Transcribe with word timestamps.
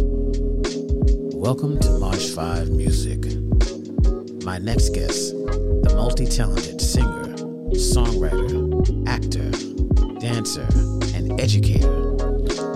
Welcome 0.00 1.80
to 1.80 1.90
March 1.98 2.28
5 2.28 2.70
Music. 2.70 3.18
My 4.44 4.58
next 4.58 4.90
guest, 4.90 5.32
the 5.32 5.92
multi 5.96 6.24
talented 6.24 6.80
singer, 6.80 7.34
songwriter, 7.74 9.08
actor, 9.08 9.50
dancer, 10.20 10.68
and 11.16 11.40
educator, 11.40 12.12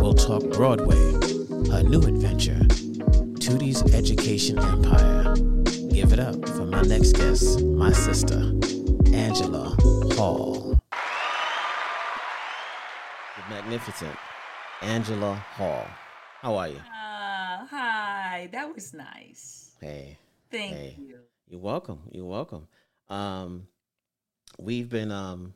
will 0.02 0.14
talk 0.14 0.42
Broadway, 0.50 0.98
a 1.70 1.84
new 1.84 2.00
adventure, 2.00 2.58
Tootie's 3.38 3.82
Education 3.94 4.58
Empire. 4.58 5.36
Give 5.92 6.12
it 6.12 6.18
up 6.18 6.48
for 6.48 6.66
my 6.66 6.82
next 6.82 7.12
guest, 7.12 7.62
my 7.62 7.92
sister, 7.92 8.52
Angela 9.12 9.76
Hall. 10.16 10.76
The 13.36 13.54
magnificent 13.54 14.16
Angela 14.80 15.34
Hall. 15.34 15.86
How 16.40 16.56
are 16.56 16.66
you? 16.66 16.80
That 18.48 18.74
was 18.74 18.92
nice. 18.94 19.72
Hey. 19.80 20.18
Thank 20.50 20.74
Hey. 20.74 20.96
you. 20.98 21.18
You're 21.48 21.60
welcome. 21.60 22.00
You're 22.10 22.24
welcome. 22.26 22.66
Um, 23.08 23.66
we've 24.58 24.88
been 24.88 25.10
um, 25.12 25.54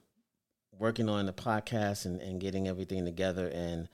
working 0.79 1.09
on 1.09 1.27
the 1.27 1.33
podcast 1.33 2.05
and, 2.07 2.21
and 2.21 2.41
getting 2.41 2.69
everything 2.69 3.05
together, 3.05 3.49
and 3.49 3.89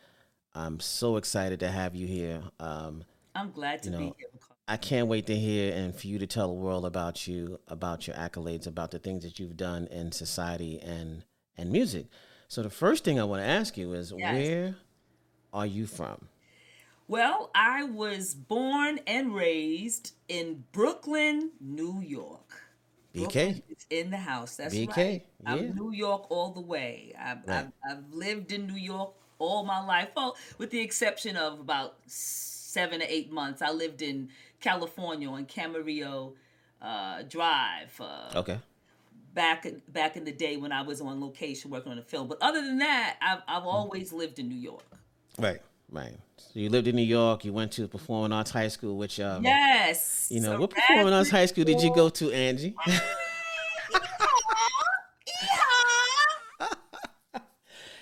I'm 0.55 0.81
so 0.81 1.17
excited 1.17 1.61
to 1.61 1.71
have 1.71 1.95
you 1.95 2.07
here. 2.07 2.43
Um, 2.61 3.05
I'm 3.35 3.51
glad 3.53 3.83
to 3.85 3.91
You 3.91 3.97
be 3.97 4.05
here. 4.05 4.13
I 4.69 4.77
can't 4.77 5.09
wait 5.09 5.27
to 5.27 5.37
hear 5.37 5.73
and 5.75 5.95
for 5.95 6.07
you 6.07 6.19
to 6.19 6.27
tell 6.27 6.49
the 6.49 6.55
world 6.55 6.85
about 6.87 7.27
you, 7.27 7.59
about 7.69 8.07
your 8.07 8.17
accolades, 8.17 8.67
about 8.67 8.91
the 8.91 8.99
things 8.99 9.23
that 9.25 9.39
you've 9.39 9.57
done 9.57 9.87
in 9.89 10.13
society 10.13 10.79
and 10.81 11.25
and 11.57 11.71
music. 11.71 12.07
So 12.49 12.63
the 12.63 12.71
first 12.71 13.05
thing 13.05 13.19
I 13.21 13.25
want 13.25 13.43
to 13.43 13.47
ask 13.47 13.77
you 13.77 13.93
is, 13.93 14.13
Yes. 14.17 14.35
where 14.35 14.75
are 15.53 15.67
you 15.67 15.87
from? 15.87 16.29
Well, 17.13 17.51
I 17.55 17.83
was 17.83 18.33
born 18.35 18.99
and 19.07 19.35
raised 19.35 20.15
in 20.29 20.65
Brooklyn, 20.73 21.51
New 21.61 22.01
York. 22.01 22.63
BK? 23.15 23.61
Is 23.69 23.85
in 23.91 24.09
the 24.11 24.17
house. 24.17 24.57
That's 24.57 24.75
BK, 24.75 24.97
right. 24.97 25.27
yeah. 25.43 25.53
I'm 25.53 25.75
New 25.77 25.93
York 25.93 26.31
all 26.31 26.53
the 26.53 26.63
way. 26.63 27.13
I've, 27.21 27.47
Right. 27.47 27.67
I've, 27.67 27.99
I've 27.99 28.15
lived 28.15 28.51
in 28.51 28.67
New 28.67 28.79
York 28.81 29.13
all 29.39 29.63
my 29.63 29.85
life. 29.85 30.09
Well, 30.17 30.39
with 30.57 30.71
the 30.71 30.81
exception 30.81 31.37
of 31.37 31.61
about 31.61 31.99
seven 32.07 33.03
or 33.03 33.07
eight 33.07 33.31
months, 33.31 33.61
I 33.61 33.73
lived 33.73 34.01
in 34.01 34.31
California 34.63 35.29
on 35.29 35.45
Camarillo 35.45 36.33
uh, 36.81 37.25
Drive. 37.29 37.93
Uh, 38.01 38.31
Okay. 38.37 38.59
back 39.35 39.67
back 39.89 40.17
in 40.17 40.25
the 40.25 40.33
day 40.33 40.57
when 40.57 40.73
I 40.73 40.81
was 40.81 41.03
on 41.03 41.21
location 41.21 41.71
working 41.71 41.93
on 41.93 41.99
a 41.99 42.03
film. 42.03 42.27
But 42.27 42.39
other 42.41 42.63
than 42.63 42.79
that, 42.79 43.19
I've 43.21 43.41
Mm. 43.41 43.45
I've 43.49 43.67
always 43.67 44.15
lived 44.15 44.39
in 44.39 44.49
New 44.49 44.63
York. 44.71 44.85
Right. 45.39 45.61
Right. 45.93 46.17
So 46.39 46.59
you 46.59 46.71
lived 46.71 46.89
in 46.89 46.97
New 46.97 47.03
York. 47.03 47.45
You 47.45 47.53
went 47.53 47.71
to 47.73 47.87
Performing 47.87 48.33
Arts 48.33 48.51
High 48.51 48.69
School, 48.69 48.97
which 48.97 49.21
um, 49.21 49.45
Yes. 49.45 50.29
You 50.31 50.41
know, 50.41 50.55
So 50.55 50.61
what 50.61 50.71
performing 50.71 51.13
arts 51.13 51.29
high 51.31 51.45
school 51.47 51.65
did 51.65 51.83
you 51.83 51.95
go 51.95 52.09
to, 52.09 52.33
Angie? 52.33 52.75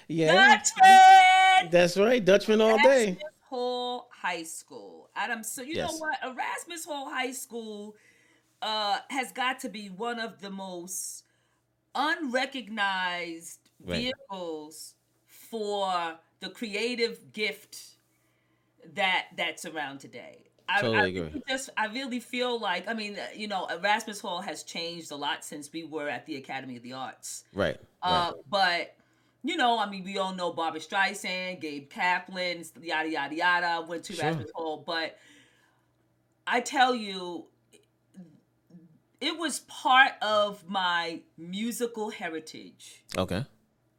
yeah, 0.09 0.57
Dutchman. 0.57 1.71
that's 1.71 1.97
right, 1.97 2.25
Dutchman 2.25 2.61
all 2.61 2.77
day. 2.79 3.09
Erasmus 3.09 3.23
Hall 3.49 4.09
High 4.13 4.43
School. 4.43 5.11
Adam, 5.15 5.43
so 5.43 5.63
you 5.63 5.77
know 5.77 5.93
what? 5.99 6.19
Erasmus 6.25 6.85
Hall 6.85 7.11
High 7.11 7.33
School 7.33 7.95
uh, 8.63 8.99
has 9.11 9.33
got 9.33 9.61
to 9.61 9.69
be 9.69 9.89
one 9.89 10.19
of 10.19 10.41
the 10.41 10.51
most 10.51 11.25
unrecognized 11.95 13.59
Right. 13.83 14.13
vehicles 14.29 14.95
for 15.27 16.19
the 16.41 16.49
creative 16.51 17.33
gift 17.33 17.79
that 18.95 19.27
that's 19.37 19.65
around 19.65 19.99
today. 20.01 20.45
I, 20.69 20.81
Totally 20.83 20.99
I 20.99 21.07
agree. 21.07 21.21
really 21.23 21.43
just 21.49 21.71
I 21.77 21.87
really 21.87 22.21
feel 22.21 22.61
like 22.61 22.87
I 22.89 22.95
mean 22.95 23.19
you 23.35 23.49
know 23.49 23.67
Erasmus 23.67 24.21
Hall 24.21 24.41
has 24.41 24.63
changed 24.63 25.11
a 25.11 25.17
lot 25.17 25.45
since 25.45 25.73
we 25.73 25.85
were 25.85 26.09
at 26.09 26.27
the 26.27 26.37
Academy 26.37 26.77
of 26.77 26.83
the 26.83 26.93
Arts. 26.93 27.45
Right, 27.53 27.77
Uh, 28.03 28.33
right, 28.35 28.43
but 28.49 28.97
you 29.43 29.57
know, 29.57 29.79
I 29.79 29.89
mean, 29.89 30.05
we 30.05 30.19
all 30.19 30.35
know 30.35 30.53
Barbra 30.53 30.81
Streisand, 30.81 31.61
Gabe 31.63 31.89
Kaplan, 31.89 32.63
yada 32.83 33.09
yada 33.09 33.35
yada. 33.35 33.87
Went 33.89 34.05
to 34.05 34.13
Sure. 34.13 34.27
Erasmus 34.27 34.51
Hall, 34.55 34.85
but 34.87 35.17
I 36.47 36.61
tell 36.61 36.95
you, 36.95 37.47
it 39.21 39.39
was 39.39 39.61
part 39.61 40.13
of 40.23 40.69
my 40.69 41.23
musical 41.39 42.11
heritage. 42.11 43.03
okay, 43.17 43.45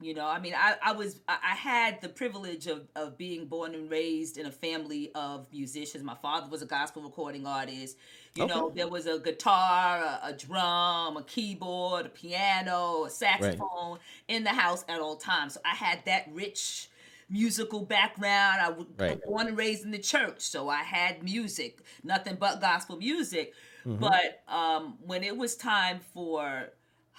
You 0.01 0.15
know, 0.15 0.25
I 0.27 0.39
mean, 0.39 0.53
I, 0.57 0.75
I 0.83 0.93
was 0.93 1.21
I 1.27 1.55
had 1.55 2.01
the 2.01 2.09
privilege 2.09 2.65
of, 2.65 2.87
of 2.95 3.17
being 3.19 3.45
born 3.45 3.75
and 3.75 3.89
raised 3.89 4.37
in 4.37 4.47
a 4.47 4.51
family 4.51 5.11
of 5.13 5.45
musicians. 5.51 6.03
My 6.03 6.15
father 6.15 6.49
was 6.49 6.63
a 6.63 6.65
gospel 6.65 7.03
recording 7.03 7.45
artist. 7.45 7.97
You 8.33 8.47
know, 8.47 8.71
there 8.75 8.87
was 8.87 9.05
a 9.05 9.19
guitar, 9.19 9.97
a, 9.99 10.19
a 10.29 10.33
drum, 10.33 11.17
a 11.17 11.23
keyboard, 11.27 12.07
a 12.07 12.09
piano, 12.09 13.05
a 13.05 13.09
saxophone 13.11 13.99
in 14.27 14.43
the 14.43 14.49
house 14.49 14.83
at 14.89 15.01
all 15.01 15.17
times. 15.17 15.53
So 15.53 15.61
I 15.65 15.75
had 15.75 16.03
that 16.05 16.27
rich 16.33 16.89
musical 17.29 17.81
background. 17.85 18.59
I 18.61 18.69
was 18.69 18.87
Right. 18.97 19.21
born 19.23 19.47
and 19.47 19.57
raised 19.57 19.85
in 19.85 19.91
the 19.91 19.99
church, 19.99 20.41
so 20.41 20.67
I 20.69 20.83
had 20.83 21.23
music, 21.23 21.79
nothing 22.03 22.35
but 22.39 22.59
gospel 22.59 22.97
music. 22.97 23.53
Mhm. 23.85 23.99
But 23.99 24.43
um, 24.47 24.97
when 25.05 25.23
it 25.23 25.37
was 25.37 25.55
time 25.55 25.99
for 26.13 26.69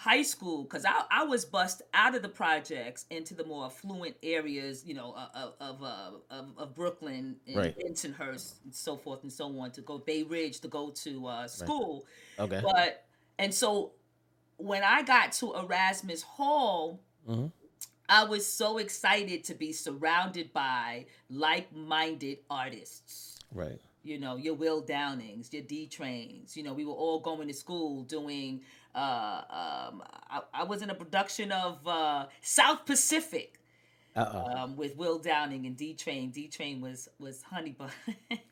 high 0.02 0.22
school, 0.22 0.64
because 0.64 0.84
I, 0.84 1.02
I 1.10 1.24
was 1.24 1.44
bussed 1.44 1.82
out 1.94 2.14
of 2.16 2.22
the 2.22 2.28
projects 2.28 3.06
into 3.10 3.34
the 3.34 3.44
more 3.44 3.66
affluent 3.66 4.16
areas, 4.22 4.84
you 4.84 4.94
know, 4.94 5.12
uh, 5.12 5.28
of 5.34 5.54
of, 5.60 5.82
uh, 5.82 6.10
of, 6.30 6.46
of 6.58 6.74
Brooklyn 6.74 7.36
and 7.46 7.56
Right. 7.56 7.74
Bensonhurst 7.78 8.54
and 8.64 8.74
so 8.74 8.96
forth 8.96 9.22
and 9.22 9.32
so 9.32 9.46
on 9.60 9.70
to 9.72 9.80
go 9.80 9.98
Bay 9.98 10.22
Ridge 10.24 10.60
to 10.60 10.68
go 10.68 10.91
to 11.04 11.26
uh, 11.28 11.46
school. 11.46 12.04
okay, 12.38 12.60
But 12.62 13.04
and 13.38 13.54
so 13.54 13.92
when 14.56 14.82
I 14.82 15.02
got 15.02 15.32
to 15.41 15.54
Erasmus 15.54 16.22
Hall, 16.22 17.00
hmm 17.26 17.46
I 18.08 18.24
was 18.24 18.46
so 18.46 18.78
excited 18.78 19.44
to 19.44 19.54
be 19.54 19.72
surrounded 19.72 20.52
by 20.52 21.06
like-minded 21.30 22.38
artists 22.50 23.38
right, 23.54 23.80
you 24.02 24.18
know, 24.18 24.36
your 24.36 24.54
Will 24.54 24.80
Downings, 24.80 25.52
your 25.52 25.62
D 25.62 25.86
Trains. 25.86 26.56
You 26.56 26.62
know, 26.64 26.74
we 26.74 26.84
were 26.84 26.92
all 26.92 27.20
going 27.20 27.48
to 27.48 27.54
school 27.54 28.02
doing. 28.02 28.62
Uh, 28.94 29.88
um, 29.88 30.03
I, 30.30 30.41
I 30.53 30.64
was 30.64 30.82
in 30.82 30.91
a 30.91 30.94
production 30.94 31.50
of 31.53 31.86
uh, 31.86 32.26
South 32.41 32.84
Pacific 32.84 33.58
um, 34.16 34.76
with 34.76 34.97
Will 34.97 35.19
Downing 35.19 35.66
and 35.66 35.76
D 35.76 35.94
Train. 35.94 36.30
D 36.30 36.48
Train 36.48 36.80
was 36.80 37.08
was 37.19 37.42
Honey 37.42 37.76
Bun, 37.78 37.91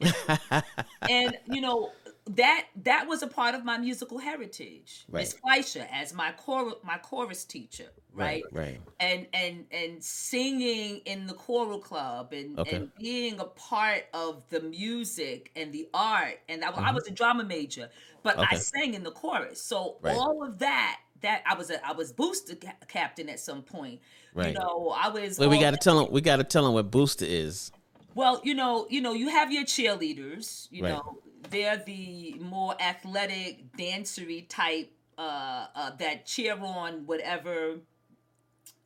and 1.08 1.36
you 1.46 1.60
know 1.60 1.92
that 2.36 2.66
that 2.82 3.06
was 3.08 3.22
a 3.22 3.26
part 3.26 3.54
of 3.54 3.64
my 3.64 3.78
musical 3.78 4.18
heritage. 4.18 5.04
Miss 5.10 5.32
Fleischer 5.32 5.86
as 5.90 6.12
my 6.14 6.32
chor- 6.32 6.76
my 6.84 6.98
chorus 6.98 7.44
teacher, 7.44 7.86
right? 8.12 8.42
right, 8.52 8.68
right, 8.68 8.80
and 9.00 9.26
and 9.32 9.64
and 9.72 10.02
singing 10.02 10.98
in 11.06 11.26
the 11.26 11.34
choral 11.34 11.78
club 11.78 12.32
and, 12.32 12.58
Okay. 12.58 12.76
and 12.76 12.90
being 12.98 13.40
a 13.40 13.44
part 13.44 14.04
of 14.14 14.42
the 14.50 14.60
music 14.60 15.50
and 15.56 15.72
the 15.72 15.88
art 15.94 16.38
and 16.48 16.64
I, 16.64 16.68
I 16.68 16.72
Mhm. 16.90 16.94
was 16.94 17.06
a 17.08 17.10
drama 17.10 17.44
major 17.44 17.88
but 18.22 18.38
i 18.38 18.54
sang 18.56 18.94
in 18.94 19.02
the 19.02 19.10
chorus 19.10 19.62
so 19.62 19.96
Right. 20.02 20.14
all 20.16 20.44
of 20.44 20.58
that 20.58 21.00
that 21.22 21.42
i 21.46 21.54
was 21.54 21.70
a 21.70 21.84
i 21.86 21.92
was 21.92 22.12
booster 22.12 22.54
ca- 22.56 22.74
captain 22.88 23.28
at 23.28 23.40
some 23.40 23.62
point 23.62 24.00
right. 24.34 24.48
you 24.48 24.54
know 24.54 24.94
i 24.96 25.08
was 25.08 25.38
Well, 25.38 25.48
we 25.48 25.58
got 25.58 25.70
to 25.72 25.76
tell 25.78 26.04
them. 26.04 26.12
We 26.12 26.20
got 26.20 26.36
to 26.36 26.44
tell 26.44 26.64
them 26.64 26.74
what 26.74 26.90
Booster 26.90 27.24
is. 27.26 27.72
well, 28.14 28.40
you 28.44 28.54
know, 28.54 28.86
you 28.90 29.00
know, 29.00 29.12
you 29.14 29.28
have 29.28 29.52
your 29.52 29.64
cheerleaders. 29.64 30.68
You 30.70 30.82
Right. 30.84 30.90
know, 30.90 31.18
they're 31.48 31.82
the 31.84 32.34
more 32.40 32.74
athletic, 32.80 33.72
dancery 33.76 34.46
type 34.48 34.92
uh, 35.18 35.66
uh, 35.74 35.90
that 35.98 36.26
cheer 36.26 36.56
on 36.60 37.06
whatever 37.06 37.76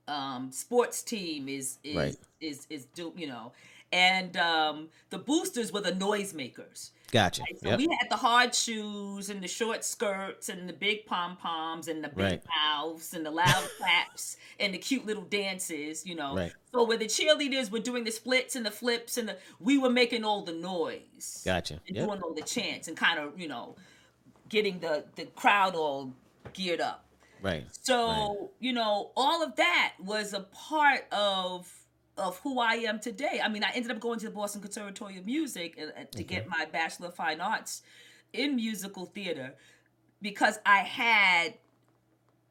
um, 0.07 0.51
sports 0.53 1.03
team 1.03 1.49
is 1.49 1.79
is 1.83 1.97
Right. 1.97 2.17
is 2.41 2.67
is 2.71 2.85
do 2.95 3.13
you 3.17 3.27
know, 3.27 3.53
and 3.93 4.37
um, 4.37 4.89
the 5.11 5.19
boosters 5.19 5.73
were 5.73 5.81
the 5.81 5.93
noisemakers. 5.93 6.91
Gotcha. 7.15 7.43
Right? 7.43 7.61
So 7.61 7.69
Yep. 7.69 7.79
we 7.79 7.85
had 8.01 8.11
the 8.11 8.17
hard 8.17 8.57
shoes 8.57 9.31
and 9.31 9.41
the 9.41 9.47
short 9.47 9.85
skirts 9.85 10.49
and 10.49 10.69
the 10.69 10.73
big 10.73 11.07
pom 11.07 11.37
poms 11.37 11.87
and 11.87 12.03
the 12.03 12.09
big 12.09 12.19
Right. 12.19 12.43
mouths 12.63 13.15
and 13.15 13.25
the 13.25 13.31
loud 13.31 13.69
claps 13.79 14.37
and 14.59 14.75
the 14.75 14.79
cute 14.79 15.07
little 15.07 15.23
dances, 15.23 16.05
you 16.05 16.17
know. 16.17 16.35
Right. 16.35 16.53
So 16.73 16.83
where 16.83 16.97
the 16.99 17.05
cheerleaders 17.07 17.71
were 17.71 17.79
doing 17.79 18.03
the 18.03 18.11
splits 18.11 18.57
and 18.57 18.67
the 18.67 18.73
flips 18.73 19.17
and 19.17 19.29
the 19.29 19.39
we 19.61 19.79
were 19.79 19.91
making 19.91 20.25
all 20.25 20.43
the 20.43 20.55
noise 20.55 21.41
Gotcha. 21.45 21.81
and 21.87 21.97
Yep. 21.97 22.05
doing 22.09 22.21
all 22.21 22.35
the 22.35 22.43
chants 22.43 22.89
and 22.89 22.97
kind 22.97 23.21
of, 23.21 23.39
you 23.39 23.47
know, 23.47 23.77
getting 24.49 24.81
the 24.81 25.05
the 25.15 25.27
crowd 25.27 25.77
all 25.77 26.13
geared 26.53 26.81
up. 26.81 27.07
Right. 27.41 27.65
So, 27.83 28.51
you 28.59 28.73
know, 28.73 29.13
all 29.17 29.41
of 29.41 29.55
that 29.55 29.93
was 30.01 30.33
a 30.33 30.41
part 30.41 31.07
of 31.13 31.71
of 32.17 32.39
who 32.41 32.61
I 32.61 32.75
am 32.75 33.01
today. 33.01 33.41
I 33.43 33.49
mean, 33.49 33.65
I 33.65 33.71
ended 33.75 33.91
up 33.91 34.01
going 34.01 34.19
to 34.21 34.27
the 34.27 34.33
Boston 34.33 34.61
Conservatory 34.63 35.19
of 35.19 35.27
Music 35.27 35.75
and, 35.79 35.93
and 35.97 36.11
to 36.13 36.23
get 36.23 36.49
my 36.49 36.67
Bachelor 36.67 37.09
of 37.09 37.15
Fine 37.15 37.41
Arts 37.41 37.83
in 38.33 38.57
musical 38.57 39.07
theater 39.07 39.55
because 40.23 40.59
I 40.65 40.79
had 40.79 41.55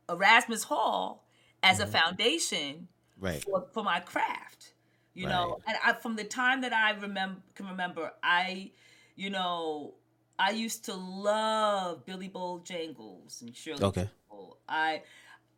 Erasmus 0.09 0.63
Hall 0.63 1.23
as 1.61 1.79
a 1.79 1.85
Mhm. 1.85 1.89
foundation 1.91 2.87
Right. 3.17 3.43
for, 3.43 3.67
for 3.73 3.83
my 3.83 3.99
craft. 3.99 4.73
You 5.15 5.27
know, 5.27 5.61
and 5.67 5.77
I, 5.83 5.93
from 5.93 6.15
the 6.15 6.23
time 6.23 6.61
that 6.61 6.73
I 6.73 6.89
remember 6.91 7.39
can 7.53 7.67
remember, 7.67 8.11
I, 8.23 8.71
you 9.15 9.29
know, 9.29 9.93
I 10.39 10.49
used 10.49 10.85
to 10.85 10.95
love 10.95 12.03
Billy 12.03 12.29
Bojangles 12.29 13.41
and 13.41 13.55
Shirley. 13.55 13.83
Okay. 13.83 14.09
I 14.67 15.03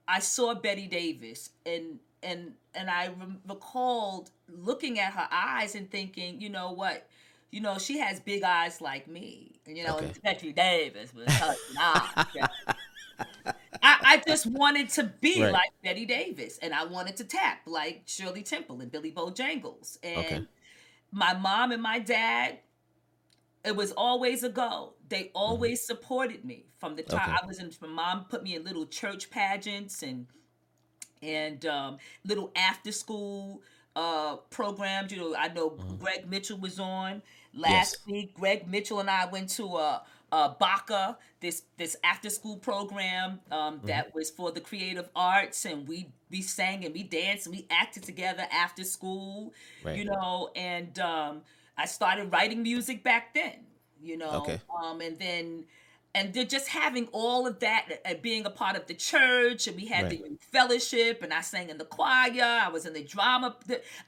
I 0.09 0.19
saw 0.19 0.53
Bette 0.55 0.87
Davis 0.87 1.51
and 1.65 1.99
and 2.23 2.53
and 2.73 2.89
I 2.89 3.07
re- 3.07 3.37
recalled 3.47 4.31
looking 4.49 4.99
at 4.99 5.13
her 5.13 5.27
eyes 5.31 5.75
and 5.75 5.89
thinking, 5.89 6.41
you 6.41 6.49
know 6.49 6.71
what, 6.71 7.07
you 7.51 7.61
know 7.61 7.77
she 7.77 7.99
has 7.99 8.19
big 8.19 8.43
eyes 8.43 8.81
like 8.81 9.07
me, 9.07 9.59
and 9.65 9.77
you 9.77 9.83
know 9.83 10.01
Okay. 10.01 10.13
Bette 10.23 10.51
Davis 10.53 11.13
was 11.13 11.35
her 11.37 11.55
eyes. 11.77 12.11
I, 13.81 13.97
I 14.03 14.23
just 14.27 14.45
wanted 14.47 14.89
to 14.91 15.03
be 15.21 15.45
Right. 15.45 15.47
like 15.47 15.69
Bette 15.83 16.05
Davis, 16.05 16.57
and 16.59 16.73
I 16.73 16.85
wanted 16.85 17.17
to 17.17 17.23
tap 17.23 17.59
like 17.67 18.03
Shirley 18.05 18.41
Temple 18.43 18.81
and 18.81 18.91
Billy 18.91 19.11
Bojangles, 19.11 19.97
and 20.03 20.39
Okay. 20.39 20.47
my 21.11 21.33
mom 21.33 21.71
and 21.71 21.81
my 21.81 21.99
dad. 21.99 22.59
It 23.63 23.75
was 23.75 23.91
always 23.93 24.43
a 24.43 24.49
go. 24.49 24.93
They 25.09 25.31
always 25.33 25.85
supported 25.85 26.45
me 26.45 26.65
from 26.77 26.95
the 26.95 27.03
time 27.03 27.29
Mm-hmm. 27.29 27.31
Okay. 27.31 27.39
I 27.43 27.45
was 27.47 27.59
in. 27.59 27.71
My 27.81 27.87
mom 27.87 28.25
put 28.25 28.43
me 28.43 28.55
in 28.55 28.63
little 28.63 28.85
church 28.85 29.29
pageants 29.31 30.03
and 30.03 30.27
and 31.21 31.65
um, 31.65 31.97
little 32.25 32.51
after 32.55 32.91
school 32.91 33.61
uh, 33.95 34.37
programs. 34.49 35.11
You 35.11 35.19
know, 35.19 35.35
I 35.37 35.47
know 35.49 35.77
Greg 35.99 36.29
Mitchell 36.29 36.57
was 36.57 36.79
on 36.79 37.21
last 37.53 37.97
Mm-hmm. 38.05 38.11
Yes. 38.11 38.23
week. 38.23 38.33
Greg 38.35 38.67
Mitchell 38.67 38.99
and 38.99 39.09
I 39.09 39.25
went 39.25 39.49
to 39.51 39.65
a, 39.77 40.01
a 40.31 40.55
BACA, 40.59 41.15
this 41.39 41.63
this 41.77 41.95
after 42.03 42.29
school 42.29 42.57
program 42.57 43.39
um, 43.51 43.81
Mm-hmm. 43.83 43.87
that 43.87 44.13
was 44.13 44.29
for 44.29 44.51
the 44.51 44.61
creative 44.61 45.09
arts, 45.15 45.65
and 45.65 45.87
we 45.87 46.07
we 46.29 46.41
sang 46.41 46.85
and 46.85 46.93
we 46.93 47.03
danced 47.03 47.45
and 47.47 47.55
we 47.55 47.65
acted 47.69 48.03
together 48.03 48.45
after 48.51 48.83
school. 48.83 49.53
Right. 49.83 49.97
You 49.97 50.05
know, 50.05 50.49
and 50.55 50.97
um, 50.99 51.41
I 51.77 51.85
started 51.85 52.31
writing 52.31 52.63
music 52.63 53.03
back 53.03 53.33
then. 53.33 53.65
You 54.01 54.17
know, 54.17 54.43
Okay. 54.43 54.59
um, 54.83 55.01
and 55.01 55.17
then 55.17 55.65
and 56.15 56.33
they're 56.33 56.45
just 56.45 56.69
having 56.69 57.07
all 57.11 57.45
of 57.45 57.59
that 57.59 57.99
and 58.05 58.21
being 58.23 58.45
a 58.45 58.49
part 58.49 58.75
of 58.75 58.87
the 58.87 58.93
church 58.95 59.67
and 59.67 59.75
we 59.75 59.85
had 59.85 60.09
the 60.09 60.15
Right. 60.21 60.29
youth 60.31 60.43
fellowship 60.51 61.21
and 61.21 61.31
i 61.33 61.41
sang 61.41 61.69
in 61.69 61.77
the 61.77 61.85
choir 61.85 62.41
i 62.65 62.69
was 62.69 62.85
in 62.87 62.93
the 62.93 63.03
drama 63.03 63.55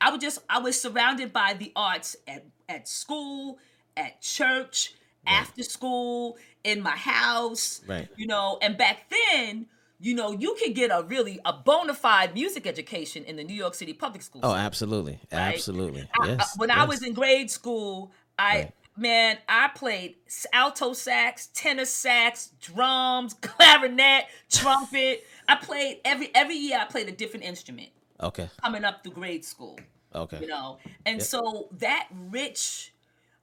i 0.02 0.10
was 0.10 0.20
just 0.22 0.40
i 0.50 0.58
was 0.58 0.80
surrounded 0.82 1.32
by 1.34 1.54
the 1.54 1.72
arts 1.76 2.16
at, 2.28 2.46
at 2.70 2.88
school 2.88 3.60
at 3.96 4.22
church 4.22 4.94
after 5.28 5.62
school 5.62 6.38
in 6.64 6.82
my 6.82 6.96
house 6.96 7.82
Right. 7.86 8.08
you 8.16 8.26
know 8.28 8.58
and 8.62 8.78
back 8.78 9.10
then 9.10 9.68
you 10.00 10.14
know 10.16 10.32
you 10.32 10.56
could 10.62 10.74
get 10.76 10.90
a 10.92 11.04
really 11.04 11.40
a 11.44 11.52
bona 11.54 11.94
fide 11.94 12.34
music 12.34 12.66
education 12.68 13.24
in 13.26 13.36
the 13.36 13.44
new 13.44 13.54
york 13.56 13.74
city 13.76 13.94
public 13.94 14.22
schools 14.22 14.44
Oh, 14.46 14.54
absolutely, 14.54 15.20
Right. 15.32 15.54
absolutely. 15.56 16.08
I- 16.22 16.24
I- 16.24 16.28
Yes. 16.30 16.58
when 16.58 16.70
I 16.72 16.84
was 16.86 17.02
in 17.04 17.14
grade 17.14 17.50
school, 17.50 18.12
I 18.40 18.54
Right. 18.60 18.72
Man, 18.98 19.38
I 19.48 19.70
played 19.70 20.16
alto 20.52 20.94
sax, 20.94 21.48
tenor 21.54 21.86
sax, 21.86 22.52
drums, 22.62 23.34
clarinet, 23.42 24.26
trumpet. 24.50 25.24
I 25.48 25.56
played 25.56 26.00
every 26.04 26.30
every 26.36 26.56
year. 26.56 26.80
I 26.82 26.86
played 26.86 27.08
a 27.08 27.12
different 27.12 27.46
instrument 27.46 27.90
okay, 28.22 28.50
coming 28.64 28.84
up 28.84 29.04
through 29.04 29.14
grade 29.14 29.46
school. 29.46 29.80
okay, 30.14 30.40
You 30.42 30.48
know, 30.48 30.78
and 31.06 31.18
Yep. 31.20 31.28
so 31.28 31.68
that 31.80 32.08
rich 32.30 32.94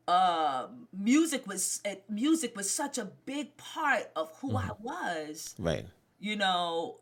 uh, 0.06 0.66
music 0.92 1.46
was 1.46 1.80
uh, 1.86 1.94
music 2.08 2.54
was 2.56 2.70
such 2.70 2.98
a 2.98 3.06
big 3.24 3.56
part 3.56 4.10
of 4.16 4.30
who 4.40 4.56
I 4.56 4.62
Mm-hmm. 4.68 4.84
was 4.84 5.54
right. 5.58 5.86
you 6.20 6.36
know, 6.36 6.98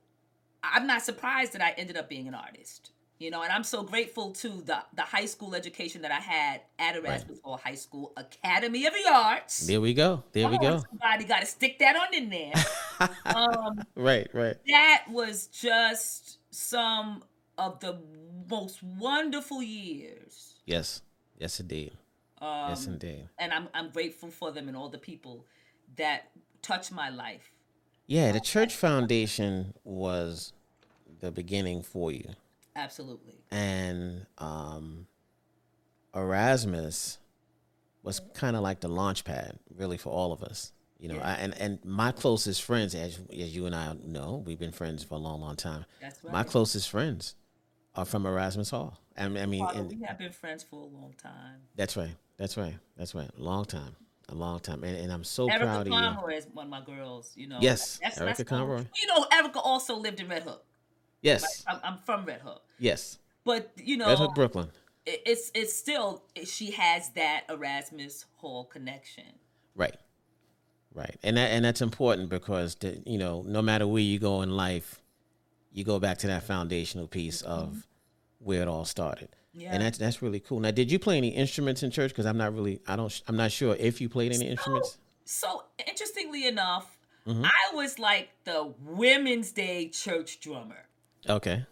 I'm 0.63 0.87
not 0.87 1.03
surprised 1.03 1.53
that 1.55 1.63
I 1.63 1.71
ended 1.77 1.97
up 1.97 2.09
being 2.09 2.29
an 2.29 2.35
artist. 2.35 2.93
You 3.23 3.31
know, 3.31 3.43
and 3.45 3.53
I'm 3.53 3.63
so 3.63 3.85
grateful 3.85 4.33
to 4.33 4.49
the 4.49 4.83
the 4.95 5.03
high 5.03 5.27
school 5.27 5.55
education 5.55 6.03
that 6.03 6.11
I 6.11 6.19
had 6.19 6.63
at 6.77 6.97
Erasmus 6.97 7.39
Hall 7.45 7.57
High 7.57 7.77
School 7.77 8.13
Academy 8.17 8.85
of 8.85 8.93
the 8.93 9.09
Arts. 9.09 9.65
There 9.65 9.81
we 9.81 9.95
go. 9.95 10.25
There 10.33 10.49
we 10.49 10.57
on, 10.57 10.61
go. 10.61 10.83
Somebody 10.91 11.25
got 11.25 11.39
to 11.39 11.47
stick 11.47 11.79
that 11.79 11.95
on 11.95 12.13
in 12.13 12.31
there. 12.31 12.53
um, 13.27 13.81
right, 13.95 14.29
right. 14.33 14.57
that 14.67 15.05
was 15.09 15.47
just 15.47 16.39
some 16.51 17.23
of 17.57 17.79
the 17.79 17.97
most 18.51 18.83
wonderful 18.83 19.63
years. 19.63 20.55
Yes, 20.67 21.03
yes, 21.39 21.61
indeed. 21.61 21.93
Um, 22.41 22.71
yes, 22.71 22.87
indeed. 22.89 23.29
and 23.39 23.53
I'm 23.53 23.69
I'm 23.73 23.91
grateful 23.91 24.33
for 24.33 24.51
them 24.51 24.67
and 24.67 24.77
all 24.77 24.89
the 24.89 24.99
people 24.99 25.47
that 25.95 26.31
touched 26.61 26.91
my 26.91 27.09
life. 27.09 27.53
Yeah, 28.09 28.33
the 28.33 28.41
church 28.41 28.75
foundation 28.75 29.75
was 29.85 30.53
the 31.21 31.31
beginning 31.31 31.83
for 31.83 32.11
you, 32.11 32.31
Absolutely. 32.75 33.45
and 33.51 34.27
um, 34.39 35.07
Erasmus 36.15 37.19
was 38.03 38.21
kind 38.35 38.57
of 38.57 38.63
like 38.63 38.81
the 38.81 38.89
launch 38.89 39.25
pad, 39.25 39.59
really, 39.77 39.97
for 39.97 40.11
all 40.11 40.33
of 40.33 40.43
us. 40.43 40.73
You 40.99 41.09
know, 41.09 41.17
Yeah. 41.17 41.29
I, 41.29 41.33
and 41.35 41.55
and 41.59 41.85
my 41.85 42.13
closest 42.13 42.63
friends, 42.63 42.95
as 42.95 43.19
as 43.31 43.55
you 43.55 43.67
and 43.67 43.75
I 43.75 43.95
know, 44.05 44.43
we've 44.47 44.59
been 44.59 44.73
friends 44.73 45.03
for 45.03 45.15
a 45.15 45.19
long, 45.19 45.41
long 45.41 45.57
time. 45.57 45.85
That's 46.01 46.23
right. 46.23 46.33
My 46.33 46.43
closest 46.45 46.91
friends 46.91 47.35
are 47.95 48.05
from 48.05 48.25
Erasmus 48.27 48.71
Hall. 48.71 48.99
I 49.17 49.29
mean, 49.29 49.43
I 49.43 49.47
mean, 49.47 49.65
Father, 49.65 49.81
and 49.81 49.89
we 49.91 50.01
have 50.07 50.19
been 50.19 50.33
friends 50.33 50.63
for 50.63 50.81
a 50.81 50.87
long 50.87 51.15
time. 51.23 51.61
that's 51.77 51.97
right, 51.97 52.15
that's 52.37 52.57
right, 52.57 52.75
that's 52.97 53.15
right. 53.15 53.29
A 53.39 53.43
long 53.43 53.65
time, 53.65 53.97
a 54.29 54.35
long 54.35 54.61
time, 54.61 54.85
and, 54.85 54.97
and 54.97 55.13
I'm 55.13 55.25
so 55.25 55.49
Erica 55.49 55.65
proud 55.65 55.81
of 55.83 55.87
you. 55.89 55.93
Conroy 55.93 56.37
is 56.37 56.47
one 56.53 56.67
of 56.67 56.71
my 56.71 56.81
girls. 56.83 57.33
You 57.37 57.49
know. 57.49 57.59
Yes, 57.61 57.99
Erica 58.17 58.45
cool. 58.45 58.59
Conroy. 58.59 58.85
You 59.01 59.07
know, 59.09 59.27
Erica 59.33 59.61
also 59.61 59.97
lived 59.97 60.21
in 60.21 60.29
Red 60.29 60.45
Hook. 60.45 60.65
Yes, 61.23 61.65
I'm, 61.67 61.79
I'm 61.85 61.99
from 61.99 62.25
Red 62.25 62.41
Hook, 62.41 62.63
yes. 62.79 63.19
but 63.45 63.71
you 63.77 63.97
know, 63.97 64.09
Red 64.09 64.19
Hook, 64.19 64.35
Brooklyn. 64.35 64.69
it's 65.07 65.51
it's 65.55 65.73
still 65.73 66.25
she 66.45 66.73
has 66.73 67.11
that 67.11 67.45
Erasmus 67.49 68.27
Hall 68.37 68.65
connection. 68.65 69.25
Right. 69.75 69.97
Right. 70.95 71.17
And 71.23 71.37
that 71.37 71.51
and 71.53 71.65
that's 71.65 71.81
important 71.81 72.29
because 72.29 72.75
the, 72.75 73.03
you 73.07 73.19
know, 73.19 73.43
no 73.47 73.63
matter 73.63 73.87
where 73.87 74.03
you 74.03 74.19
go 74.19 74.43
in 74.43 74.51
life, 74.51 75.01
you 75.73 75.85
go 75.85 75.99
back 75.99 76.19
to 76.19 76.27
that 76.27 76.43
foundational 76.43 77.07
piece 77.07 77.41
of 77.43 77.87
where 78.39 78.61
it 78.61 78.69
all 78.69 78.85
started. 78.85 79.31
Yeah. 79.55 79.71
And 79.73 79.83
that's 79.83 79.97
that's 79.97 80.21
really 80.21 80.41
cool. 80.41 80.61
Now, 80.61 80.71
did 80.71 80.91
you 80.91 80.99
play 80.99 81.17
any 81.17 81.29
instruments 81.29 81.83
in 81.83 81.91
church 81.91 82.11
because 82.11 82.27
I'm 82.27 82.37
not 82.37 82.55
really 82.55 82.81
I 82.87 82.97
don't 82.97 83.23
I'm 83.27 83.37
not 83.37 83.53
sure 83.53 83.75
if 83.79 84.01
you 84.01 84.09
played 84.09 84.35
any 84.35 84.49
instruments. 84.49 84.99
So 85.25 85.65
interestingly 85.87 86.47
enough, 86.47 86.99
Mm-hmm. 87.27 87.45
I 87.45 87.75
was 87.75 87.99
like 87.99 88.31
the 88.45 88.75
Women's 88.85 89.53
Day 89.53 89.89
church 89.89 90.41
drummer, 90.41 90.89
Okay. 91.29 91.65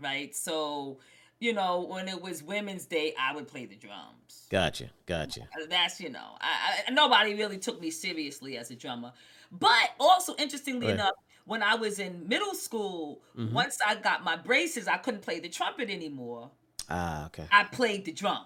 right? 0.00 0.34
So, 0.34 0.98
you 1.38 1.52
know, 1.52 1.80
when 1.88 2.08
it 2.08 2.20
was 2.20 2.42
Women's 2.42 2.86
Day, 2.86 3.14
I 3.18 3.34
would 3.34 3.46
play 3.48 3.66
the 3.66 3.76
drums. 3.76 4.46
Gotcha. 4.50 4.90
Gotcha. 5.06 5.42
that's 5.68 6.00
you 6.00 6.10
know 6.10 6.36
I, 6.40 6.82
I 6.86 6.90
nobody 6.90 7.34
really 7.34 7.58
took 7.58 7.80
me 7.80 7.90
seriously 7.90 8.56
as 8.58 8.70
a 8.70 8.76
drummer 8.76 9.12
but 9.52 9.90
also 9.98 10.34
interestingly 10.38 10.86
Right. 10.86 10.94
enough 10.94 11.14
when 11.44 11.62
i 11.62 11.74
was 11.74 11.98
in 11.98 12.26
middle 12.28 12.54
school 12.54 13.20
Mhm. 13.36 13.52
once 13.52 13.78
i 13.86 13.94
got 13.96 14.22
my 14.24 14.36
braces 14.36 14.86
i 14.88 14.96
couldn't 14.96 15.22
play 15.22 15.40
the 15.40 15.48
trumpet 15.48 15.90
anymore 15.90 16.50
Ah, 16.88 17.26
okay. 17.26 17.46
i 17.50 17.64
played 17.64 18.04
the 18.04 18.12
drum 18.12 18.44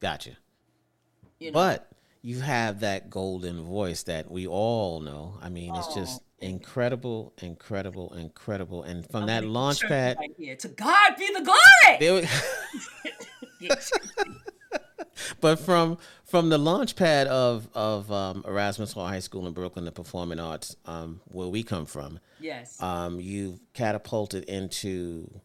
Gotcha. 0.00 0.36
you 1.38 1.50
know 1.50 1.54
But 1.54 1.90
you 2.22 2.40
have 2.40 2.80
that 2.80 3.08
golden 3.10 3.62
voice 3.64 4.02
that 4.04 4.30
we 4.30 4.46
all 4.46 5.00
know. 5.00 5.38
I 5.42 5.48
mean, 5.48 5.74
it's 5.74 5.92
just 5.94 6.20
Oh. 6.22 6.24
Incredible, 6.42 7.32
incredible, 7.42 8.12
incredible. 8.14 8.82
And 8.82 9.08
from 9.10 9.22
I'm 9.22 9.26
that 9.28 9.44
launch 9.44 9.80
pad, 9.82 10.16
right 10.18 10.34
here. 10.36 10.56
to 10.56 10.68
god 10.68 11.16
be 11.18 11.28
the 11.32 11.42
glory 11.42 12.28
we- 13.60 13.68
but 15.40 15.58
from 15.58 15.98
from 16.24 16.48
the 16.48 16.58
launch 16.58 16.96
pad 16.96 17.26
of 17.28 17.68
of 17.74 18.10
um, 18.10 18.44
Erasmus 18.46 18.92
Hall 18.92 19.06
High 19.06 19.20
School 19.20 19.46
in 19.46 19.52
Brooklyn, 19.52 19.84
the 19.84 19.92
performing 19.92 20.40
arts, 20.40 20.76
um, 20.86 21.20
where 21.26 21.48
we 21.48 21.62
come 21.62 21.86
from, 21.86 22.18
yes 22.40 22.80
um, 22.82 23.20
you 23.20 23.60
catapulted 23.74 24.44
into 24.44 25.40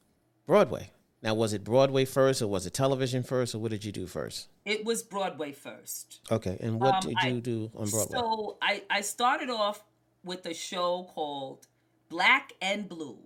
Broadway. 0.46 0.92
Now, 1.24 1.34
was 1.34 1.52
it 1.52 1.64
Broadway 1.64 2.06
first, 2.06 2.42
or 2.44 2.48
was 2.48 2.68
it 2.68 2.74
television 2.76 3.24
first, 3.24 3.56
or 3.56 3.58
what 3.60 3.72
did 3.72 3.84
you 3.84 3.92
do 3.92 4.08
first? 4.08 4.48
it 4.66 4.84
was 4.84 5.02
broadway 5.02 5.52
first 5.54 6.20
Okay, 6.30 6.58
and 6.60 6.80
what 6.82 6.96
Um, 6.96 7.02
did 7.02 7.16
I- 7.22 7.28
you 7.30 7.40
do 7.42 7.72
on 7.76 7.90
Broadway? 7.90 8.18
so 8.20 8.58
i 8.62 8.84
i 8.90 9.00
started 9.02 9.50
off 9.50 9.84
with 10.28 10.46
a 10.46 10.54
show 10.54 11.10
called 11.14 11.68
black 12.10 12.54
and 12.62 12.88
blue 12.90 13.20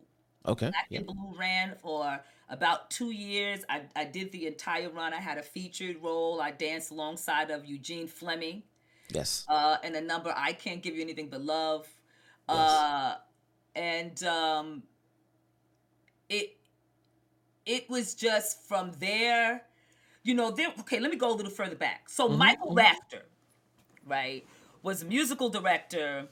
okay, 0.46 0.72
Black 0.72 0.88
yeah, 0.89 1.00
and 1.00 1.08
Blue 1.08 1.36
ran 1.38 1.75
for 1.75 2.20
about 2.50 2.89
two 2.91 3.12
years. 3.12 3.63
I, 3.70 3.84
I 3.96 4.05
did 4.05 4.31
the 4.31 4.48
entire 4.48 4.89
run. 4.89 5.13
I 5.13 5.20
had 5.20 5.38
a 5.38 5.43
featured 5.43 5.98
role. 6.01 6.41
I 6.41 6.51
danced 6.51 6.91
alongside 6.91 7.51
of 7.51 7.65
Eugene 7.65 8.08
Fleming 8.08 8.63
yes, 9.10 9.48
uh, 9.48 9.77
and 9.84 9.96
a 9.96 10.01
number 10.01 10.34
I 10.36 10.53
Can't 10.53 10.81
Give 10.81 10.96
You 10.96 11.01
Anything 11.01 11.29
But 11.29 11.41
Love. 11.41 11.88
Uh, 12.48 13.15
and 13.75 14.22
um, 14.24 14.84
it 16.29 16.58
it 17.65 17.89
was 17.89 18.13
just 18.15 18.67
from 18.67 18.91
there, 19.00 19.63
you 20.24 20.34
know, 20.34 20.51
there 20.51 20.74
okay, 20.79 21.00
let 21.00 21.12
me 21.12 21.17
go 21.17 21.31
a 21.31 21.36
little 21.36 21.51
further 21.51 21.75
back. 21.75 22.10
So 22.10 22.27
Mhm, 22.27 22.38
Michael 22.38 22.72
mhm. 22.72 22.77
Rafter, 22.77 23.25
right, 24.05 24.46
was 24.84 25.01
a 25.03 25.05
musical 25.05 25.50
director 25.50 26.29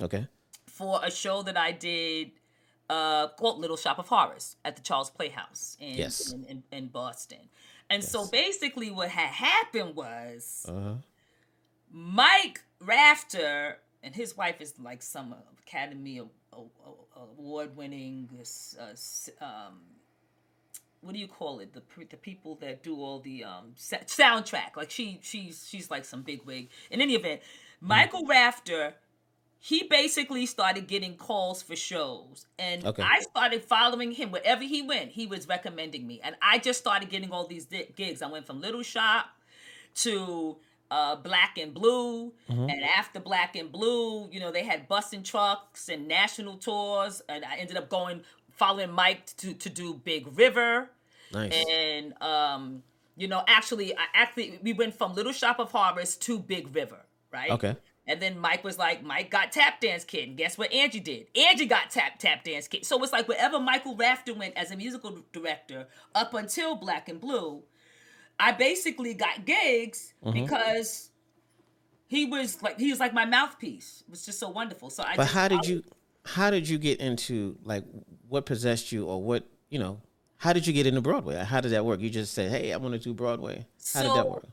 okay, 0.00 0.26
for 0.66 1.00
a 1.04 1.10
show 1.10 1.42
that 1.42 1.56
I 1.56 1.72
did 1.72 2.32
uh, 2.88 3.28
called 3.28 3.60
Little 3.60 3.76
Shop 3.76 3.98
of 3.98 4.08
Horrors 4.08 4.56
at 4.64 4.76
the 4.76 4.82
Charles 4.82 5.10
Playhouse 5.10 5.76
in, 5.80 5.96
Yes. 5.96 6.32
in, 6.32 6.44
in, 6.44 6.62
in 6.72 6.86
Boston. 6.88 7.38
And 7.88 8.02
so 8.04 8.26
basically, 8.28 8.90
what 8.90 9.08
had 9.10 9.28
happened 9.30 9.94
was 9.96 10.66
Uh-huh. 10.68 10.94
Mike 11.92 12.62
Rafter 12.80 13.78
and 14.02 14.14
his 14.14 14.36
wife 14.36 14.60
is 14.60 14.74
like 14.78 15.02
some 15.02 15.34
Academy 15.66 16.20
Award 17.16 17.76
winning, 17.76 18.28
um, 19.40 19.80
what 21.00 21.12
do 21.14 21.18
you 21.18 21.28
call 21.28 21.60
it? 21.60 21.72
The 21.72 21.82
the 22.10 22.16
people 22.16 22.56
that 22.56 22.82
do 22.82 22.96
all 22.96 23.20
the 23.20 23.44
um 23.44 23.72
sa- 23.76 23.98
soundtrack. 24.06 24.76
Like 24.76 24.90
she 24.90 25.18
she's 25.22 25.66
she's 25.68 25.90
like 25.90 26.04
some 26.04 26.22
big 26.22 26.42
wig. 26.44 26.68
In 26.90 27.00
any 27.00 27.14
event, 27.14 27.40
Michael 27.80 28.26
Rafter, 28.26 28.94
he 29.62 29.82
basically 29.84 30.46
started 30.46 30.86
getting 30.88 31.16
calls 31.16 31.62
for 31.62 31.76
shows, 31.76 32.46
and 32.58 32.84
Okay. 32.86 33.02
I 33.02 33.20
started 33.20 33.62
following 33.62 34.12
him 34.12 34.30
wherever 34.30 34.62
he 34.64 34.80
went. 34.82 35.10
He 35.12 35.26
was 35.26 35.46
recommending 35.46 36.06
me, 36.06 36.18
and 36.24 36.34
I 36.40 36.58
just 36.58 36.80
started 36.80 37.10
getting 37.10 37.30
all 37.30 37.46
these 37.46 37.66
di- 37.66 37.92
gigs. 37.94 38.22
I 38.22 38.26
went 38.28 38.46
from 38.46 38.60
Little 38.62 38.82
Shop 38.82 39.26
to 39.96 40.56
uh, 40.90 41.16
Black 41.16 41.58
and 41.58 41.74
Blue, 41.74 42.32
and 42.48 42.82
after 42.96 43.20
Black 43.20 43.54
and 43.54 43.70
Blue, 43.70 44.28
you 44.32 44.40
know, 44.40 44.50
they 44.50 44.64
had 44.64 44.88
busing 44.88 45.22
trucks 45.24 45.88
and 45.88 46.08
national 46.08 46.56
tours, 46.56 47.22
and 47.28 47.44
I 47.44 47.56
ended 47.56 47.76
up 47.76 47.88
going 47.90 48.22
following 48.52 48.90
Mike 48.92 49.26
to 49.36 49.52
to 49.54 49.68
do 49.68 49.94
Big 49.94 50.26
River, 50.38 50.90
Nice. 51.32 51.52
and 51.68 52.20
um, 52.22 52.82
you 53.16 53.28
know, 53.28 53.44
actually, 53.46 53.94
I 53.94 54.04
actually 54.14 54.58
we 54.62 54.72
went 54.72 54.94
from 54.94 55.14
Little 55.14 55.32
Shop 55.32 55.58
of 55.60 55.70
Horrors 55.70 56.16
to 56.16 56.38
Big 56.38 56.74
River, 56.74 57.00
right? 57.30 57.50
Okay. 57.50 57.76
And 58.10 58.20
then 58.20 58.38
Mike 58.38 58.64
was 58.64 58.76
like, 58.76 59.04
Mike 59.04 59.30
got 59.30 59.52
tap 59.52 59.80
dance 59.80 60.02
kid, 60.04 60.28
and 60.28 60.36
guess 60.36 60.58
what 60.58 60.72
Angie 60.72 60.98
did? 61.00 61.28
Angie 61.36 61.66
got 61.66 61.90
tap 61.90 62.18
tap 62.18 62.42
dance 62.42 62.66
kid. 62.66 62.84
So 62.84 63.00
it's 63.04 63.12
like 63.12 63.28
wherever 63.28 63.60
Michael 63.60 63.94
Rafter 63.96 64.34
went 64.34 64.56
as 64.56 64.70
a 64.72 64.76
musical 64.76 65.20
director 65.32 65.86
up 66.14 66.34
until 66.34 66.74
Black 66.74 67.08
and 67.08 67.20
Blue, 67.20 67.62
I 68.38 68.52
basically 68.52 69.14
got 69.14 69.44
gigs 69.46 70.12
Mm-hmm. 70.24 70.42
because 70.42 71.10
he 72.08 72.24
was 72.26 72.60
like 72.62 72.78
he 72.80 72.90
was 72.90 72.98
like 72.98 73.14
my 73.14 73.24
mouthpiece. 73.24 74.02
It 74.06 74.10
was 74.10 74.26
just 74.26 74.40
so 74.40 74.48
wonderful. 74.50 74.90
So 74.90 75.04
I 75.04 75.14
But 75.16 75.22
just 75.24 75.34
how 75.34 75.46
did 75.48 75.54
followed- 75.58 75.68
you 75.68 75.84
how 76.24 76.50
did 76.50 76.68
you 76.68 76.78
get 76.78 76.98
into 77.00 77.56
like 77.64 77.84
what 78.28 78.44
possessed 78.44 78.90
you 78.92 79.06
or 79.06 79.22
what, 79.22 79.44
you 79.70 79.78
know, 79.78 80.00
how 80.36 80.52
did 80.52 80.66
you 80.66 80.72
get 80.72 80.86
into 80.86 81.00
Broadway? 81.00 81.36
How 81.36 81.60
did 81.60 81.70
that 81.72 81.84
work? 81.84 82.00
You 82.00 82.10
just 82.10 82.34
said, 82.34 82.50
"Hey, 82.50 82.72
I 82.72 82.76
want 82.76 82.92
to 82.94 82.98
do 82.98 83.14
Broadway." 83.14 83.66
How 83.94 84.02
did 84.02 84.12
that 84.14 84.28
work? 84.28 84.46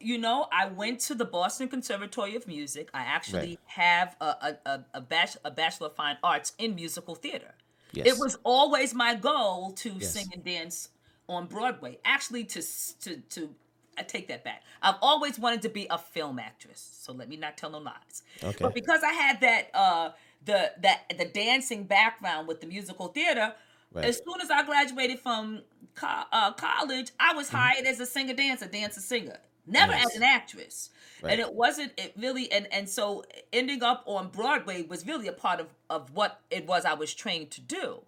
You 0.00 0.18
know, 0.18 0.46
I 0.52 0.66
went 0.68 1.00
to 1.00 1.14
the 1.14 1.24
Boston 1.24 1.68
Conservatory 1.68 2.36
of 2.36 2.46
Music. 2.46 2.88
I 2.94 3.00
actually 3.02 3.38
Right. 3.40 3.58
have 3.66 4.16
a 4.20 4.24
a, 4.24 4.56
a, 4.66 4.84
a, 4.94 5.00
bach- 5.00 5.36
a 5.44 5.50
Bachelor 5.50 5.88
of 5.88 5.96
Fine 5.96 6.18
Arts 6.22 6.52
in 6.58 6.74
musical 6.74 7.14
theater. 7.14 7.54
Yes. 7.92 8.06
It 8.06 8.18
was 8.18 8.38
always 8.44 8.94
my 8.94 9.14
goal 9.14 9.72
to 9.72 9.90
Yes. 9.90 10.12
sing 10.12 10.26
and 10.32 10.44
dance 10.44 10.90
on 11.28 11.46
Broadway. 11.46 11.98
Actually, 12.04 12.44
to 12.44 12.62
to 13.00 13.16
to 13.30 13.54
I 13.96 14.02
take 14.04 14.28
that 14.28 14.44
back. 14.44 14.62
I've 14.80 14.94
always 15.02 15.38
wanted 15.40 15.62
to 15.62 15.68
be 15.68 15.88
a 15.90 15.98
film 15.98 16.38
actress. 16.38 16.80
So 17.02 17.12
let 17.12 17.28
me 17.28 17.36
not 17.36 17.56
tell 17.56 17.70
no 17.70 17.78
lies. 17.78 18.22
Okay. 18.42 18.56
But 18.60 18.72
because 18.74 19.02
I 19.02 19.12
had 19.12 19.40
that 19.40 19.70
uh 19.74 20.10
the 20.44 20.72
that 20.82 21.12
the 21.18 21.24
dancing 21.24 21.82
background 21.84 22.46
with 22.46 22.60
the 22.60 22.66
musical 22.68 23.08
theater, 23.08 23.54
Right. 23.90 24.04
as 24.04 24.18
soon 24.18 24.40
as 24.40 24.50
I 24.50 24.62
graduated 24.64 25.18
from 25.18 25.62
co- 25.94 26.24
uh, 26.30 26.52
college, 26.52 27.10
I 27.18 27.28
Mm-hmm. 27.30 27.36
was 27.38 27.48
hired 27.48 27.86
as 27.86 27.98
a 28.00 28.06
singer 28.06 28.34
dancer, 28.34 28.66
dancer 28.68 29.00
singer. 29.00 29.38
Never 29.68 29.92
Nice. 29.92 30.06
as 30.06 30.16
an 30.16 30.22
actress. 30.22 30.90
Right. 31.22 31.32
And 31.32 31.40
it 31.40 31.52
wasn't 31.54 31.92
it 31.96 32.12
really 32.16 32.50
and 32.52 32.66
and 32.72 32.88
so 32.88 33.24
ending 33.52 33.82
up 33.82 34.02
on 34.06 34.28
Broadway 34.28 34.82
was 34.82 35.06
really 35.06 35.28
a 35.28 35.32
part 35.32 35.60
of 35.60 35.68
of 35.90 36.12
what 36.14 36.40
it 36.50 36.66
was 36.66 36.84
I 36.84 36.94
was 36.94 37.14
trained 37.14 37.50
to 37.52 37.60
do. 37.60 38.02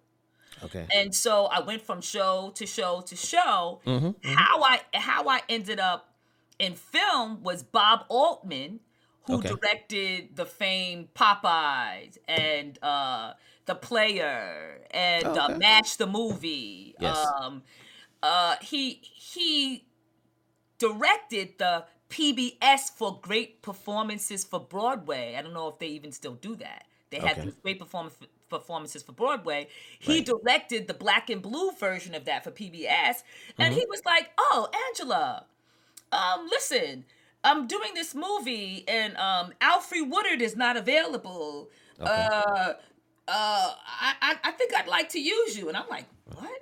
Okay. 0.63 0.85
And 0.93 1.13
so 1.13 1.45
I 1.45 1.59
went 1.61 1.81
from 1.81 2.01
show 2.01 2.51
to 2.55 2.65
show 2.65 3.01
to 3.01 3.15
show. 3.15 3.81
Mm-hmm, 3.85 4.11
How 4.35 4.61
I 4.63 4.81
how 4.93 5.27
I 5.27 5.41
ended 5.49 5.79
up 5.79 6.13
in 6.59 6.75
film 6.75 7.41
was 7.43 7.63
Bob 7.63 8.05
Altman, 8.09 8.79
who 9.23 9.35
Okay. 9.37 9.49
directed 9.49 10.35
the 10.35 10.45
famed 10.45 11.13
Popeyes 11.13 12.17
and 12.27 12.77
uh, 12.83 13.33
The 13.65 13.75
Player 13.75 14.81
and 14.91 15.25
Oh, 15.25 15.31
okay. 15.31 15.53
uh, 15.53 15.57
MASH 15.57 15.95
the 15.97 16.07
Movie. 16.07 16.95
Yes. 16.99 17.17
Um, 17.39 17.63
uh, 18.23 18.55
he 18.61 18.99
he 19.03 19.85
directed 20.87 21.47
the 21.57 21.85
PBS 22.09 22.83
for 22.97 23.19
great 23.21 23.61
performances 23.61 24.43
for 24.43 24.59
Broadway. 24.59 25.35
I 25.37 25.41
don't 25.41 25.53
know 25.53 25.69
if 25.69 25.79
they 25.79 25.87
even 25.87 26.11
still 26.11 26.35
do 26.35 26.55
that. 26.57 26.81
They 27.09 27.19
had 27.19 27.37
Okay. 27.37 27.45
these 27.45 27.55
great 27.63 27.79
perform- 27.79 28.11
performances 28.49 29.01
for 29.03 29.13
Broadway. 29.13 29.67
He 29.99 30.17
Right. 30.17 30.25
directed 30.25 30.87
the 30.87 30.93
black 30.93 31.29
and 31.29 31.41
blue 31.41 31.71
version 31.71 32.13
of 32.15 32.23
that 32.25 32.43
for 32.43 32.51
PBS, 32.51 33.23
and 33.57 33.71
Mm-hmm. 33.73 33.79
he 33.79 33.85
was 33.93 34.01
like, 34.05 34.25
"Oh, 34.37 34.61
Angela, 34.87 35.45
um, 36.11 36.47
listen." 36.49 37.05
I'm 37.43 37.65
doing 37.65 37.95
this 37.95 38.13
movie 38.13 38.83
and 38.87 39.17
um 39.17 39.53
Alfre 39.61 40.07
Woodard 40.07 40.41
is 40.43 40.55
not 40.55 40.77
available. 40.77 41.71
Uh 41.99 42.73
uh 43.27 43.73
I, 44.07 44.09
I 44.21 44.31
I 44.43 44.51
think 44.51 44.75
I'd 44.75 44.87
like 44.97 45.09
to 45.09 45.19
use 45.19 45.57
you. 45.57 45.67
And 45.67 45.75
I'm 45.75 45.89
like, 45.89 46.05
what? 46.35 46.61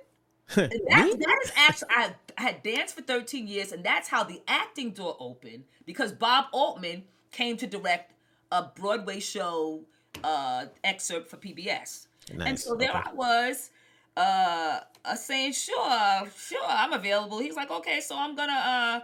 That, 0.56 1.16
that 1.18 1.38
is 1.44 1.52
actually 1.56 1.88
I, 1.90 2.14
I 2.36 2.42
had 2.42 2.62
danced 2.62 2.94
for 2.94 3.02
13 3.02 3.46
years 3.46 3.72
and 3.72 3.84
that's 3.84 4.08
how 4.08 4.24
the 4.24 4.42
acting 4.48 4.90
door 4.90 5.16
opened 5.20 5.64
because 5.86 6.12
bob 6.12 6.46
altman 6.52 7.04
came 7.30 7.56
to 7.58 7.66
direct 7.66 8.12
a 8.50 8.64
broadway 8.74 9.20
show 9.20 9.82
uh 10.24 10.66
excerpt 10.82 11.30
for 11.30 11.36
pbs 11.36 12.06
and 12.40 12.58
so 12.58 12.74
there 12.74 12.90
okay. 12.90 13.00
i 13.06 13.12
was 13.12 13.70
uh, 14.16 14.80
uh 15.04 15.14
saying 15.14 15.52
sure 15.52 16.28
sure 16.36 16.64
i'm 16.66 16.92
available 16.92 17.38
he's 17.38 17.54
like 17.54 17.70
okay 17.70 18.00
so 18.00 18.16
i'm 18.18 18.34
gonna 18.34 18.52
uh 18.52 19.00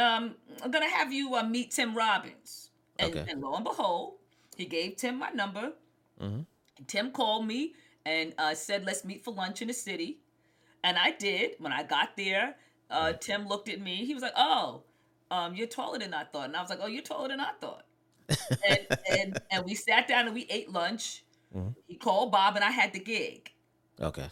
um 0.00 0.34
i'm 0.62 0.70
gonna 0.70 0.88
have 0.90 1.12
you 1.12 1.34
uh, 1.34 1.42
meet 1.44 1.70
tim 1.70 1.96
robbins 1.96 2.70
and, 2.98 3.14
Okay. 3.14 3.24
and 3.30 3.40
lo 3.40 3.54
and 3.54 3.64
behold 3.64 4.14
he 4.56 4.64
gave 4.64 4.96
tim 4.96 5.18
my 5.18 5.30
number 5.30 5.72
Mhm. 6.20 6.46
Tim 6.86 7.10
called 7.10 7.46
me 7.46 7.74
and 8.04 8.34
uh, 8.38 8.54
said, 8.54 8.84
let's 8.84 9.04
meet 9.04 9.24
for 9.24 9.32
lunch 9.32 9.62
in 9.62 9.68
the 9.68 9.74
city. 9.74 10.18
And 10.84 10.96
I 10.96 11.12
did. 11.12 11.52
When 11.58 11.72
I 11.72 11.82
got 11.82 12.16
there, 12.16 12.56
uh, 12.90 13.12
Tim 13.14 13.46
looked 13.46 13.68
at 13.68 13.80
me. 13.80 14.04
He 14.04 14.14
was 14.14 14.22
like, 14.22 14.34
oh, 14.36 14.82
um, 15.30 15.54
you're 15.54 15.66
taller 15.66 15.98
than 15.98 16.14
I 16.14 16.24
thought. 16.24 16.46
And 16.46 16.56
I 16.56 16.60
was 16.60 16.70
like, 16.70 16.80
oh, 16.82 16.86
you're 16.86 17.02
taller 17.02 17.28
than 17.28 17.40
I 17.40 17.50
thought. 17.60 17.84
and, 18.68 18.86
and, 19.10 19.38
and 19.50 19.64
we 19.64 19.74
sat 19.74 20.08
down 20.08 20.26
and 20.26 20.34
we 20.34 20.46
ate 20.50 20.72
lunch. 20.72 21.24
Mm-hmm. 21.54 21.70
He 21.86 21.96
called 21.96 22.32
Bob 22.32 22.56
and 22.56 22.64
I 22.64 22.70
had 22.70 22.92
the 22.92 23.00
gig. 23.00 23.50
Okay. 24.00 24.26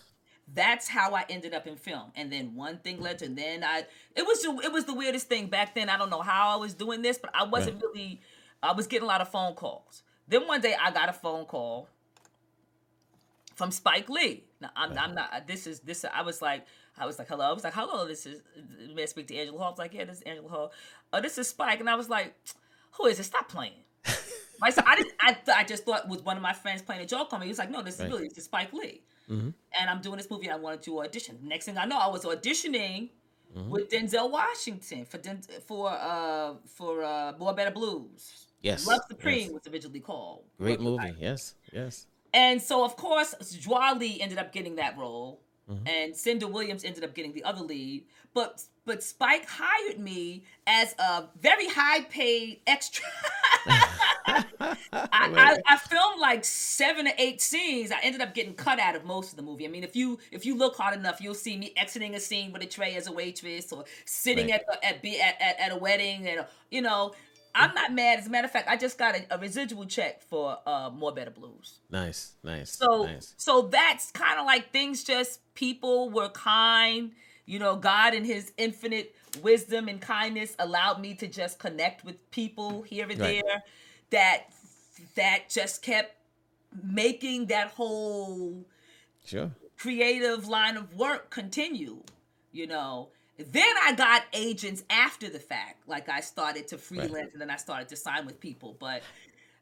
That's 0.55 0.89
how 0.89 1.15
I 1.15 1.25
ended 1.29 1.55
up 1.55 1.67
in 1.67 1.77
film. 1.77 2.13
And 2.15 2.33
then 2.33 2.55
one 2.55 2.79
thing 2.79 3.01
led 3.01 3.19
to 3.19 3.25
and 3.25 3.37
then 3.37 3.65
I 3.65 3.85
it 4.15 4.23
was 4.23 4.45
it 4.65 4.73
was 4.73 4.85
the 4.85 4.95
weirdest 4.95 5.29
thing 5.29 5.49
back 5.49 5.75
then. 5.75 5.89
I 5.89 5.99
don't 5.99 6.11
know 6.11 6.23
how 6.23 6.51
I 6.51 6.57
was 6.57 6.73
doing 6.73 7.03
this, 7.03 7.19
but 7.19 7.31
I 7.35 7.45
wasn't 7.45 7.83
really 7.83 8.21
I 8.63 8.73
was 8.73 8.87
getting 8.87 9.05
a 9.05 9.09
lot 9.09 9.21
of 9.21 9.29
phone 9.29 9.55
calls. 9.55 10.03
Then 10.29 10.47
one 10.47 10.61
day 10.61 10.77
I 10.81 10.93
got 10.93 11.09
a 11.09 11.13
phone 11.13 11.47
call 11.47 11.89
from 13.57 13.73
Spike 13.73 14.09
Lee. 14.09 14.45
Now 14.61 14.71
I'm, 14.77 14.97
I'm 14.99 15.15
not. 15.15 15.47
This 15.47 15.67
is 15.67 15.81
this. 15.81 16.05
I 16.13 16.23
was 16.23 16.41
like, 16.41 16.67
I 16.99 17.07
was 17.07 17.19
like, 17.19 17.29
hello. 17.29 17.45
I 17.45 17.53
was 17.53 17.65
like, 17.65 17.75
hello. 17.75 18.07
This 18.07 18.27
is. 18.27 18.41
May 18.95 19.03
I 19.03 19.07
speak 19.07 19.27
to 19.29 19.37
Angela 19.37 19.59
Hall? 19.59 19.67
I 19.69 19.71
was 19.71 19.79
like, 19.79 19.95
yeah, 19.95 20.05
this 20.05 20.19
is 20.19 20.23
Angela 20.23 20.49
Hall. 20.49 20.73
Oh, 21.13 21.21
this 21.21 21.39
is 21.39 21.49
Spike. 21.49 21.81
And 21.81 21.91
I 21.91 21.95
was 21.95 22.09
like, 22.09 22.35
who 22.93 23.07
is 23.07 23.19
it? 23.21 23.25
Stop 23.25 23.49
playing. 23.49 23.73
Right, 24.59 24.73
so 24.73 24.81
I 24.87 24.97
didn't. 24.97 25.13
I, 25.21 25.33
th- 25.35 25.55
I 25.55 25.65
just 25.65 25.85
thought 25.85 26.05
it 26.05 26.09
was 26.09 26.23
one 26.23 26.39
of 26.39 26.43
my 26.43 26.55
friends 26.55 26.81
playing 26.81 27.03
a 27.03 27.07
joke 27.07 27.31
on 27.35 27.41
me. 27.41 27.45
He 27.47 27.51
was 27.51 27.59
like, 27.59 27.71
no, 27.71 27.83
this 27.83 28.01
is 28.01 28.07
really 28.11 28.29
this 28.29 28.39
is 28.39 28.45
Spike 28.45 28.73
Lee. 28.73 29.03
Mm-hmm. 29.31 29.51
And 29.79 29.91
I'm 29.91 30.01
doing 30.01 30.17
this 30.17 30.31
movie. 30.31 30.49
I 30.49 30.57
wanted 30.57 30.81
to 30.85 31.01
audition. 31.03 31.39
Next 31.43 31.67
thing 31.67 31.77
I 31.77 31.85
know, 31.85 31.99
I 31.99 32.09
was 32.09 32.25
auditioning 32.25 33.11
Mm-hmm. 33.57 33.71
with 33.71 33.89
Denzel 33.91 34.31
Washington 34.31 35.05
for 35.05 35.19
Den- 35.19 35.41
for 35.67 35.91
uh 35.91 36.55
for 36.67 37.05
uh 37.05 37.33
Mo' 37.39 37.53
Better 37.53 37.71
Blues. 37.71 38.47
Yes, 38.61 38.87
Love 38.87 39.01
Supreme 39.09 39.41
yes. 39.41 39.51
was 39.53 39.63
originally 39.73 40.01
called. 40.01 40.45
Great 40.59 40.81
movie. 40.81 41.15
Yes. 41.19 41.55
Yes. 41.73 42.07
And 42.37 42.63
so, 42.63 42.85
of 42.85 42.95
course, 42.97 43.35
Joie 43.59 43.95
Lee 43.97 44.21
ended 44.21 44.39
up 44.39 44.53
getting 44.53 44.77
that 44.77 44.97
role, 44.97 45.41
Mm-hmm. 45.69 45.87
and 45.89 46.15
Cynda 46.15 46.49
Williams 46.49 46.85
ended 46.85 47.03
up 47.03 47.13
getting 47.13 47.33
the 47.33 47.43
other 47.43 47.61
lead. 47.63 48.05
But 48.35 48.63
but 48.85 49.03
Spike 49.03 49.47
hired 49.49 49.99
me 49.99 50.45
as 50.65 50.95
a 50.97 51.25
very 51.41 51.67
high 51.69 52.03
paid 52.03 52.61
extra. 52.69 53.05
I, 53.67 54.45
I, 55.03 55.59
I 55.67 55.77
filmed 55.77 56.21
like 56.21 56.45
seven 56.45 57.09
or 57.09 57.13
eight 57.19 57.41
scenes. 57.41 57.91
I 57.91 57.99
ended 58.03 58.21
up 58.21 58.33
getting 58.33 58.55
cut 58.55 58.79
out 58.79 58.95
of 58.95 59.05
most 59.05 59.31
of 59.31 59.37
the 59.37 59.43
movie. 59.43 59.65
I 59.65 59.69
mean, 59.69 59.83
if 59.83 59.97
you 59.97 60.19
if 60.31 60.47
you 60.47 60.57
look 60.57 60.77
hard 60.77 60.97
enough, 60.97 61.21
you'll 61.21 61.35
see 61.35 61.57
me 61.57 61.73
exiting 61.77 62.15
a 62.15 62.21
scene 62.21 62.53
with 62.53 62.63
a 62.63 62.67
tray 62.67 62.95
as 62.95 63.09
a 63.09 63.13
waitress, 63.13 63.73
or 63.73 63.85
sitting 64.05 64.51
Right. 64.51 64.61
at, 64.71 64.85
at 64.85 65.05
at, 65.05 65.41
at 65.41 65.61
at 65.61 65.73
a 65.73 65.77
wedding, 65.77 66.29
and 66.29 66.47
you 66.71 66.83
know. 66.83 67.13
I'm 67.57 67.75
not 67.75 67.93
mad. 67.93 68.19
As 68.19 68.27
a 68.27 68.31
matter 68.31 68.45
of 68.45 68.51
fact, 68.51 68.69
I 68.69 68.77
just 68.77 68.99
got 68.99 69.17
a, 69.17 69.35
a 69.35 69.39
residual 69.39 69.87
check 69.87 70.23
for 70.23 70.59
uh, 70.67 70.91
Mo' 70.95 71.11
Better 71.13 71.31
Blues. 71.31 71.81
Nice. 71.91 72.35
Nice. 72.45 72.71
So 72.77 73.05
nice. 73.05 73.35
so 73.37 73.63
that's 73.63 74.11
kind 74.13 74.39
of 74.39 74.47
like 74.47 74.73
things 74.73 75.03
just 75.05 75.41
people 75.55 76.11
were 76.11 76.29
kind. 76.29 77.13
You 77.47 77.59
know, 77.61 77.77
God 77.77 78.13
in 78.15 78.25
his 78.25 78.53
infinite 78.57 79.15
wisdom 79.43 79.89
and 79.89 80.01
kindness 80.01 80.55
allowed 80.59 81.01
me 81.01 81.15
to 81.15 81.27
just 81.29 81.59
connect 81.59 82.05
with 82.05 82.31
people 82.31 82.83
here 82.83 83.09
and 83.09 83.21
Right. 83.21 83.43
there 83.45 83.63
that 84.11 84.47
that 85.15 85.49
just 85.49 85.83
kept 85.83 86.15
making 86.83 87.47
that 87.47 87.69
whole 87.69 88.67
Sure. 89.25 89.51
creative 89.77 90.47
line 90.47 90.77
of 90.77 90.95
work 90.95 91.31
continue, 91.31 92.03
you 92.53 92.67
know. 92.67 93.11
Then 93.39 93.75
I 93.85 93.95
got 93.95 94.25
agents 94.33 94.85
after 94.91 95.29
the 95.29 95.39
fact. 95.39 95.89
Like 95.89 96.09
I 96.09 96.21
started 96.21 96.69
to 96.69 96.79
freelance 96.79 97.13
right. 97.13 97.33
and 97.33 97.41
then 97.41 97.51
I 97.51 97.57
started 97.57 97.89
to 97.89 97.97
sign 97.97 98.27
with 98.27 98.41
people. 98.41 98.77
But 98.79 99.03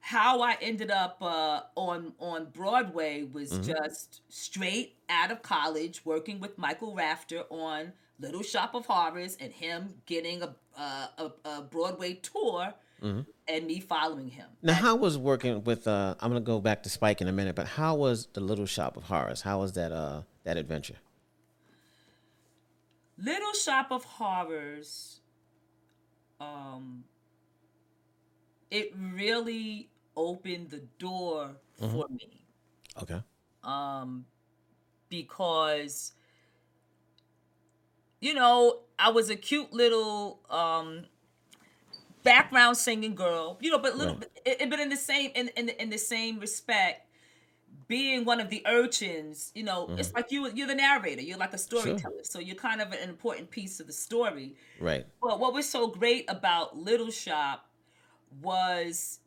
how 0.01 0.43
I 0.43 0.57
ended 0.61 0.91
up 0.91 1.17
uh, 1.23 1.63
on 1.77 2.13
on 2.19 2.49
Broadway 2.53 3.23
was 3.25 3.53
mm-hmm. 3.53 3.73
just 3.73 4.21
straight 4.29 4.97
out 5.09 5.31
of 5.31 5.43
college, 5.43 6.05
working 6.05 6.41
with 6.41 6.59
Michael 6.59 6.95
Rafter 6.95 7.45
on 7.51 7.93
Little 8.19 8.43
Shop 8.43 8.75
of 8.75 8.87
Horrors, 8.87 9.37
and 9.41 9.53
him 9.53 9.95
getting 10.07 10.43
a 10.43 10.55
a, 10.77 11.33
a 11.45 11.63
Broadway 11.63 12.15
tour, 12.15 12.75
mm-hmm. 13.03 13.21
and 13.49 13.67
me 13.67 13.81
following 13.81 14.29
him. 14.29 14.47
Now, 14.63 14.75
how 14.75 14.97
was 14.97 15.17
working 15.17 15.65
with? 15.65 15.89
Uh, 15.89 16.15
I'm 16.21 16.31
gonna 16.31 16.41
go 16.41 16.61
back 16.61 16.83
to 16.83 16.91
Spike 16.91 17.21
in 17.23 17.29
a 17.29 17.33
minute, 17.33 17.55
but 17.55 17.67
how 17.67 17.95
was 17.95 18.29
the 18.35 18.41
Little 18.41 18.67
Shop 18.67 18.99
of 18.99 19.05
Horrors? 19.05 19.41
How 19.41 19.61
was 19.61 19.73
that 19.73 19.91
uh, 19.91 20.23
that 20.45 20.59
adventure? 20.59 20.97
Little 23.17 23.53
Shop 23.53 23.89
of 23.91 24.05
Horrors, 24.05 25.21
um, 26.41 27.05
it 28.71 28.93
really 28.99 29.89
opened 30.17 30.71
the 30.71 30.83
door 30.99 31.57
mm-hmm. 31.81 31.93
for 31.93 32.09
me. 32.09 32.45
Okay. 33.03 33.23
Um, 33.63 34.27
because 35.09 36.13
you 38.21 38.35
know 38.35 38.81
I 38.99 39.11
was 39.11 39.31
a 39.31 39.37
cute 39.37 39.73
little 39.73 40.41
um 40.51 41.07
background 42.25 42.77
singing 42.77 43.15
girl, 43.15 43.59
you 43.61 43.71
know, 43.71 43.79
but 43.79 43.97
little, 43.97 44.17
right. 44.17 44.59
but, 44.59 44.71
but 44.71 44.81
in 44.81 44.89
the 44.89 44.97
same 44.97 45.31
in, 45.35 45.49
in 45.57 45.69
in 45.69 45.91
the 45.91 45.99
same 45.99 46.41
respect, 46.41 47.04
being 47.89 48.25
one 48.25 48.41
of 48.41 48.51
the 48.51 48.63
urchins, 48.67 49.53
you 49.55 49.63
know, 49.63 49.87
mm-hmm. 49.87 49.99
it's 49.99 50.13
like 50.15 50.31
you 50.31 50.51
you're 50.55 50.67
the 50.67 50.75
narrator, 50.75 51.23
you're 51.23 51.39
like 51.39 51.53
a 51.53 51.59
storyteller, 51.59 52.15
sure. 52.17 52.25
so 52.25 52.39
you're 52.39 52.57
kind 52.57 52.81
of 52.81 52.93
an 52.93 53.09
important 53.09 53.51
piece 53.51 53.81
of 53.81 53.87
the 53.87 53.93
story. 53.93 54.57
Right. 54.81 55.07
But 55.23 55.41
what 55.41 55.53
was 55.53 55.69
so 55.69 55.89
great 55.89 56.25
about 56.29 56.77
Little 56.77 57.11
Shop 57.11 57.69
was 58.43 59.21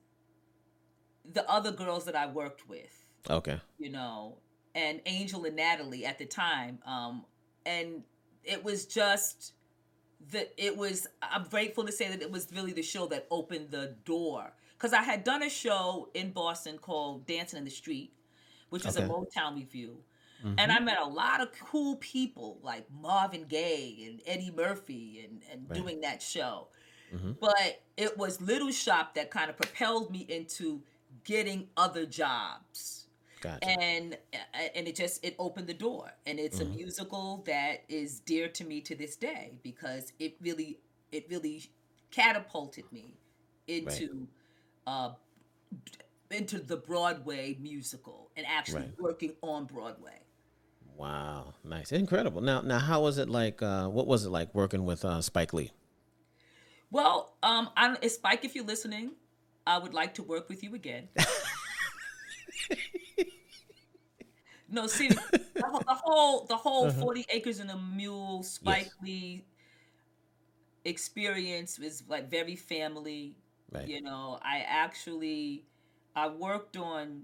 the 1.34 1.50
other 1.50 1.72
girls 1.72 2.06
that 2.06 2.16
I 2.16 2.28
worked 2.28 2.68
with. 2.68 3.06
Okay. 3.30 3.60
You 3.78 3.92
know, 3.92 4.38
and 4.76 5.02
Angel 5.06 5.44
and 5.46 5.56
Natalie 5.56 6.06
at 6.06 6.18
the 6.18 6.26
time, 6.26 6.80
um, 6.86 7.26
and 7.66 8.04
it 8.44 8.64
was 8.64 8.86
just 8.86 9.54
that 10.32 10.54
it 10.58 10.76
was. 10.76 11.08
I'm 11.22 11.44
grateful 11.44 11.86
to 11.86 11.92
say 11.92 12.10
that 12.10 12.22
it 12.22 12.32
was 12.32 12.48
really 12.54 12.74
the 12.74 12.82
show 12.82 13.08
that 13.08 13.28
opened 13.30 13.72
the 13.72 13.96
door 14.06 14.54
because 14.78 14.94
I 14.94 15.02
had 15.02 15.24
done 15.24 15.44
a 15.44 15.50
show 15.50 16.10
in 16.14 16.32
Boston 16.32 16.78
called 16.78 17.26
Dancing 17.26 17.58
in 17.58 17.66
the 17.66 17.72
Street 17.72 18.14
which 18.70 18.86
was 18.86 18.98
okay. 18.98 19.06
a 19.06 19.10
Motown 19.10 19.56
review. 19.56 19.98
Mm-hmm. 20.44 20.56
And 20.60 20.72
I 20.72 20.80
met 20.80 21.00
a 21.00 21.08
lot 21.08 21.42
of 21.42 21.50
cool 21.60 21.96
people 21.96 22.60
like 22.62 22.86
Marvin 23.02 23.46
Gaye 23.48 24.06
and 24.08 24.22
Eddie 24.26 24.54
Murphy 24.56 25.28
and, 25.28 25.42
and 25.52 25.70
right. 25.70 25.80
doing 25.80 26.02
that 26.02 26.22
show. 26.22 26.68
Mm-hmm. 27.14 27.32
But 27.40 27.82
it 27.96 28.18
was 28.18 28.40
Little 28.42 28.72
Shop 28.72 29.16
that 29.16 29.32
kind 29.32 29.50
of 29.50 29.58
propelled 29.58 30.12
me 30.12 30.26
into 30.30 30.82
getting 31.24 31.68
other 31.76 32.06
jobs. 32.06 33.06
Gotcha. 33.42 33.68
And 33.68 34.18
and 34.76 34.88
it 34.88 34.96
just 34.96 35.24
it 35.24 35.36
opened 35.40 35.68
the 35.68 35.74
door. 35.74 36.12
And 36.26 36.40
it's 36.40 36.60
mm-hmm. 36.60 36.74
a 36.74 36.76
musical 36.76 37.44
that 37.46 37.84
is 37.88 38.20
dear 38.20 38.48
to 38.50 38.64
me 38.64 38.82
to 38.82 38.96
this 38.96 39.16
day 39.16 39.54
because 39.64 40.12
it 40.20 40.36
really 40.42 40.80
it 41.12 41.28
really 41.30 41.64
catapulted 42.12 42.92
me 42.92 43.14
into 43.68 44.28
right. 44.86 44.94
uh 44.94 45.12
into 46.32 46.60
the 46.60 46.78
Broadway 46.78 47.58
musical 47.60 48.32
and 48.36 48.46
actually 48.48 48.82
right. 48.82 49.00
working 49.00 49.34
on 49.42 49.66
Broadway. 49.66 50.20
Wow, 50.96 51.54
nice, 51.64 51.92
incredible. 51.92 52.42
Now, 52.42 52.62
now, 52.62 52.80
how 52.80 53.02
was 53.02 53.20
it 53.20 53.30
like? 53.30 53.62
Uh, 53.62 53.88
what 53.88 54.08
was 54.08 54.26
it 54.26 54.30
like 54.30 54.54
working 54.56 54.84
with 54.84 55.06
uh, 55.06 55.22
Spike 55.22 55.54
Lee? 55.54 55.72
Well, 56.90 57.36
um, 57.44 57.70
I'm 57.78 57.98
Spike. 58.10 58.44
If 58.44 58.56
you're 58.56 58.66
listening, 58.66 59.12
I 59.68 59.78
would 59.78 59.94
like 59.94 60.16
to 60.16 60.24
work 60.24 60.50
with 60.50 60.64
you 60.64 60.74
again. 60.74 61.10
no, 64.70 64.88
see, 64.88 65.10
the, 65.10 65.22
the 65.54 65.84
whole 65.94 66.46
the 66.46 66.58
whole 66.58 66.88
uh-huh. 66.88 67.00
Forty 67.00 67.26
Acres 67.30 67.60
and 67.60 67.70
a 67.70 67.78
Mule 67.78 68.42
Spike 68.42 68.86
yes. 68.86 68.96
Lee 69.04 69.46
experience 70.84 71.78
was 71.78 72.04
like 72.08 72.30
very 72.32 72.56
family. 72.56 73.36
Right. 73.72 73.88
You 73.88 74.02
know, 74.02 74.40
I 74.42 74.64
actually 74.66 75.66
I 76.18 76.28
worked 76.28 76.78
on. 76.78 77.22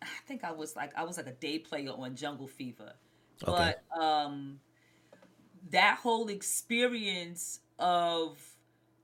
I 0.00 0.06
think 0.26 0.42
I 0.42 0.52
was 0.52 0.74
like 0.74 0.92
I 0.96 1.04
was 1.04 1.18
like 1.18 1.26
a 1.26 1.32
day 1.32 1.58
player 1.58 1.90
on 1.90 2.16
Jungle 2.16 2.48
Fever, 2.48 2.94
okay. 3.46 3.74
but 3.92 4.02
um, 4.02 4.58
that 5.70 5.98
whole 5.98 6.28
experience 6.28 7.60
of 7.78 8.38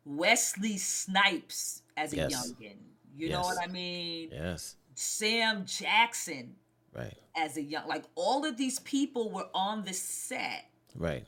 Wesley 0.07 0.79
Snipes 0.79 1.83
as 1.97 2.15
a 2.15 2.17
yes. 2.17 2.33
youngin, 2.33 2.77
you 3.17 3.29
yes. 3.29 3.33
know 3.33 3.43
what 3.43 3.59
I 3.63 3.67
mean? 3.67 4.31
Yes. 4.33 4.77
Sam 4.95 5.65
Jackson, 5.67 6.57
right? 6.95 7.15
As 7.37 7.59
a 7.59 7.63
young, 7.63 7.87
like 7.87 8.05
all 8.15 8.47
of 8.47 8.57
these 8.57 8.81
people 8.81 9.31
were 9.31 9.49
on 9.53 9.85
the 9.85 9.93
set, 9.93 10.71
right? 10.97 11.27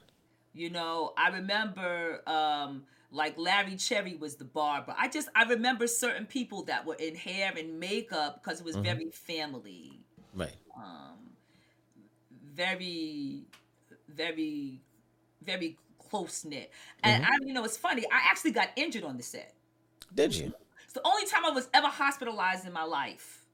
You 0.55 0.71
know, 0.71 1.13
I 1.19 1.29
remember 1.29 2.23
um, 2.27 2.85
like 3.11 3.39
Larry 3.39 3.77
Cherry 3.77 4.15
was 4.15 4.37
the 4.37 4.45
barber. 4.45 4.95
I 4.99 5.09
just 5.09 5.29
I 5.35 5.45
remember 5.45 5.87
certain 5.87 6.27
people 6.27 6.65
that 6.65 6.87
were 6.87 6.95
in 6.95 7.15
hair 7.15 7.53
and 7.57 7.81
makeup 7.81 8.43
because 8.43 8.61
it 8.61 8.65
was 8.65 8.77
mm-hmm. 8.77 8.85
very 8.85 9.11
family. 9.11 10.01
Right. 10.35 10.57
Um 10.77 11.17
very 12.55 13.45
very 14.09 14.81
very 15.43 15.77
close 15.99 16.45
knit. 16.45 16.71
And 17.03 17.25
mm-hmm. 17.25 17.33
I 17.33 17.47
you 17.47 17.53
know 17.53 17.65
it's 17.65 17.77
funny, 17.77 18.05
I 18.07 18.31
actually 18.31 18.53
got 18.53 18.69
injured 18.77 19.05
on 19.05 19.17
the 19.17 19.23
set. 19.23 19.55
Did 20.15 20.35
you? 20.35 20.53
It's 20.85 20.95
the 20.95 21.07
only 21.07 21.27
time 21.27 21.45
I 21.45 21.51
was 21.51 21.69
ever 21.73 21.87
hospitalized 21.87 22.67
in 22.67 22.73
my 22.73 22.83
life 22.83 23.45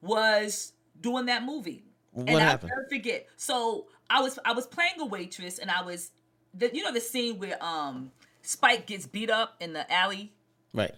was 0.00 0.72
doing 1.00 1.26
that 1.26 1.44
movie. 1.44 1.84
What 2.12 2.28
and 2.28 2.38
happened? 2.38 2.72
I'll 2.72 2.82
never 2.82 2.88
forget. 2.88 3.26
So 3.36 3.86
I 4.08 4.20
was 4.20 4.38
I 4.44 4.52
was 4.52 4.66
playing 4.66 5.00
a 5.00 5.06
waitress 5.06 5.58
and 5.58 5.70
I 5.70 5.82
was 5.82 6.10
the 6.54 6.70
you 6.74 6.82
know 6.82 6.92
the 6.92 7.00
scene 7.00 7.38
where 7.38 7.62
um 7.62 8.10
Spike 8.42 8.86
gets 8.86 9.06
beat 9.06 9.30
up 9.30 9.56
in 9.60 9.72
the 9.72 9.90
alley. 9.92 10.32
Right. 10.72 10.94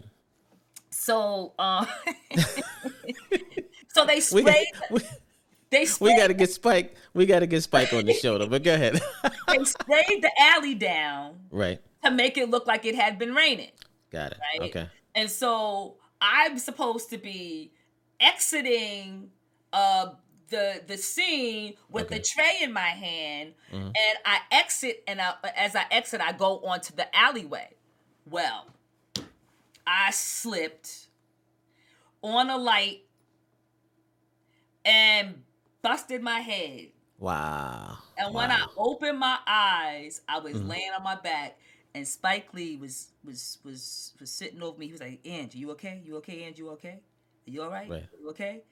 So, 0.91 1.53
uh, 1.59 1.87
so 3.89 4.05
they 4.05 4.21
sprayed. 4.21 4.67
We, 4.91 4.99
we, 4.99 5.01
they 5.71 5.87
sprayed, 5.87 6.15
we 6.15 6.17
got 6.17 6.27
to 6.29 6.35
get 6.35 6.51
Spike. 6.51 6.97
We 7.15 7.27
got 7.27 7.41
to 7.41 7.47
get 7.47 7.63
Spike 7.63 7.93
on 7.93 8.05
the 8.05 8.13
shoulder. 8.13 8.47
But 8.47 8.63
go 8.63 8.75
ahead. 8.75 9.01
they 9.49 9.65
sprayed 9.65 10.23
the 10.23 10.31
alley 10.39 10.75
down. 10.75 11.37
Right. 11.51 11.81
To 12.05 12.11
make 12.11 12.37
it 12.37 12.51
look 12.51 12.67
like 12.67 12.85
it 12.85 12.95
had 12.95 13.19
been 13.19 13.35
raining. 13.35 13.71
Got 14.11 14.33
it. 14.33 14.39
Right? 14.59 14.69
Okay. 14.69 14.89
And 15.15 15.31
so 15.31 15.97
I'm 16.21 16.59
supposed 16.59 17.11
to 17.11 17.19
be 17.19 17.73
exiting 18.21 19.31
uh 19.73 20.11
the 20.53 20.83
the 20.87 20.97
scene 20.97 21.75
with 21.91 22.05
okay. 22.05 22.19
the 22.19 22.23
tray 22.23 22.59
in 22.63 22.73
my 22.73 22.81
hand, 22.81 23.55
mm-hmm. 23.73 23.87
and 23.87 24.19
I 24.25 24.39
exit, 24.53 25.03
and 25.09 25.21
I, 25.21 25.35
as 25.57 25.75
I 25.75 25.85
exit, 25.91 26.21
I 26.21 26.33
go 26.33 26.59
onto 26.61 26.95
the 26.95 27.15
alleyway. 27.17 27.71
Well, 28.31 28.67
I 29.85 30.13
slipped 30.13 31.09
on 32.23 32.51
a 32.51 32.57
light 32.57 33.01
and 34.85 35.43
busted 35.81 36.23
my 36.23 36.39
head. 36.41 36.89
Wow. 37.19 37.99
And 38.19 38.35
wow. 38.35 38.41
when 38.41 38.51
I 38.51 38.67
opened 38.77 39.19
my 39.19 39.39
eyes, 39.47 40.21
I 40.29 40.39
was 40.39 40.55
mm-hmm. 40.55 40.69
laying 40.69 40.91
on 40.97 41.03
my 41.03 41.17
back, 41.17 41.59
and 41.95 42.07
Spike 42.07 42.53
Lee 42.53 42.77
was 42.77 43.09
was 43.25 43.59
was 43.65 44.13
was 44.21 44.31
sitting 44.31 44.63
over 44.63 44.79
me. 44.79 44.87
He 44.87 44.93
was 44.93 45.01
like, 45.01 45.27
"Angie, 45.27 45.59
you 45.59 45.71
okay? 45.73 46.03
You 46.05 46.17
okay, 46.19 46.45
Angie? 46.45 46.63
You 46.63 46.71
okay? 46.71 47.01
Are 47.47 47.51
you 47.51 47.63
all 47.63 47.71
right? 47.71 47.89
right. 47.89 48.07
You 48.21 48.29
okay?" 48.31 48.63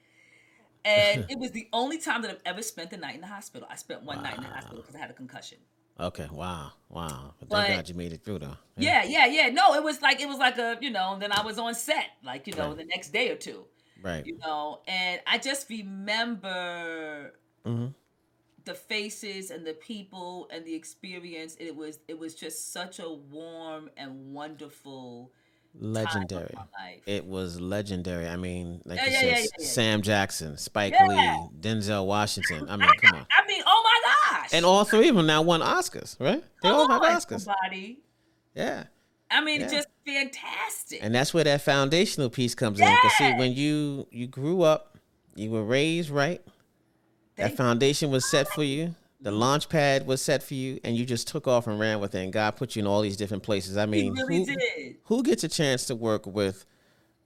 And 0.85 1.25
it 1.29 1.37
was 1.37 1.51
the 1.51 1.67
only 1.73 1.97
time 1.97 2.21
that 2.23 2.31
I've 2.31 2.41
ever 2.45 2.61
spent 2.61 2.89
the 2.89 2.97
night 2.97 3.15
in 3.15 3.21
the 3.21 3.27
hospital. 3.27 3.67
I 3.69 3.75
spent 3.75 4.03
one 4.03 4.17
wow. 4.17 4.23
night 4.23 4.37
in 4.37 4.43
the 4.43 4.49
hospital 4.49 4.77
because 4.77 4.95
I 4.95 4.99
had 4.99 5.09
a 5.09 5.13
concussion. 5.13 5.57
Okay. 5.99 6.27
Wow. 6.31 6.71
Wow. 6.89 7.33
But 7.39 7.49
thank 7.49 7.75
God 7.75 7.89
you 7.89 7.95
made 7.95 8.11
it 8.11 8.23
through 8.23 8.39
though. 8.39 8.57
Yeah. 8.77 9.03
yeah. 9.03 9.27
Yeah. 9.27 9.49
No, 9.49 9.75
it 9.75 9.83
was 9.83 10.01
like 10.01 10.19
it 10.19 10.27
was 10.27 10.39
like 10.39 10.57
a 10.57 10.77
you 10.81 10.89
know. 10.89 11.13
And 11.13 11.21
then 11.21 11.31
I 11.31 11.43
was 11.43 11.59
on 11.59 11.75
set 11.75 12.05
like 12.23 12.47
you 12.47 12.53
know 12.53 12.69
right. 12.69 12.77
the 12.77 12.85
next 12.85 13.09
day 13.13 13.29
or 13.29 13.35
two. 13.35 13.65
Right. 14.01 14.25
You 14.25 14.37
know, 14.39 14.81
and 14.87 15.21
I 15.27 15.37
just 15.37 15.69
remember 15.69 17.33
mm-hmm. 17.65 17.87
the 18.65 18.73
faces 18.73 19.51
and 19.51 19.65
the 19.65 19.73
people 19.73 20.49
and 20.51 20.65
the 20.65 20.73
experience. 20.73 21.55
It 21.59 21.75
was 21.75 21.99
it 22.07 22.17
was 22.17 22.33
just 22.33 22.73
such 22.73 22.99
a 22.99 23.09
warm 23.09 23.89
and 23.97 24.33
wonderful 24.33 25.31
legendary. 25.79 26.53
It 27.05 27.25
was 27.25 27.59
legendary. 27.59 28.27
I 28.27 28.35
mean, 28.35 28.81
like 28.85 28.99
yeah, 28.99 29.05
you 29.05 29.11
yeah, 29.11 29.35
said, 29.35 29.49
yeah, 29.59 29.65
Sam 29.65 30.01
Jackson, 30.01 30.57
Spike 30.57 30.93
Lee, 31.07 31.47
Denzel 31.59 32.05
Washington. 32.05 32.69
I 32.69 32.77
mean, 32.77 32.89
come 33.01 33.15
on. 33.15 33.27
I 33.31 33.47
mean, 33.47 33.63
oh 33.65 33.81
my 33.83 34.39
gosh! 34.39 34.49
And 34.53 34.65
all 34.65 34.83
three 34.83 35.09
of 35.09 35.15
them 35.15 35.25
now 35.25 35.41
won 35.41 35.61
Oscars, 35.61 36.19
right? 36.19 36.43
They 36.61 36.69
all 36.69 36.87
have 36.87 37.01
Oscars. 37.01 37.41
Somebody. 37.41 37.99
Yeah. 38.55 38.85
I 39.29 39.41
mean, 39.41 39.61
just 39.61 39.87
fantastic. 40.05 40.99
And 41.01 41.15
that's 41.15 41.33
where 41.33 41.45
that 41.45 41.61
foundational 41.61 42.29
piece 42.29 42.53
comes 42.53 42.79
in. 42.79 42.85
Because 42.87 43.17
see, 43.17 43.33
when 43.35 43.53
you 43.53 44.07
you 44.11 44.27
grew 44.27 44.61
up, 44.63 44.97
you 45.35 45.49
were 45.49 45.63
raised 45.63 46.09
right. 46.09 46.41
Thank 47.37 47.51
that 47.51 47.57
foundation 47.57 48.11
was 48.11 48.29
set 48.29 48.49
for 48.49 48.63
you. 48.63 48.93
The 49.21 49.31
launch 49.31 49.69
pad 49.69 50.07
was 50.07 50.21
set 50.21 50.41
for 50.41 50.55
you, 50.55 50.79
and 50.83 50.95
you 50.95 51.05
just 51.05 51.27
took 51.27 51.47
off 51.47 51.67
and 51.67 51.79
ran 51.79 51.99
with 51.99 52.15
it. 52.15 52.23
And 52.23 52.33
God 52.33 52.55
put 52.55 52.75
you 52.75 52.81
in 52.81 52.87
all 52.87 53.01
these 53.01 53.17
different 53.17 53.43
places. 53.43 53.77
I 53.77 53.85
mean, 53.85 54.13
really 54.13 54.39
who, 54.39 54.45
did. 54.45 54.95
who 55.05 55.23
gets 55.23 55.43
a 55.43 55.47
chance 55.47 55.85
to 55.85 55.95
work 55.95 56.25
with 56.25 56.65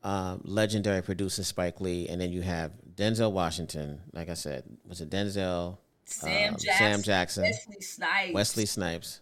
um, 0.04 0.42
legendary 0.44 1.02
producer 1.02 1.44
Spike 1.44 1.80
Lee, 1.82 2.08
and 2.08 2.20
then 2.20 2.32
you 2.32 2.42
have 2.42 2.72
Denzel 2.96 3.32
Washington. 3.32 4.02
Like 4.14 4.30
I 4.30 4.34
said, 4.36 4.64
was 4.88 5.02
it 5.02 5.10
Denzel? 5.10 5.78
Sam 6.08 6.54
um, 6.54 6.60
Jackson, 6.60 6.78
Sam 6.78 7.02
Jackson, 7.02 7.44
Wesley 7.44 7.82
Snipes. 7.82 8.34
Wesley 8.34 8.66
Snipes. 8.68 9.22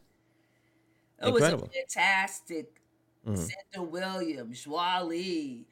It 1.22 1.28
Incredible. 1.30 1.68
was 1.68 1.70
a 1.70 1.80
fantastic. 1.96 2.82
Mhm. 3.26 3.92
Williams, 3.92 4.64
Joie 4.64 5.04
Lee. 5.06 5.66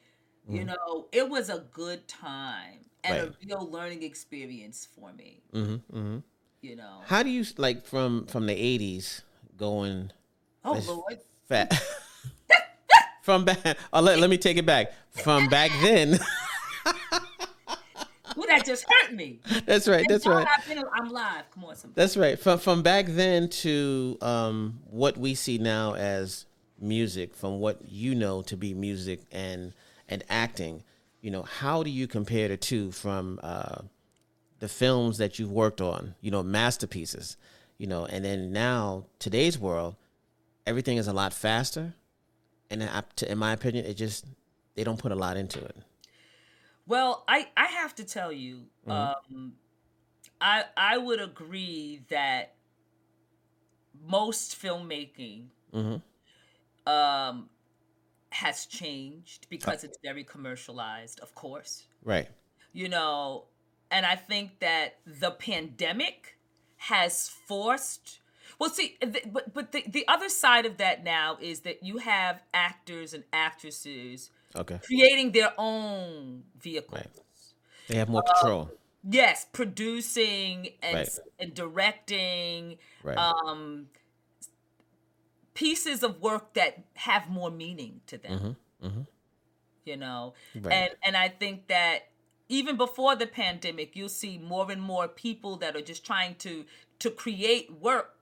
You 0.48 0.62
Mhm. 0.62 0.66
know, 0.66 1.08
it 1.12 1.28
was 1.28 1.50
a 1.50 1.58
good 1.72 2.08
time 2.08 2.86
and 3.04 3.28
Right. 3.28 3.28
a 3.28 3.46
real 3.46 3.70
learning 3.70 4.02
experience 4.02 4.86
for 4.86 5.12
me. 5.12 5.42
hmm 5.52 5.76
hmm 5.90 6.18
You 6.62 6.76
know. 6.76 7.00
How 7.06 7.22
do 7.22 7.28
you 7.30 7.44
like 7.58 7.84
from 7.84 8.26
from 8.26 8.46
the 8.46 8.54
'80s 8.54 9.22
going 9.58 10.10
Oh 10.64 10.80
Lord. 10.86 11.18
fat? 11.48 11.72
from 13.22 13.44
back, 13.44 13.76
oh, 13.92 14.00
let, 14.00 14.18
let 14.20 14.30
me 14.30 14.38
take 14.38 14.56
it 14.56 14.64
back. 14.66 14.92
From 15.10 15.48
back 15.48 15.70
then, 15.82 16.14
Ooh, 18.38 18.46
that 18.48 18.64
just 18.64 18.86
hurt 18.88 19.12
me. 19.12 19.40
that's 19.66 19.86
right. 19.88 20.06
That's 20.08 20.24
And 20.24 20.34
right. 20.36 20.46
Been- 20.68 20.84
I'm 20.94 21.10
live. 21.10 21.50
Come 21.52 21.64
on, 21.64 21.76
somebody. 21.76 22.00
That's 22.00 22.16
right. 22.16 22.38
From 22.38 22.58
from 22.58 22.82
back 22.82 23.06
then 23.08 23.48
to 23.48 24.16
um, 24.22 24.78
what 24.88 25.18
we 25.18 25.34
see 25.34 25.58
now 25.58 25.94
as 25.94 26.46
music, 26.80 27.34
from 27.34 27.58
what 27.60 27.80
you 27.90 28.14
know 28.14 28.40
to 28.42 28.56
be 28.56 28.72
music 28.72 29.20
and 29.32 29.72
and 30.08 30.24
acting, 30.30 30.82
you 31.20 31.30
know, 31.32 31.42
how 31.42 31.82
do 31.82 31.90
you 31.90 32.06
compare 32.06 32.48
the 32.48 32.56
two 32.56 32.90
from 32.92 33.38
uh, 33.42 33.82
the 34.62 34.68
films 34.68 35.18
that 35.18 35.40
you've 35.40 35.50
worked 35.50 35.80
on, 35.80 36.14
you 36.20 36.30
know, 36.30 36.40
masterpieces, 36.40 37.36
you 37.78 37.88
know, 37.88 38.06
and 38.06 38.24
then 38.24 38.52
now 38.52 39.06
today's 39.18 39.58
world, 39.58 39.96
everything 40.66 40.98
is 40.98 41.08
a 41.08 41.12
lot 41.12 41.34
faster, 41.34 41.94
and 42.70 42.84
I, 42.84 43.02
to, 43.16 43.32
in 43.32 43.38
my 43.38 43.52
opinion, 43.52 43.86
it 43.86 43.94
just 43.94 44.24
they 44.76 44.84
don't 44.84 44.98
put 45.00 45.12
a 45.12 45.16
lot 45.16 45.36
into 45.36 45.64
it. 45.64 45.76
Well, 46.86 47.24
I 47.28 47.48
I 47.56 47.66
have 47.66 47.94
to 47.96 48.04
tell 48.04 48.32
you, 48.32 48.66
Mm-hmm. 48.86 49.12
um, 49.32 49.54
I 50.40 50.64
I 50.76 50.98
would 50.98 51.20
agree 51.20 52.02
that 52.10 52.54
most 54.08 54.60
filmmaking 54.60 55.48
hmm 55.72 55.96
um, 56.86 57.48
has 58.30 58.66
changed 58.66 59.48
because 59.50 59.84
it's 59.84 59.98
very 60.02 60.24
commercialized, 60.24 61.20
of 61.20 61.34
course. 61.34 61.86
Right. 62.04 62.28
You 62.72 62.88
know, 62.88 63.46
and 63.92 64.06
I 64.06 64.16
think 64.16 64.58
that 64.60 64.98
the 65.06 65.30
pandemic 65.30 66.38
has 66.78 67.28
forced. 67.28 68.20
Well, 68.58 68.70
see, 68.70 68.96
th- 69.00 69.26
but 69.32 69.52
but 69.54 69.72
the, 69.72 69.84
the 69.86 70.06
other 70.08 70.28
side 70.28 70.66
of 70.66 70.78
that 70.78 71.04
now 71.04 71.38
is 71.40 71.60
that 71.60 71.82
you 71.82 71.98
have 71.98 72.42
actors 72.54 73.14
and 73.14 73.24
actresses 73.32 74.30
Okay. 74.54 74.78
creating 74.84 75.32
their 75.32 75.52
own 75.58 76.44
vehicles. 76.58 76.98
Right. 76.98 77.10
They 77.88 77.96
have 77.96 78.08
more 78.08 78.22
control. 78.22 78.70
Yes, 79.04 79.46
producing 79.52 80.68
and 80.82 80.94
Right. 80.96 81.08
and 81.38 81.54
directing 81.54 82.78
Right. 83.02 83.18
um 83.18 83.88
pieces 85.54 86.02
of 86.02 86.20
work 86.20 86.54
that 86.54 86.84
have 86.94 87.28
more 87.28 87.50
meaning 87.50 88.00
to 88.06 88.18
them. 88.18 88.56
hmm 88.80 88.88
hmm 88.88 89.02
You 89.84 89.96
know, 89.96 90.34
and 90.54 90.90
and 91.04 91.16
I 91.16 91.28
think 91.28 91.66
that 91.68 92.11
even 92.52 92.76
before 92.76 93.16
the 93.16 93.26
pandemic, 93.26 93.96
you'll 93.96 94.08
see 94.24 94.36
more 94.38 94.70
and 94.70 94.82
more 94.82 95.08
people 95.08 95.56
that 95.56 95.74
are 95.74 95.80
just 95.80 96.04
trying 96.04 96.34
to 96.36 96.64
to 96.98 97.10
create 97.10 97.72
work 97.80 98.14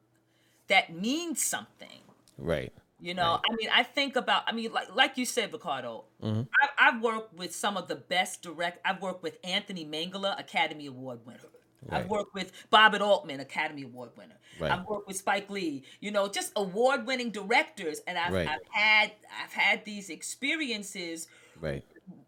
that 0.69 0.93
means 0.95 1.43
something. 1.45 2.01
Right. 2.38 2.73
You 3.03 3.14
know, 3.14 3.40
I 3.51 3.55
mean, 3.57 3.71
I 3.75 3.83
think 3.83 4.14
about, 4.14 4.43
I 4.47 4.53
mean, 4.53 4.73
like 4.73 4.95
like 4.95 5.19
you 5.19 5.27
said, 5.27 5.53
Ricardo, 5.53 6.05
Mhm. 6.23 6.47
I, 6.62 6.69
I've 6.88 7.03
worked 7.03 7.35
with 7.35 7.55
some 7.55 7.77
of 7.77 7.88
the 7.88 7.97
best 7.97 8.43
direct. 8.43 8.79
I've 8.85 9.01
worked 9.03 9.23
with 9.23 9.38
Anthony 9.43 9.85
Minghella, 9.85 10.38
Academy 10.38 10.87
Award 10.87 11.21
winner. 11.27 11.51
Right. 11.83 12.01
I've 12.01 12.11
worked 12.11 12.35
with 12.35 12.53
Bobbit 12.71 13.01
Altman, 13.01 13.40
Academy 13.40 13.83
Award 13.83 14.11
winner. 14.16 14.37
Right. 14.61 14.71
I've 14.71 14.85
worked 14.87 15.09
with 15.09 15.16
Spike 15.16 15.49
Lee. 15.51 15.83
You 16.01 16.11
know, 16.11 16.29
just 16.29 16.53
award-winning 16.57 17.31
directors, 17.31 18.01
and 18.07 18.19
I've, 18.19 18.35
Right. 18.35 18.49
I've 18.49 18.66
had 18.71 19.12
I've 19.43 19.53
had 19.53 19.85
these 19.85 20.11
experiences 20.11 21.27
Right. 21.59 21.85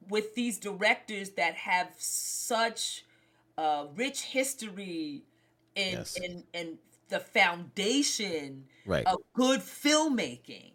With 0.08 0.34
these 0.34 0.58
directors 0.58 1.30
that 1.30 1.54
have 1.54 1.90
such 1.98 3.04
uh, 3.58 3.86
rich 3.94 4.22
history 4.22 5.24
in 5.74 5.92
Yes. 5.92 6.18
the 7.08 7.20
foundation 7.20 8.64
Right. 8.86 9.06
of 9.06 9.18
good 9.34 9.60
filmmaking 9.60 10.72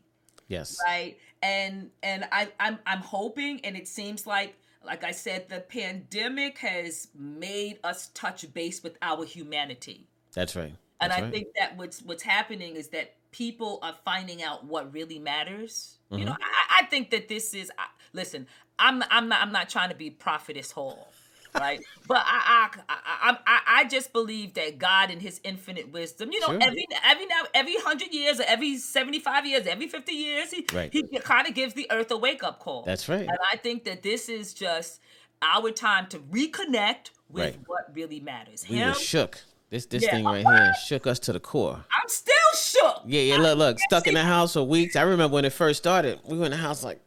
Yes. 0.48 0.78
right 0.86 1.18
and 1.42 1.92
and 2.02 2.26
I, 2.32 2.48
i'm 2.60 2.80
i'm 2.86 3.00
hoping 3.02 3.60
and 3.66 3.76
it 3.76 3.88
seems 3.88 4.26
like 4.26 4.56
like 4.86 5.04
i 5.04 5.12
said 5.12 5.50
the 5.50 5.60
pandemic 5.60 6.58
has 6.60 7.10
made 7.16 7.80
us 7.84 8.10
touch 8.14 8.52
base 8.54 8.82
with 8.82 8.98
our 9.02 9.26
humanity 9.26 10.08
That's 10.34 10.56
right. 10.56 10.74
and 11.02 11.12
i 11.12 11.22
right. 11.22 11.32
think 11.34 11.48
that 11.58 11.76
what's 11.78 12.02
what's 12.02 12.24
happening 12.24 12.76
is 12.76 12.88
that 12.90 13.16
people 13.32 13.80
are 13.84 13.96
finding 14.06 14.42
out 14.42 14.66
what 14.66 14.94
really 14.94 15.20
matters 15.20 15.98
you 16.10 16.24
know 16.24 16.32
I, 16.32 16.82
I 16.82 16.86
think 16.86 17.12
that 17.12 17.28
this 17.28 17.54
is 17.54 17.70
I, 17.78 17.86
listen 18.14 18.48
i'm 18.80 19.04
i'm 19.12 19.28
not 19.30 19.42
i'm 19.42 19.52
not 19.52 19.70
trying 19.70 19.90
to 19.90 19.96
be 19.96 20.10
prophetess 20.10 20.72
hall 20.72 21.12
right 21.56 21.80
but 22.08 22.18
I, 22.26 22.70
I 22.88 23.00
i 23.30 23.38
i 23.48 23.60
i 23.80 23.84
just 23.86 24.14
believe 24.14 24.54
that 24.56 24.78
god 24.78 25.10
in 25.12 25.20
his 25.20 25.40
infinite 25.44 25.92
wisdom 25.92 26.32
you 26.32 26.40
know 26.40 26.48
Sure. 26.48 26.60
every 26.62 26.86
every 27.06 27.26
now 27.26 27.42
every 27.54 27.76
100 27.76 28.14
years 28.14 28.40
or 28.40 28.44
every 28.48 28.78
75 28.78 29.46
years 29.46 29.66
every 29.68 29.88
50 29.88 30.12
years 30.14 30.52
he, 30.52 30.66
Right. 30.74 30.92
he 30.94 31.04
kind 31.20 31.48
of 31.48 31.54
gives 31.54 31.74
the 31.74 31.88
earth 31.92 32.12
a 32.12 32.18
wake 32.18 32.44
up 32.44 32.60
call 32.60 32.84
That's 32.84 33.08
right. 33.10 33.22
and 33.28 33.38
i 33.52 33.56
think 33.58 33.86
that 33.86 34.04
this 34.04 34.30
is 34.30 34.54
just 34.54 35.00
our 35.42 35.72
time 35.72 36.08
to 36.08 36.20
reconnect 36.20 37.12
with 37.30 37.44
Right. 37.46 37.60
what 37.68 37.92
really 37.94 38.20
matters 38.20 38.66
We 38.70 38.78
him 38.78 38.90
were 38.90 38.94
shook. 38.94 39.40
This 39.70 39.86
this 39.86 40.04
Yeah. 40.04 40.12
thing 40.12 40.26
right 40.26 40.46
here 40.46 40.74
shook 40.86 41.06
us 41.08 41.20
to 41.20 41.34
the 41.34 41.40
core. 41.42 41.84
i'm 41.92 42.08
still 42.08 42.34
shook 42.56 43.02
Yeah, 43.06 43.22
yeah. 43.22 43.38
Look, 43.38 43.58
look. 43.58 43.80
Stuck 43.80 44.08
in 44.08 44.14
the 44.16 44.24
house 44.24 44.54
for 44.54 44.64
weeks. 44.64 44.96
I 44.96 45.02
remember 45.04 45.34
when 45.34 45.46
it 45.46 45.54
first 45.54 45.78
started. 45.80 46.20
We 46.26 46.38
were 46.38 46.46
in 46.46 46.52
the 46.52 46.58
house 46.58 46.84
like 46.84 47.02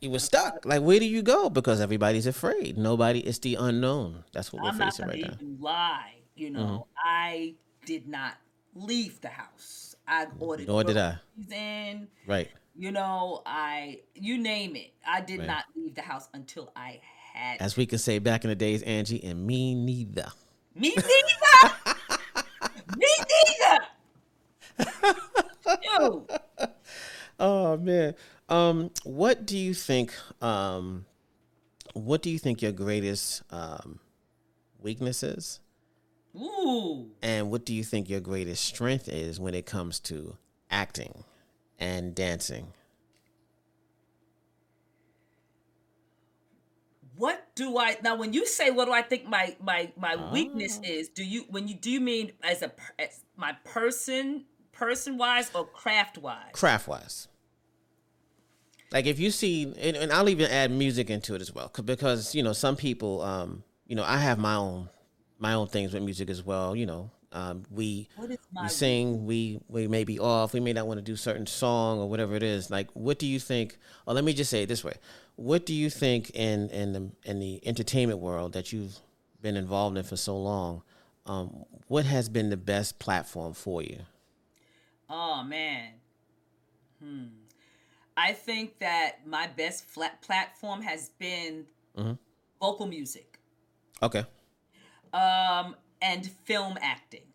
you 0.00 0.10
were 0.10 0.18
stuck. 0.18 0.64
Like 0.64 0.82
where 0.82 0.98
do 0.98 1.06
you 1.06 1.22
go? 1.22 1.50
Because 1.50 1.80
everybody's 1.80 2.26
afraid. 2.26 2.76
Nobody. 2.78 3.20
It's 3.20 3.38
the 3.38 3.56
unknown. 3.56 4.24
That's 4.32 4.52
what 4.52 4.62
we're 4.62 4.70
I'm 4.70 4.78
not 4.78 4.86
facing 4.94 5.06
right 5.06 5.20
now. 5.20 5.28
Mm-hmm. 5.28 5.62
lie. 5.62 6.14
You 6.36 6.50
know, 6.50 6.86
I 7.04 7.54
did 7.84 8.08
not 8.08 8.34
leave 8.74 9.20
the 9.20 9.28
house. 9.28 9.94
I 10.08 10.26
ordered 10.38 10.66
Nor 10.68 10.84
did 10.84 10.96
I. 10.96 11.18
in. 11.52 12.08
Right. 12.26 12.48
You 12.76 12.92
know, 12.92 13.42
I 13.44 14.00
you 14.14 14.38
name 14.38 14.74
it. 14.76 14.92
I 15.06 15.20
did 15.20 15.40
Right. 15.40 15.48
not 15.48 15.64
leave 15.76 15.94
the 15.94 16.02
house 16.02 16.28
until 16.32 16.72
I 16.74 17.00
had 17.34 17.60
As 17.60 17.76
we 17.76 17.84
could 17.86 18.00
say 18.00 18.18
back 18.18 18.44
in 18.44 18.48
the 18.50 18.56
days, 18.56 18.82
Angie, 18.82 19.22
and 19.22 19.46
me 19.46 19.74
neither. 19.74 20.28
me 20.74 20.94
neither. 20.96 21.74
me 22.96 23.06
neither. 24.78 25.14
Ew. 26.00 26.26
Oh 27.40 27.76
man. 27.78 28.14
Um, 28.48 28.90
what 29.04 29.46
do 29.46 29.58
you 29.58 29.74
think? 29.74 30.14
Um, 30.42 31.06
what 31.94 32.22
do 32.22 32.30
you 32.30 32.38
think 32.38 32.62
your 32.62 32.72
greatest 32.72 33.42
um, 33.50 34.00
weakness 34.80 35.22
is? 35.22 35.60
Ooh. 36.36 37.10
And 37.22 37.50
what 37.50 37.64
do 37.64 37.74
you 37.74 37.82
think 37.84 38.08
your 38.08 38.20
greatest 38.20 38.64
strength 38.64 39.08
is 39.08 39.40
when 39.40 39.54
it 39.54 39.66
comes 39.66 40.00
to 40.00 40.36
acting 40.70 41.24
and 41.78 42.14
dancing? 42.14 42.72
What 47.16 47.54
do 47.54 47.76
I 47.78 47.98
now? 48.02 48.16
When 48.16 48.32
you 48.32 48.46
say 48.46 48.70
what 48.70 48.86
do 48.86 48.92
I 48.92 49.02
think 49.02 49.26
my 49.26 49.56
my 49.62 49.92
my 49.96 50.16
weakness 50.32 50.78
Oh. 50.80 50.86
is? 50.88 51.08
Do 51.08 51.24
you 51.24 51.44
when 51.50 51.68
you 51.68 51.74
do 51.74 51.90
you 51.90 52.00
mean 52.00 52.32
as 52.42 52.62
a 52.62 52.72
as 52.98 53.24
my 53.36 53.52
person 53.64 54.46
person 54.80 55.16
wise 55.18 55.50
or 55.54 55.64
craft 55.66 56.16
wise? 56.18 56.52
Craft 56.52 56.88
wise. 56.88 57.28
Like 58.92 59.06
if 59.06 59.20
you 59.20 59.30
see, 59.30 59.62
and, 59.78 59.96
and 59.96 60.12
I'll 60.12 60.28
even 60.28 60.50
add 60.50 60.70
music 60.72 61.10
into 61.10 61.34
it 61.36 61.40
as 61.42 61.54
well, 61.54 61.68
'cause- 61.68 61.84
because 61.84 62.34
you 62.34 62.42
know 62.42 62.52
some 62.52 62.76
people, 62.76 63.20
um, 63.22 63.62
you 63.86 63.94
know, 63.94 64.04
I 64.04 64.16
have 64.16 64.38
my 64.38 64.54
own 64.54 64.88
my 65.38 65.52
own 65.54 65.68
things 65.68 65.92
with 65.94 66.02
music 66.02 66.28
as 66.28 66.42
well. 66.42 66.74
You 66.74 66.86
know, 66.86 67.10
um, 67.32 67.62
we 67.70 68.08
What 68.16 68.30
is 68.30 68.38
my 68.52 68.62
we 68.64 68.68
sing, 68.68 69.26
we 69.26 69.60
we 69.68 69.86
may 69.86 70.04
be 70.04 70.18
off, 70.18 70.52
we 70.52 70.60
may 70.60 70.72
not 70.72 70.86
want 70.88 70.98
to 70.98 71.02
do 71.02 71.14
certain 71.16 71.46
song 71.46 71.98
or 72.00 72.08
whatever 72.08 72.34
it 72.34 72.42
is. 72.42 72.68
Like, 72.70 72.88
what 72.94 73.18
do 73.18 73.26
you 73.26 73.38
think? 73.38 73.78
Or 74.06 74.14
let 74.14 74.24
me 74.24 74.32
just 74.32 74.50
say 74.50 74.62
it 74.64 74.66
this 74.68 74.82
way: 74.82 74.94
What 75.36 75.64
do 75.66 75.74
you 75.74 75.88
think 75.88 76.30
in 76.34 76.68
in 76.70 76.92
the 76.92 77.10
in 77.30 77.38
the 77.38 77.60
entertainment 77.66 78.18
world 78.18 78.52
that 78.54 78.72
you've 78.72 78.98
been 79.40 79.56
involved 79.56 79.96
in 79.98 80.04
for 80.04 80.16
so 80.16 80.36
long? 80.36 80.82
Um, 81.26 81.64
what 81.86 82.06
has 82.06 82.28
been 82.28 82.50
the 82.50 82.56
best 82.56 82.98
platform 82.98 83.52
for 83.54 83.82
you? 83.82 84.00
Oh 85.10 85.42
man. 85.42 85.94
Hmm. 87.00 87.26
I 88.16 88.32
think 88.32 88.78
that 88.78 89.26
my 89.26 89.46
best 89.48 89.84
flat 89.84 90.22
platform 90.22 90.82
has 90.82 91.08
been 91.18 91.66
Mhm. 91.96 92.18
vocal 92.60 92.86
music 92.86 93.38
Okay, 94.02 94.24
um, 95.12 95.76
and 96.00 96.30
film 96.44 96.78
acting. 96.80 97.26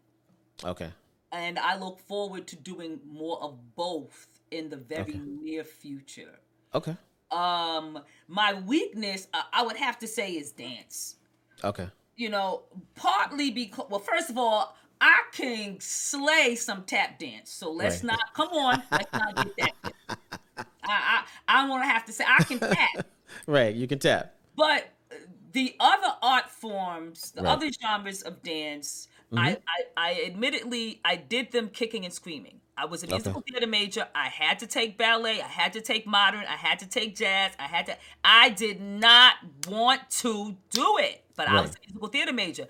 Okay. 0.64 0.92
And 1.32 1.60
I 1.60 1.76
look 1.78 2.00
forward 2.00 2.48
to 2.48 2.56
doing 2.56 3.02
more 3.06 3.42
of 3.42 3.76
both 3.76 4.28
in 4.52 4.70
the 4.70 4.78
very 4.78 5.02
Okay. 5.16 5.20
near 5.20 5.64
future. 5.64 6.40
Okay. 6.74 6.96
Um, 7.32 8.04
my 8.28 8.54
weakness, 8.54 9.28
uh, 9.34 9.44
I 9.52 9.64
would 9.64 9.76
have 9.78 10.00
to 10.00 10.08
say, 10.08 10.34
is 10.34 10.52
dance. 10.54 11.18
Okay. 11.64 11.90
You 12.16 12.30
know, 12.30 12.64
partly 12.96 13.52
because, 13.52 13.88
well, 13.90 14.00
first 14.00 14.30
of 14.30 14.38
all, 14.38 14.78
I 15.06 15.22
can 15.34 15.80
slay 15.80 16.56
some 16.56 16.84
tap 16.86 17.20
dance. 17.20 17.52
So 17.52 17.72
let's 17.72 17.98
Right. 17.98 18.06
not, 18.06 18.34
come 18.34 18.50
on, 18.50 18.82
let's 18.91 19.12
not 19.15 19.38
get 19.38 19.54
that. 19.60 19.74
I, 20.88 21.24
I, 21.48 21.63
I 21.63 21.70
want 21.70 21.84
to 21.84 21.88
have 21.88 22.06
to 22.06 22.12
say, 22.12 22.24
I 22.28 22.41
can 22.44 22.60
tap. 22.60 23.06
Right. 23.46 23.76
You 23.76 23.88
can 23.88 24.00
tap. 24.00 24.36
But 24.56 24.89
uh, 25.12 25.15
the 25.52 25.76
other 25.80 26.13
art 26.24 26.50
forms, 26.50 27.32
the 27.32 27.44
Right. 27.44 27.52
other 27.52 27.70
genres 27.72 28.24
of 28.24 28.41
dance, 28.41 29.08
I, 29.36 29.52
mm-hmm. 29.52 29.62
I, 29.68 30.10
I 30.12 30.24
admittedly 30.26 31.02
I 31.06 31.18
did 31.18 31.52
them 31.52 31.70
kicking 31.70 32.04
and 32.06 32.13
screaming. 32.13 32.62
I 32.78 32.86
was 32.86 33.04
a 33.04 33.06
Okay. 33.06 33.15
musical 33.15 33.41
theater 33.48 33.68
major. 33.68 34.08
I 34.15 34.30
had 34.30 34.60
to 34.60 34.68
take 34.68 34.98
ballet. 34.98 35.39
I 35.41 35.48
had 35.48 35.74
to 35.74 35.82
take 35.82 36.06
modern. 36.08 36.41
I 36.46 36.56
had 36.56 36.80
to 36.80 36.88
take 36.88 37.15
jazz. 37.15 37.54
I 37.60 37.63
had 37.63 37.86
to. 37.88 37.98
I 38.24 38.50
did 38.50 38.82
not 38.82 39.36
want 39.68 40.10
to 40.22 40.56
do 40.72 40.98
it, 41.00 41.24
but 41.36 41.48
I 41.48 41.62
was 41.62 41.72
a 41.72 41.80
musical 41.86 42.08
theater 42.10 42.34
major. 42.34 42.68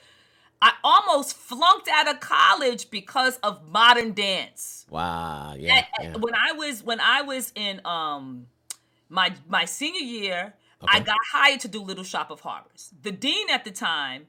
I 0.65 0.73
almost 0.84 1.38
flunked 1.38 1.88
out 1.88 2.10
of 2.10 2.19
college 2.19 2.89
because 2.89 3.38
of 3.43 3.69
modern 3.69 4.13
dance. 4.13 4.88
Wow. 4.89 5.54
Yeah. 5.56 5.75
At- 5.75 5.88
yeah. 6.01 6.17
When 6.17 6.34
I 6.34 6.54
was 6.54 6.82
when 6.82 6.99
I 6.99 7.21
was 7.21 7.54
in 7.56 7.82
um 7.86 8.47
my 9.08 9.32
my 9.47 9.65
senior 9.65 10.01
year, 10.01 10.56
I 10.88 11.01
got 11.01 11.19
hired 11.32 11.60
to 11.62 11.67
do 11.67 11.84
Little 11.84 12.04
Shop 12.04 12.32
of 12.32 12.39
Horrors. 12.39 12.89
The 12.99 13.12
dean 13.12 13.47
at 13.51 13.63
the 13.63 13.69
time 13.69 14.25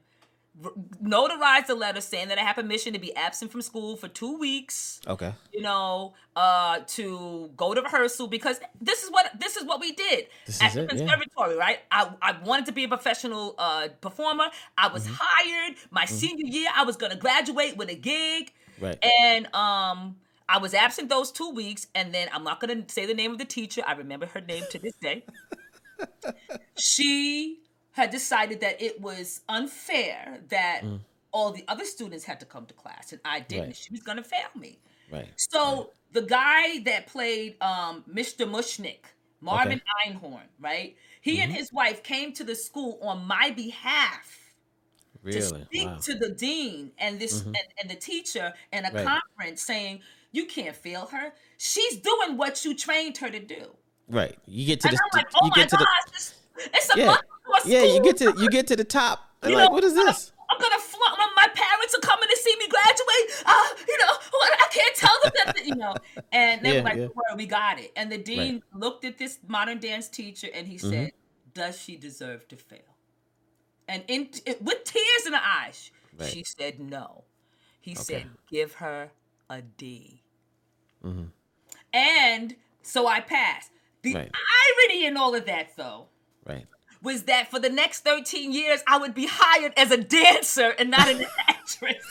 notarized 1.03 1.69
a 1.69 1.73
letter 1.73 2.01
saying 2.01 2.29
that 2.29 2.37
I 2.37 2.41
have 2.41 2.55
permission 2.55 2.93
to 2.93 2.99
be 2.99 3.15
absent 3.15 3.51
from 3.51 3.61
school 3.61 3.95
for 3.95 4.07
two 4.07 4.37
weeks. 4.37 4.99
Okay. 5.07 5.33
You 5.53 5.61
know, 5.61 6.13
uh, 6.35 6.79
to 6.87 7.51
go 7.55 7.73
to 7.73 7.81
rehearsal 7.81 8.27
because 8.27 8.59
this 8.81 9.03
is 9.03 9.11
what 9.11 9.31
this 9.39 9.55
is 9.57 9.65
what 9.65 9.79
we 9.79 9.91
did 9.91 10.27
This 10.45 10.61
at 10.61 10.69
is 10.69 10.73
the 10.75 10.81
it, 10.83 10.83
yeah. 10.93 10.97
conservatory, 10.97 11.55
right? 11.55 11.79
I, 11.91 12.11
I 12.21 12.35
wanted 12.43 12.65
to 12.67 12.71
be 12.71 12.83
a 12.85 12.87
professional 12.87 13.55
uh, 13.57 13.89
performer. 14.01 14.45
I 14.77 14.87
was 14.87 15.05
Mm-hmm. 15.05 15.15
hired 15.19 15.75
my 15.91 16.05
senior 16.05 16.45
year. 16.47 16.69
I 16.75 16.83
was 16.83 16.95
gonna 16.95 17.15
graduate 17.17 17.77
with 17.77 17.89
a 17.89 17.95
gig. 17.95 18.51
Right. 18.79 18.97
And 19.21 19.45
um, 19.55 20.17
I 20.49 20.57
was 20.59 20.73
absent 20.73 21.09
those 21.09 21.31
two 21.31 21.49
weeks, 21.51 21.87
and 21.95 22.13
then 22.13 22.29
I'm 22.33 22.43
not 22.43 22.59
gonna 22.59 22.83
say 22.87 23.05
the 23.05 23.13
name 23.13 23.31
of 23.31 23.37
the 23.37 23.45
teacher. 23.45 23.81
I 23.85 23.93
remember 23.93 24.25
her 24.27 24.41
name 24.41 24.63
to 24.71 24.79
this 24.79 24.93
day. 25.01 25.23
she 26.77 27.59
had 27.97 28.11
decided 28.11 28.61
that 28.61 28.81
it 28.81 29.01
was 29.01 29.41
unfair 29.49 30.39
that 30.49 30.83
mm. 30.83 30.99
all 31.31 31.51
the 31.51 31.65
other 31.67 31.83
students 31.83 32.23
had 32.23 32.39
to 32.39 32.45
come 32.45 32.65
to 32.67 32.73
class 32.75 33.11
and 33.11 33.19
I 33.25 33.41
didn't. 33.41 33.65
Right. 33.65 33.75
She 33.75 33.91
was 33.91 34.01
gonna 34.01 34.23
fail 34.23 34.49
me. 34.55 34.79
Right. 35.11 35.27
So 35.35 35.91
the 36.13 36.21
guy 36.21 36.79
that 36.85 37.07
played 37.07 37.55
um, 37.61 38.03
Mr. 38.09 38.49
Mushnick, 38.49 38.99
Marvin 39.41 39.81
Einhorn, 40.05 40.47
right? 40.59 40.95
He 41.21 41.41
and 41.41 41.51
mm-hmm. 41.51 41.57
his 41.57 41.73
wife 41.73 42.03
came 42.03 42.33
to 42.33 42.43
the 42.43 42.55
school 42.55 42.99
on 43.01 43.25
my 43.25 43.49
behalf 43.49 44.53
to 45.25 45.41
speak 45.41 45.87
Wow. 45.87 45.97
to 46.03 46.13
the 46.15 46.29
dean 46.29 46.91
and 46.99 47.19
this 47.19 47.39
mm-hmm. 47.39 47.47
and, 47.49 47.67
and 47.81 47.89
the 47.89 47.95
teacher 47.95 48.53
in 48.71 48.85
a 48.85 48.91
Right. 48.91 49.05
conference 49.05 49.61
saying 49.63 50.01
you 50.31 50.45
can't 50.45 50.75
fail 50.75 51.07
her 51.07 51.33
she's 51.57 51.97
doing 51.97 52.37
what 52.37 52.63
you 52.63 52.75
trained 52.75 53.17
her 53.17 53.29
to 53.29 53.39
do 53.39 53.75
Right. 54.07 54.37
You 54.45 54.65
get 54.65 54.79
to 54.81 54.87
and 54.87 54.95
the. 54.95 55.01
i'm 55.03 55.17
like 55.17 55.27
oh 55.35 55.45
you 55.45 55.49
my 55.49 55.55
get 55.55 55.69
to 55.69 55.75
gosh 55.75 55.85
the. 56.05 56.11
this, 56.13 56.35
it's 56.73 56.95
a 56.95 56.99
Yeah. 56.99 57.17
Yeah. 57.65 57.83
You 57.83 58.01
get 58.01 58.17
to 58.17 58.33
you 58.37 58.49
get 58.49 58.67
to 58.67 58.75
the 58.75 58.83
top. 58.83 59.23
And 59.43 59.51
You 59.51 59.57
like, 59.57 59.69
know, 59.69 59.73
what 59.75 59.83
is 59.83 59.93
this? 59.93 60.31
I'm 60.49 60.59
gonna 60.59 60.79
flunk. 60.79 61.15
My, 61.19 61.27
my 61.35 61.47
parents 61.53 61.93
are 61.95 61.99
coming 62.01 62.27
to 62.27 62.37
see 62.37 62.55
me 62.57 62.67
graduate. 62.67 63.43
Uh, 63.45 63.67
you 63.87 63.97
know, 63.99 64.13
what- 64.31 64.53
I 64.63 64.67
can't 64.71 64.95
tell 64.95 65.15
them 65.23 65.31
that. 65.45 65.65
You 65.65 65.75
know, 65.75 65.93
and 66.31 66.63
they 66.65 66.73
Yeah, 66.73 66.77
were 66.81 66.83
like, 66.89 66.95
yeah. 66.97 67.07
"Don't 67.29 67.37
we 67.37 67.45
got 67.45 67.79
it." 67.79 67.91
And 67.95 68.11
the 68.11 68.17
dean 68.17 68.63
looked 68.73 69.05
at 69.05 69.19
this 69.19 69.37
modern 69.47 69.77
dance 69.79 70.07
teacher 70.07 70.47
and 70.53 70.65
he 70.65 70.77
Mm-hmm. 70.77 70.89
said, 70.89 71.11
"Does 71.53 71.79
she 71.79 71.97
deserve 71.97 72.47
to 72.47 72.55
fail?" 72.55 72.79
And 73.87 74.03
in 74.07 74.29
with 74.61 74.83
tears 74.85 75.27
in 75.27 75.33
her 75.33 75.41
eyes, 75.43 75.91
Right. 76.17 76.29
she 76.31 76.43
said, 76.43 76.79
"No." 76.79 77.25
He 77.79 77.91
Okay. 77.91 78.01
said, 78.01 78.29
"Give 78.49 78.73
her 78.75 79.11
a 79.51 79.61
D." 79.61 80.23
Mm-hmm. 81.05 81.25
And 81.93 82.55
so 82.81 83.05
I 83.07 83.19
passed. 83.19 83.69
The 84.01 84.15
Right. 84.15 84.31
irony 84.89 85.05
in 85.05 85.15
all 85.15 85.35
of 85.35 85.45
that, 85.45 85.75
though, 85.75 86.07
Right. 86.45 86.65
Was 87.01 87.23
that 87.23 87.49
for 87.51 87.59
the 87.59 87.69
next 87.69 88.01
13 88.03 88.51
years, 88.51 88.81
I 88.87 88.97
would 88.97 89.13
be 89.13 89.27
hired 89.29 89.73
as 89.77 89.91
a 89.91 89.97
dancer 89.97 90.73
and 90.79 90.89
not 90.89 91.07
an 91.07 91.25
actress. 91.47 92.03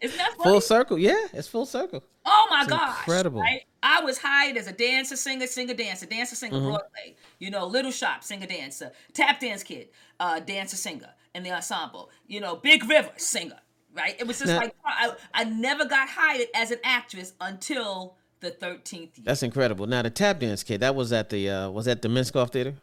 Isn't 0.00 0.18
that 0.18 0.32
funny? 0.36 0.50
Full 0.50 0.60
circle. 0.60 0.98
Yeah. 0.98 1.26
It's 1.32 1.48
full 1.48 1.64
circle. 1.66 2.02
oh 2.26 2.46
my 2.50 2.60
it's 2.62 2.68
gosh. 2.70 2.98
incredible. 2.98 3.40
Right? 3.40 3.62
I 3.82 4.00
was 4.02 4.18
hired 4.18 4.56
as 4.56 4.66
a 4.66 4.72
dancer, 4.72 5.16
singer, 5.16 5.46
singer, 5.46 5.74
dancer, 5.74 6.06
dancer, 6.06 6.34
singer, 6.36 6.56
Mm-hmm. 6.56 6.66
Broadway. 6.66 7.16
You 7.38 7.50
know, 7.50 7.66
Little 7.66 7.90
Shop, 7.92 8.22
singer, 8.22 8.46
dancer, 8.46 8.92
tap 9.14 9.40
dance 9.40 9.62
kid, 9.62 9.88
uh, 10.20 10.40
dancer, 10.40 10.76
singer 10.76 11.08
in 11.34 11.42
the 11.44 11.52
ensemble. 11.52 12.10
You 12.26 12.40
know, 12.40 12.56
Big 12.56 12.88
River, 12.88 13.10
singer. 13.16 13.58
Right? 13.94 14.14
It 14.20 14.26
was 14.26 14.38
just 14.38 14.50
Now- 14.52 14.58
like 14.58 14.74
I, 14.84 15.12
I 15.32 15.44
never 15.44 15.86
got 15.86 16.08
hired 16.10 16.48
as 16.54 16.70
an 16.70 16.78
actress 16.84 17.32
until 17.40 18.16
the 18.40 18.50
13th 18.50 18.92
year. 18.92 19.08
That's 19.24 19.42
incredible. 19.42 19.86
Now 19.86 20.02
the 20.02 20.10
tap 20.10 20.40
dance 20.40 20.62
kid. 20.62 20.80
That 20.82 20.94
was 20.94 21.10
at 21.12 21.30
the. 21.30 21.48
uh 21.48 21.70
Was 21.70 21.88
at 21.88 22.02
the 22.02 22.08
Minskoff 22.08 22.50
Theater. 22.50 22.74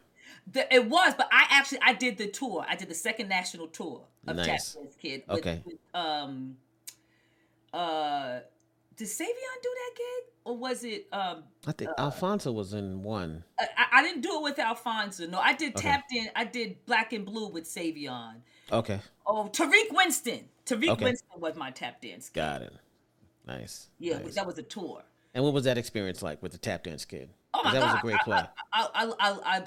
The, 0.52 0.72
it 0.74 0.86
was, 0.88 1.14
but 1.16 1.28
I 1.32 1.46
actually 1.50 1.78
I 1.82 1.94
did 1.94 2.18
the 2.18 2.26
tour. 2.28 2.64
I 2.68 2.76
did 2.76 2.88
the 2.88 2.94
second 2.94 3.28
national 3.28 3.68
tour 3.68 4.02
of 4.26 4.36
Nice. 4.36 4.74
Tap 4.74 4.82
Dance 4.82 4.96
Kid. 5.00 5.22
With, 5.28 5.38
Okay. 5.38 5.62
with, 5.64 5.76
um. 5.94 6.56
Uh, 7.72 8.38
did 8.96 9.08
Savion 9.08 9.56
do 9.62 9.68
that 9.74 9.90
gig, 9.96 10.32
or 10.44 10.56
was 10.56 10.84
it? 10.84 11.08
Um, 11.12 11.42
I 11.66 11.72
think 11.72 11.90
Alfonso 11.98 12.52
was 12.52 12.72
in 12.72 13.02
one. 13.02 13.42
I, 13.58 13.66
I- 13.94 14.02
didn't 14.02 14.20
do 14.20 14.36
it 14.36 14.42
with 14.42 14.58
Alfonso. 14.60 15.26
No, 15.26 15.40
I 15.40 15.54
did 15.54 15.74
Okay. 15.74 15.88
tapped 15.88 16.12
in. 16.12 16.28
I 16.36 16.44
did 16.44 16.84
Black 16.84 17.12
and 17.12 17.24
Blue 17.24 17.48
with 17.48 17.64
Savion. 17.64 18.36
Okay. 18.70 19.00
Oh, 19.26 19.48
Tariq 19.52 19.92
Winston. 19.92 20.48
Tariq 20.66 20.90
Okay. 20.90 21.04
Winston 21.04 21.40
was 21.40 21.56
my 21.56 21.70
tap 21.72 22.00
dance. 22.00 22.28
Kid. 22.28 22.40
Got 22.40 22.62
it. 22.62 22.72
Nice. 23.46 23.88
Yeah, 23.98 24.18
nice. 24.18 24.34
that 24.36 24.46
was 24.46 24.58
a 24.58 24.62
tour. 24.62 25.02
And 25.34 25.42
what 25.42 25.52
was 25.52 25.64
that 25.64 25.76
experience 25.78 26.22
like 26.22 26.40
with 26.42 26.52
the 26.52 26.58
tap 26.58 26.84
dance 26.84 27.04
kid? 27.04 27.30
Oh 27.52 27.62
my 27.64 27.72
that 27.72 27.80
god! 27.80 27.86
was 27.92 27.98
a 27.98 28.02
great 28.02 28.20
play. 28.20 28.42
I, 28.72 28.88
I, 28.94 29.04
I, 29.04 29.12
I, 29.18 29.56
I, 29.58 29.64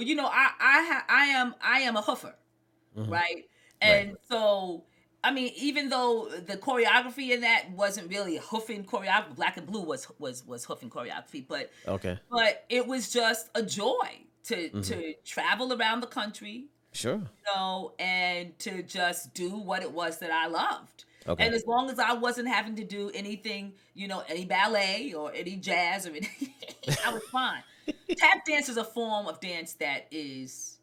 well, 0.00 0.08
you 0.08 0.14
know, 0.14 0.26
I, 0.26 0.50
I, 0.58 0.86
ha, 0.88 1.04
I 1.08 1.24
am, 1.26 1.54
I 1.62 1.80
am 1.80 1.96
a 1.96 2.02
hoofer, 2.02 2.32
Mm-hmm. 2.96 3.12
right? 3.12 3.44
And 3.82 4.16
so, 4.28 4.84
I 5.22 5.30
mean, 5.30 5.52
even 5.56 5.88
though 5.90 6.28
the 6.46 6.56
choreography 6.56 7.30
in 7.30 7.42
that 7.42 7.70
wasn't 7.70 8.10
really 8.10 8.36
hoofing 8.38 8.84
choreography, 8.84 9.36
Black 9.36 9.56
and 9.58 9.66
Blue 9.66 9.82
was 9.82 10.06
was 10.18 10.44
was 10.46 10.64
hoofing 10.64 10.90
choreography, 10.90 11.44
but 11.46 11.70
okay. 11.86 12.18
but 12.30 12.64
it 12.68 12.86
was 12.86 13.12
just 13.12 13.48
a 13.54 13.62
joy 13.62 14.08
to 14.44 14.56
Mm-hmm. 14.56 14.80
to 14.80 15.14
travel 15.24 15.72
around 15.72 16.00
the 16.00 16.06
country, 16.08 16.66
Sure. 16.92 17.16
you 17.18 17.54
know, 17.54 17.92
and 17.98 18.58
to 18.60 18.82
just 18.82 19.34
do 19.34 19.50
what 19.50 19.82
it 19.82 19.92
was 19.92 20.18
that 20.18 20.30
I 20.32 20.46
loved. 20.48 21.04
Okay. 21.28 21.44
And 21.44 21.54
as 21.54 21.64
long 21.66 21.90
as 21.90 21.98
I 21.98 22.14
wasn't 22.14 22.48
having 22.48 22.76
to 22.76 22.84
do 22.84 23.10
anything, 23.14 23.74
you 23.94 24.08
know, 24.08 24.22
any 24.28 24.44
ballet 24.44 25.12
or 25.12 25.32
any 25.34 25.56
jazz 25.56 26.06
or 26.06 26.10
anything, 26.10 26.48
I 27.04 27.12
was 27.12 27.22
fine. 27.30 27.62
Tap 28.16 28.44
dance 28.46 28.68
is 28.68 28.76
a 28.76 28.84
form 28.84 29.26
of 29.26 29.40
dance 29.40 29.74
that 29.74 30.06
is, 30.10 30.78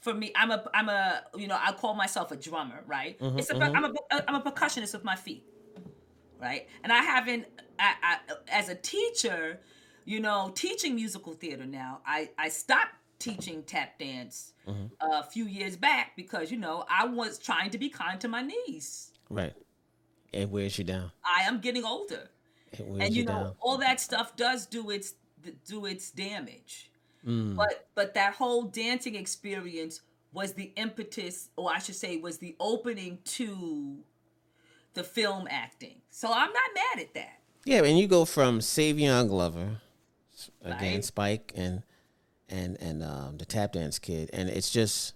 for 0.00 0.14
me, 0.14 0.32
I'm 0.36 0.50
a, 0.50 0.64
I'm 0.74 0.88
a, 0.88 1.22
you 1.36 1.48
know, 1.48 1.58
I 1.60 1.72
call 1.72 1.94
myself 1.94 2.30
a 2.32 2.36
drummer, 2.36 2.82
right? 2.86 3.18
Mm-hmm, 3.20 3.38
it's 3.38 3.50
a, 3.50 3.76
I'm 3.76 3.84
a, 3.84 3.92
I'm 4.28 4.34
a 4.36 4.40
percussionist 4.40 4.94
with 4.94 5.04
my 5.04 5.16
feet, 5.16 5.44
right? 6.40 6.68
And 6.82 6.92
I 6.92 7.02
haven't, 7.02 7.46
I, 7.78 7.94
I, 8.02 8.18
as 8.48 8.68
a 8.68 8.74
teacher, 8.74 9.60
you 10.04 10.20
know, 10.20 10.52
teaching 10.54 10.94
musical 10.94 11.32
theater 11.32 11.66
now, 11.66 12.00
I, 12.06 12.30
I 12.38 12.48
stopped 12.48 12.94
teaching 13.18 13.62
tap 13.62 13.98
dance 13.98 14.52
Mm-hmm. 14.66 14.86
a 15.00 15.22
few 15.22 15.44
years 15.44 15.76
back 15.76 16.12
because, 16.16 16.50
you 16.50 16.56
know, 16.56 16.84
I 16.88 17.06
was 17.06 17.38
trying 17.38 17.70
to 17.70 17.78
be 17.78 17.88
kind 17.90 18.20
to 18.20 18.28
my 18.28 18.42
niece. 18.42 19.10
Right. 19.30 19.54
It 20.32 20.48
wears 20.48 20.78
you 20.78 20.84
down. 20.84 21.12
I 21.24 21.42
am 21.44 21.60
getting 21.60 21.84
older, 21.84 22.28
and 22.76 23.14
you, 23.14 23.22
you 23.22 23.24
know 23.24 23.32
down. 23.32 23.52
all 23.60 23.78
that 23.78 24.00
stuff 24.00 24.36
does 24.36 24.66
do 24.66 24.90
its 24.90 25.14
do 25.66 25.86
its 25.86 26.10
damage. 26.10 26.90
Mm. 27.26 27.54
But 27.56 27.86
but 27.94 28.14
that 28.14 28.34
whole 28.34 28.64
dancing 28.64 29.14
experience 29.14 30.00
was 30.32 30.54
the 30.54 30.72
impetus, 30.76 31.50
or 31.56 31.72
I 31.72 31.78
should 31.78 31.94
say, 31.94 32.16
was 32.16 32.38
the 32.38 32.56
opening 32.58 33.18
to 33.24 33.98
the 34.94 35.04
film 35.04 35.46
acting. 35.48 36.00
So 36.10 36.28
I'm 36.28 36.52
not 36.52 36.70
mad 36.74 37.02
at 37.04 37.14
that. 37.14 37.38
Yeah, 37.64 37.82
and 37.84 37.98
you 37.98 38.08
go 38.08 38.24
from 38.24 38.58
Savion 38.58 39.28
Glover, 39.28 39.80
again 40.62 40.94
Right. 40.94 41.04
Spike, 41.04 41.52
and 41.54 41.82
and 42.48 42.76
and 42.80 43.02
um, 43.02 43.38
the 43.38 43.44
tap 43.44 43.72
dance 43.72 43.98
kid, 43.98 44.30
and 44.32 44.48
it's 44.48 44.70
just 44.70 45.14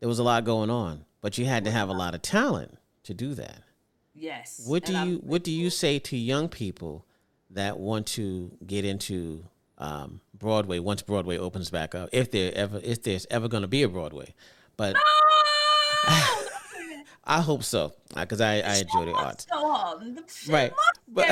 there 0.00 0.08
was 0.08 0.18
a 0.20 0.22
lot 0.22 0.44
going 0.44 0.70
on, 0.70 1.04
but 1.20 1.38
you 1.38 1.44
had 1.44 1.64
to 1.64 1.70
have 1.70 1.88
a 1.88 1.92
lot 1.92 2.14
of 2.14 2.22
talent 2.22 2.78
to 3.04 3.14
do 3.14 3.34
that. 3.34 3.62
Yes. 4.14 4.62
What 4.66 4.84
do 4.84 4.92
and 4.92 5.00
I'm 5.00 5.08
you 5.08 5.16
What 5.18 5.42
do 5.42 5.50
you 5.50 5.70
say 5.70 5.98
to 5.98 6.16
young 6.16 6.48
people 6.48 7.06
that 7.50 7.78
want 7.78 8.06
to 8.08 8.50
get 8.66 8.84
into 8.84 9.44
um, 9.78 10.20
Broadway 10.34 10.78
once 10.78 11.02
Broadway 11.02 11.38
opens 11.38 11.70
back 11.70 11.94
up? 11.94 12.10
If 12.12 12.30
there 12.30 12.52
ever 12.54 12.80
if 12.82 13.02
there's 13.02 13.26
ever 13.30 13.48
going 13.48 13.62
to 13.62 13.68
be 13.68 13.82
a 13.82 13.88
Broadway, 13.88 14.34
but 14.76 14.96
Oh! 16.08 16.48
I 17.24 17.40
hope 17.40 17.62
so, 17.62 17.92
because 18.16 18.40
I, 18.40 18.54
I 18.54 18.78
enjoy 18.78 19.04
the 19.04 19.12
arts. 19.12 19.46
Right, 20.48 20.72
but 21.08 21.28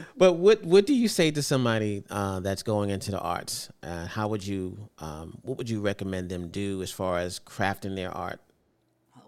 but 0.16 0.34
what 0.34 0.62
what 0.62 0.86
do 0.86 0.94
you 0.94 1.08
say 1.08 1.32
to 1.32 1.42
somebody 1.42 2.04
uh, 2.10 2.38
that's 2.40 2.62
going 2.62 2.90
into 2.90 3.10
the 3.10 3.18
arts? 3.18 3.68
Uh, 3.82 4.06
how 4.06 4.28
would 4.28 4.46
you 4.46 4.88
um, 4.98 5.38
what 5.42 5.58
would 5.58 5.68
you 5.68 5.80
recommend 5.80 6.28
them 6.28 6.48
do 6.48 6.80
as 6.80 6.92
far 6.92 7.18
as 7.18 7.40
crafting 7.40 7.96
their 7.96 8.12
art? 8.12 8.40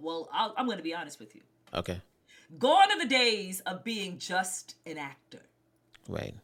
well, 0.01 0.29
I'll, 0.33 0.55
I'm 0.57 0.67
going 0.67 0.79
to 0.79 0.85
be 0.85 0.95
honest 0.95 1.19
with 1.19 1.35
you. 1.35 1.41
Okay, 1.75 2.01
Gone 2.59 2.91
are 2.93 2.99
the 2.99 3.07
days 3.07 3.61
of 3.61 3.85
being 3.85 4.19
just 4.19 4.77
an 4.87 4.99
actor, 4.99 5.43
right, 6.09 6.35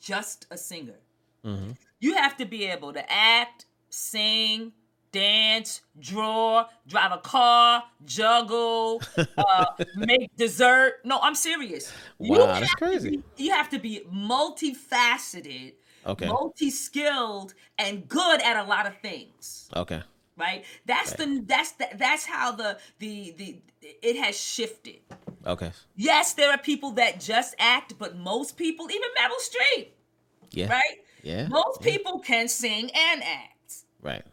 just 0.00 0.46
a 0.50 0.56
singer. 0.58 1.00
hmm 1.44 1.72
You 2.00 2.14
have 2.14 2.36
to 2.38 2.44
be 2.46 2.64
able 2.66 2.92
to 2.92 3.12
act, 3.12 3.66
sing, 3.90 4.72
dance, 5.12 5.82
draw, 5.98 6.66
drive 6.86 7.12
a 7.12 7.18
car, 7.18 7.84
juggle, 8.04 9.00
uh, 9.38 9.64
make 9.94 10.34
dessert. 10.36 10.94
No, 11.04 11.18
I'm 11.22 11.34
serious. 11.34 11.94
You 12.20 12.38
Wow, 12.38 12.46
that's 12.60 12.60
have 12.60 12.70
to 12.70 12.76
crazy. 12.76 13.10
be- 13.10 13.24
you 13.44 13.50
have 13.52 13.68
to 13.70 13.78
be 13.78 14.02
multifaceted, 14.12 15.74
okay, 16.06 16.26
multi-skilled, 16.28 17.54
and 17.78 18.08
good 18.08 18.40
at 18.42 18.56
a 18.56 18.64
lot 18.68 18.86
of 18.86 18.96
things. 18.98 19.68
okay, 19.76 20.02
Right? 20.38 20.64
That's 20.84 21.14
the 21.14 21.42
that's 21.46 21.72
the, 21.72 21.86
that's 21.96 22.26
how 22.26 22.52
the 22.52 22.78
the 22.98 23.34
the 23.38 23.62
it 24.02 24.16
has 24.16 24.38
shifted. 24.38 25.00
okay, 25.46 25.72
Yes, 25.96 26.34
there 26.34 26.50
are 26.50 26.58
people 26.58 26.90
that 26.92 27.20
just 27.20 27.54
act, 27.58 27.94
but 27.98 28.16
most 28.18 28.56
people, 28.56 28.90
even 28.90 29.08
Meryl 29.18 29.40
Streep, 29.40 29.88
yeah, 30.50 30.68
right? 30.68 30.98
yeah, 31.22 31.48
Most 31.48 31.80
yeah. 31.82 31.90
people 31.92 32.18
can 32.20 32.48
sing 32.48 32.90
and 32.94 33.22
act. 33.22 33.84
right, 34.02 34.24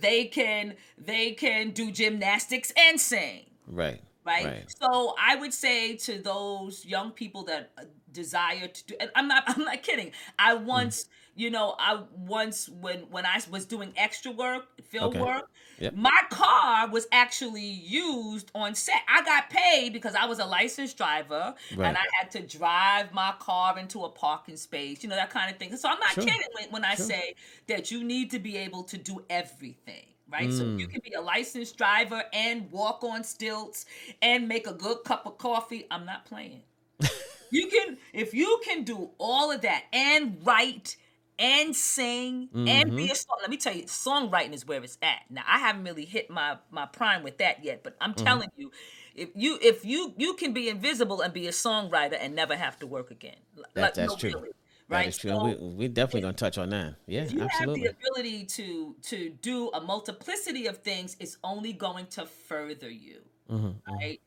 They 0.00 0.24
can 0.26 0.74
they 0.98 1.32
can 1.32 1.70
do 1.70 1.90
gymnastics 1.92 2.72
and 2.76 3.00
sing, 3.00 3.44
right, 3.66 4.00
right? 4.24 4.44
right, 4.44 4.64
So 4.80 5.14
I 5.20 5.36
would 5.36 5.54
say 5.54 5.96
to 5.96 6.18
those 6.22 6.84
young 6.84 7.12
people 7.12 7.44
that 7.44 7.70
uh, 7.78 7.84
desire 8.12 8.66
to 8.68 8.84
do 8.86 8.94
and 8.98 9.10
I'm 9.14 9.28
not 9.28 9.44
I'm 9.48 9.62
not 9.64 9.82
kidding. 9.82 10.12
I 10.38 10.56
Mm. 10.56 10.64
once, 10.64 11.06
you 11.36 11.50
know, 11.50 11.74
I 11.78 12.02
once 12.16 12.68
when 12.68 13.10
when 13.10 13.26
I 13.26 13.40
was 13.50 13.66
doing 13.66 13.92
extra 13.96 14.30
work, 14.30 14.80
field 14.82 15.16
Okay. 15.16 15.20
work, 15.20 15.50
Yep. 15.78 15.94
my 15.94 16.16
car 16.30 16.88
was 16.88 17.06
actually 17.12 17.64
used 17.64 18.50
on 18.54 18.74
set. 18.74 19.02
I 19.08 19.22
got 19.24 19.50
paid 19.50 19.92
because 19.92 20.14
I 20.14 20.26
was 20.26 20.38
a 20.38 20.44
licensed 20.46 20.96
driver 20.96 21.54
Right. 21.70 21.88
and 21.88 21.96
I 21.96 22.02
had 22.20 22.30
to 22.32 22.46
drive 22.46 23.12
my 23.12 23.34
car 23.38 23.78
into 23.78 24.04
a 24.04 24.08
parking 24.10 24.56
space, 24.56 25.02
you 25.02 25.08
know, 25.08 25.16
that 25.16 25.30
kind 25.30 25.50
of 25.50 25.58
thing. 25.58 25.76
So 25.76 25.88
I'm 25.88 25.98
not 26.00 26.18
Sure. 26.18 26.20
kidding 26.20 26.48
when, 26.58 26.70
when 26.72 26.84
I 26.84 26.94
Sure. 26.94 27.10
say 27.10 27.34
that 27.68 27.90
you 27.90 28.04
need 28.04 28.30
to 28.32 28.38
be 28.38 28.56
able 28.56 28.84
to 28.84 28.98
do 28.98 29.24
everything. 29.30 30.06
Right, 30.26 30.50
so 30.50 30.64
you 30.64 30.86
Mm. 30.86 30.90
can 30.90 31.02
be 31.04 31.12
a 31.12 31.20
licensed 31.20 31.76
driver 31.76 32.24
and 32.32 32.70
walk 32.70 33.04
on 33.04 33.22
stilts 33.24 33.84
and 34.22 34.48
make 34.48 34.66
a 34.66 34.72
good 34.72 35.04
cup 35.04 35.26
of 35.26 35.36
coffee. 35.36 35.86
I'm 35.90 36.06
not 36.06 36.24
playing. 36.24 36.62
you 37.50 37.68
can, 37.68 37.98
if 38.12 38.34
you 38.34 38.60
can 38.64 38.84
do 38.84 39.10
all 39.18 39.50
of 39.52 39.62
that 39.62 39.84
and 39.92 40.44
write 40.44 40.96
and 41.38 41.74
sing 41.74 42.50
and 42.66 42.94
be 42.96 43.04
Mhm. 43.04 43.10
a 43.10 43.14
song. 43.14 43.38
Let 43.40 43.50
me 43.50 43.56
tell 43.56 43.74
you, 43.74 43.84
songwriting 43.84 44.52
is 44.54 44.66
where 44.66 44.82
it's 44.82 44.98
at. 45.02 45.22
Now 45.30 45.42
I 45.46 45.58
haven't 45.58 45.84
really 45.84 46.04
hit 46.04 46.30
my 46.30 46.58
my 46.70 46.86
prime 46.86 47.22
with 47.22 47.38
that 47.38 47.64
yet, 47.64 47.82
but 47.82 47.96
I'm 48.00 48.14
Mm-hmm. 48.16 48.24
telling 48.24 48.48
you, 48.56 48.70
if 49.14 49.30
you 49.34 49.58
if 49.62 49.84
you 49.84 50.14
you 50.18 50.34
can 50.34 50.52
be 50.52 50.68
invisible 50.68 51.20
and 51.20 51.32
be 51.32 51.46
a 51.46 51.50
songwriter 51.52 52.16
and 52.20 52.34
never 52.34 52.56
have 52.56 52.78
to 52.80 52.86
work 52.86 53.10
again. 53.10 53.36
That- 53.74 53.94
like, 53.94 53.94
that's 53.94 54.14
no, 54.14 54.16
true. 54.16 54.30
really, 54.32 54.50
right? 54.88 55.08
is 55.08 55.16
true. 55.18 55.30
So- 55.30 55.46
and 55.46 55.76
we're 55.76 55.88
definitely 55.88 56.22
gonna 56.22 56.34
touch 56.34 56.58
on 56.58 56.70
that. 56.70 56.96
Yeah, 57.06 57.26
you 57.26 57.40
absolutely. 57.40 57.82
have 57.84 57.96
the 57.98 58.08
ability 58.10 58.44
to 58.46 58.96
to 59.02 59.30
do 59.30 59.70
a 59.70 59.80
multiplicity 59.80 60.66
of 60.66 60.78
things, 60.78 61.16
it's 61.20 61.38
only 61.44 61.72
going 61.72 62.06
to 62.08 62.26
further 62.26 62.90
you, 62.90 63.22
hmm 63.48 63.80
right? 64.02 64.20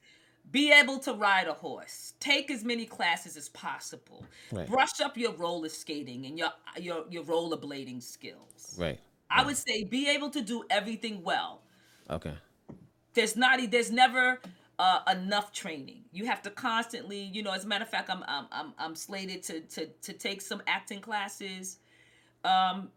Be 0.52 0.72
able 0.72 1.00
to 1.00 1.14
ride 1.14 1.48
a 1.48 1.54
horse. 1.54 2.14
Take 2.20 2.50
as 2.50 2.64
many 2.64 2.86
classes 2.86 3.36
as 3.36 3.50
possible. 3.50 4.24
Right. 4.52 4.68
Brush 4.68 5.02
up 5.02 5.18
your 5.18 5.34
roller 5.34 5.70
skating 5.70 6.26
and 6.26 6.38
your 6.38 6.50
your 6.80 7.06
your 7.10 7.24
rollerblading 7.24 8.02
skills. 8.02 8.76
Right. 8.78 9.00
I 9.30 9.46
would 9.46 9.58
say 9.58 9.84
be 9.84 10.10
able 10.10 10.30
to 10.30 10.42
do 10.42 10.64
everything 10.70 11.22
well. 11.24 11.62
Okay. 12.10 12.34
There's 13.14 13.36
not 13.36 13.60
there's 13.72 13.92
never 13.92 14.40
uh, 14.80 15.00
enough 15.12 15.52
training. 15.52 16.04
You 16.12 16.26
have 16.26 16.42
to 16.44 16.50
constantly, 16.50 17.20
you 17.20 17.44
know. 17.44 17.52
As 17.52 17.66
a 17.66 17.68
matter 17.68 17.84
of 17.84 17.90
fact, 17.90 18.10
I'm 18.10 18.24
I'm 18.28 18.46
I'm, 18.52 18.74
I'm 18.78 18.96
slated 18.96 19.44
to 19.44 19.62
to 19.62 19.88
to 19.88 20.14
take 20.14 20.42
some 20.42 20.62
acting 20.68 21.02
classes, 21.02 21.80
um, 22.44 22.90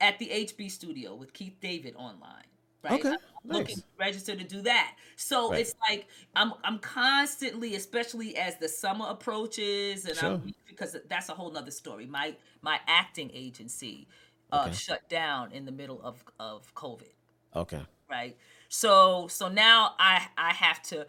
at 0.00 0.18
the 0.18 0.28
HB 0.28 0.70
Studio 0.70 1.14
with 1.14 1.32
Keith 1.32 1.56
David 1.60 1.94
online. 1.96 2.44
Right. 2.84 2.92
Okay, 2.94 3.16
looking 3.44 3.76
nice. 3.76 3.78
to 3.78 3.84
register 3.98 4.36
to 4.36 4.44
do 4.44 4.62
that. 4.62 4.96
So 5.16 5.50
Right. 5.50 5.60
it's 5.60 5.74
like 5.88 6.06
I'm 6.36 6.52
I'm 6.64 6.78
constantly, 6.80 7.74
especially 7.76 8.36
as 8.36 8.58
the 8.58 8.68
summer 8.68 9.06
approaches, 9.08 10.04
and 10.06 10.18
Sure. 10.18 10.30
I'm 10.30 10.52
because 10.68 10.96
that's 11.08 11.28
a 11.30 11.34
whole 11.34 11.50
nother 11.50 11.70
story. 11.70 12.06
My 12.06 12.36
my 12.62 12.80
acting 12.86 13.30
agency 13.34 14.08
uh, 14.52 14.68
Okay. 14.68 14.70
shut 14.70 15.08
down 15.08 15.52
in 15.52 15.64
the 15.64 15.72
middle 15.72 16.02
of 16.02 16.24
of 16.38 16.74
COVID 16.74 17.12
Okay. 17.56 17.86
right 18.10 18.36
so 18.68 19.26
so 19.28 19.48
now 19.48 19.94
i 19.98 20.26
i 20.36 20.52
have 20.52 20.82
to 20.82 21.06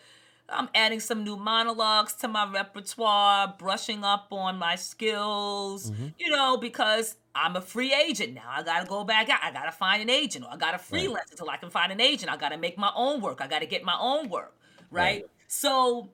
i'm 0.50 0.70
adding 0.76 1.00
some 1.00 1.24
new 1.24 1.36
monologues 1.38 2.14
to 2.14 2.28
my 2.28 2.50
repertoire 2.52 3.54
brushing 3.58 4.04
up 4.04 4.28
on 4.32 4.58
my 4.58 4.76
skills 4.76 5.92
Mm-hmm. 5.92 6.08
you 6.20 6.30
know 6.30 6.58
because 6.58 7.16
i'm 7.34 7.56
a 7.56 7.62
free 7.62 7.94
agent. 7.94 8.34
Now 8.34 8.44
i 8.50 8.64
gotta 8.64 8.88
go 8.88 9.04
back 9.04 9.30
out. 9.30 9.40
I 9.44 9.52
gotta 9.52 9.72
find 9.72 10.02
an 10.02 10.10
agent 10.10 10.46
or 10.46 10.54
i 10.54 10.58
gotta 10.58 10.78
freelance 10.78 11.32
until 11.32 11.50
i 11.50 11.58
can 11.58 11.70
find 11.70 11.92
an 11.92 12.00
agent. 12.02 12.32
I 12.32 12.38
gotta 12.38 12.58
make 12.58 12.78
my 12.78 12.92
own 12.96 13.22
work. 13.22 13.40
I 13.42 13.48
gotta 13.48 13.66
get 13.66 13.84
my 13.84 13.98
own 14.00 14.30
work 14.30 14.56
right, 14.92 15.22
Right. 15.22 15.24
so 15.48 16.10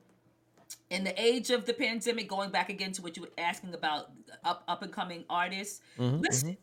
in 0.89 1.03
the 1.03 1.21
age 1.21 1.49
of 1.51 1.65
the 1.65 1.73
pandemic 1.73 2.27
going 2.29 2.49
back 2.49 2.69
again 2.69 2.91
to 2.93 3.01
what 3.01 3.15
you 3.17 3.23
were 3.23 3.31
asking 3.37 3.73
about 3.73 4.11
up 4.45 4.63
up 4.67 4.81
and 4.81 4.91
coming 4.91 5.25
artists 5.29 5.81
Mhm, 5.99 6.21
listen 6.21 6.57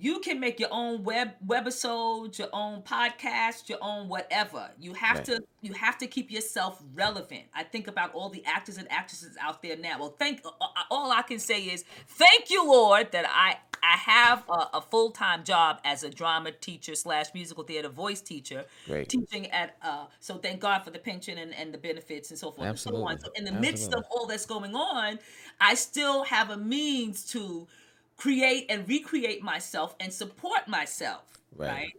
you 0.00 0.18
can 0.20 0.40
make 0.40 0.58
your 0.58 0.70
own 0.72 1.04
web 1.04 1.32
webisodes, 1.46 2.38
your 2.38 2.48
own 2.52 2.82
podcast, 2.82 3.68
your 3.68 3.78
own 3.82 4.08
whatever. 4.08 4.70
You 4.80 4.94
have 4.94 5.18
Right. 5.18 5.24
to 5.26 5.44
you 5.60 5.74
have 5.74 5.98
to 5.98 6.06
keep 6.06 6.30
yourself 6.30 6.82
relevant. 6.94 7.44
I 7.54 7.64
think 7.64 7.86
about 7.86 8.14
all 8.14 8.30
the 8.30 8.42
actors 8.46 8.78
and 8.78 8.90
actresses 8.90 9.36
out 9.38 9.60
there 9.62 9.76
now. 9.76 9.98
Well, 9.98 10.16
thank 10.18 10.40
uh, 10.44 10.48
uh, 10.48 10.82
all 10.90 11.12
I 11.12 11.22
can 11.22 11.38
say 11.38 11.62
is 11.64 11.84
thank 12.08 12.48
you, 12.50 12.66
Lord, 12.66 13.12
that 13.12 13.26
I 13.28 13.58
I 13.82 13.96
have 13.96 14.44
a, 14.48 14.78
a 14.78 14.80
full 14.80 15.10
time 15.10 15.44
job 15.44 15.80
as 15.84 16.02
a 16.02 16.08
drama 16.10 16.52
teacher 16.52 16.94
slash 16.94 17.26
musical 17.34 17.64
theater 17.64 17.88
voice 17.88 18.20
teacher, 18.22 18.64
Great. 18.86 19.08
teaching 19.08 19.50
at. 19.50 19.76
Uh, 19.82 20.06
so 20.18 20.36
thank 20.38 20.60
God 20.60 20.80
for 20.80 20.90
the 20.90 20.98
pension 20.98 21.36
and, 21.38 21.54
and 21.54 21.74
the 21.74 21.78
benefits 21.78 22.30
and 22.30 22.38
so 22.38 22.50
forth 22.50 22.68
and 22.68 22.78
so 22.78 22.96
on. 22.96 23.12
Absolutely. 23.12 23.40
So 23.42 23.48
in 23.48 23.54
the 23.54 23.60
midst 23.60 23.92
of 23.92 24.04
all 24.10 24.26
that's 24.26 24.46
going 24.46 24.74
on, 24.74 25.18
I 25.60 25.74
still 25.74 26.24
have 26.24 26.50
a 26.50 26.56
means 26.56 27.24
to 27.32 27.66
create 28.24 28.66
and 28.72 28.88
recreate 28.88 29.42
myself 29.42 29.90
and 30.00 30.12
support 30.12 30.62
myself. 30.68 31.24
Right. 31.56 31.68
Right. 31.70 31.92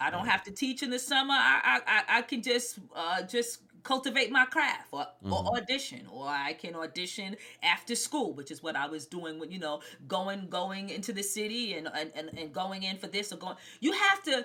I 0.00 0.10
don't 0.10 0.26
have 0.26 0.42
to 0.44 0.52
teach 0.52 0.82
in 0.82 0.90
the 0.90 0.98
summer. 0.98 1.34
I 1.34 1.56
I, 1.72 1.76
I, 1.96 2.18
I 2.18 2.22
can 2.30 2.40
just 2.42 2.78
uh, 2.94 3.22
just 3.22 3.52
cultivate 3.84 4.30
my 4.38 4.44
craft 4.54 4.88
or, 4.92 5.06
Mm-hmm. 5.24 5.32
or 5.32 5.56
audition 5.56 6.02
or 6.16 6.26
I 6.28 6.52
can 6.62 6.74
audition 6.74 7.36
after 7.62 7.94
school, 7.94 8.28
which 8.38 8.50
is 8.54 8.62
what 8.62 8.76
I 8.76 8.86
was 8.86 9.06
doing 9.06 9.38
when 9.40 9.50
you 9.50 9.60
know, 9.66 9.80
going 10.16 10.48
going 10.60 10.90
into 10.90 11.12
the 11.12 11.22
city 11.22 11.64
and 11.76 11.88
and, 12.00 12.10
and, 12.18 12.26
and 12.40 12.48
going 12.52 12.82
in 12.82 12.96
for 12.98 13.08
this 13.16 13.32
or 13.32 13.36
going 13.44 13.56
you 13.80 13.92
have 13.92 14.20
to 14.30 14.36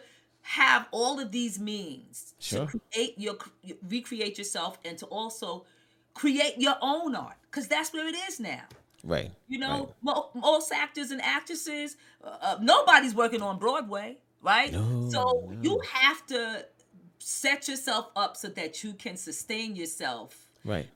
have 0.42 0.88
all 0.92 1.16
of 1.24 1.32
these 1.32 1.56
means 1.60 2.34
Sure. 2.40 2.68
to 2.68 2.80
create 2.92 3.14
your 3.26 3.36
recreate 3.90 4.38
yourself 4.38 4.74
and 4.86 4.98
to 5.02 5.06
also 5.08 5.66
create 6.14 6.56
your 6.58 6.76
own 6.82 7.16
art 7.16 7.38
because 7.50 7.68
that's 7.68 7.92
where 7.94 8.08
it 8.08 8.18
is 8.30 8.40
now. 8.40 8.64
Right. 9.04 9.32
You 9.48 9.60
know, 9.60 9.68
Right. 9.86 9.94
mo- 10.02 10.30
most 10.34 10.72
actors 10.72 11.12
and 11.12 11.22
actresses, 11.22 11.98
uh, 12.24 12.38
uh, 12.42 12.58
nobody's 12.62 13.14
working 13.14 13.42
on 13.42 13.60
Broadway, 13.60 14.18
right? 14.42 14.72
No, 14.72 15.10
so 15.10 15.48
no. 15.50 15.58
you 15.62 15.82
have 15.92 16.26
to 16.28 16.66
set 17.20 17.68
yourself 17.68 18.10
up 18.16 18.38
so 18.38 18.48
that 18.50 18.84
you 18.84 18.94
can 18.94 19.18
sustain 19.18 19.76
yourself 19.76 20.48
Right. 20.64 20.90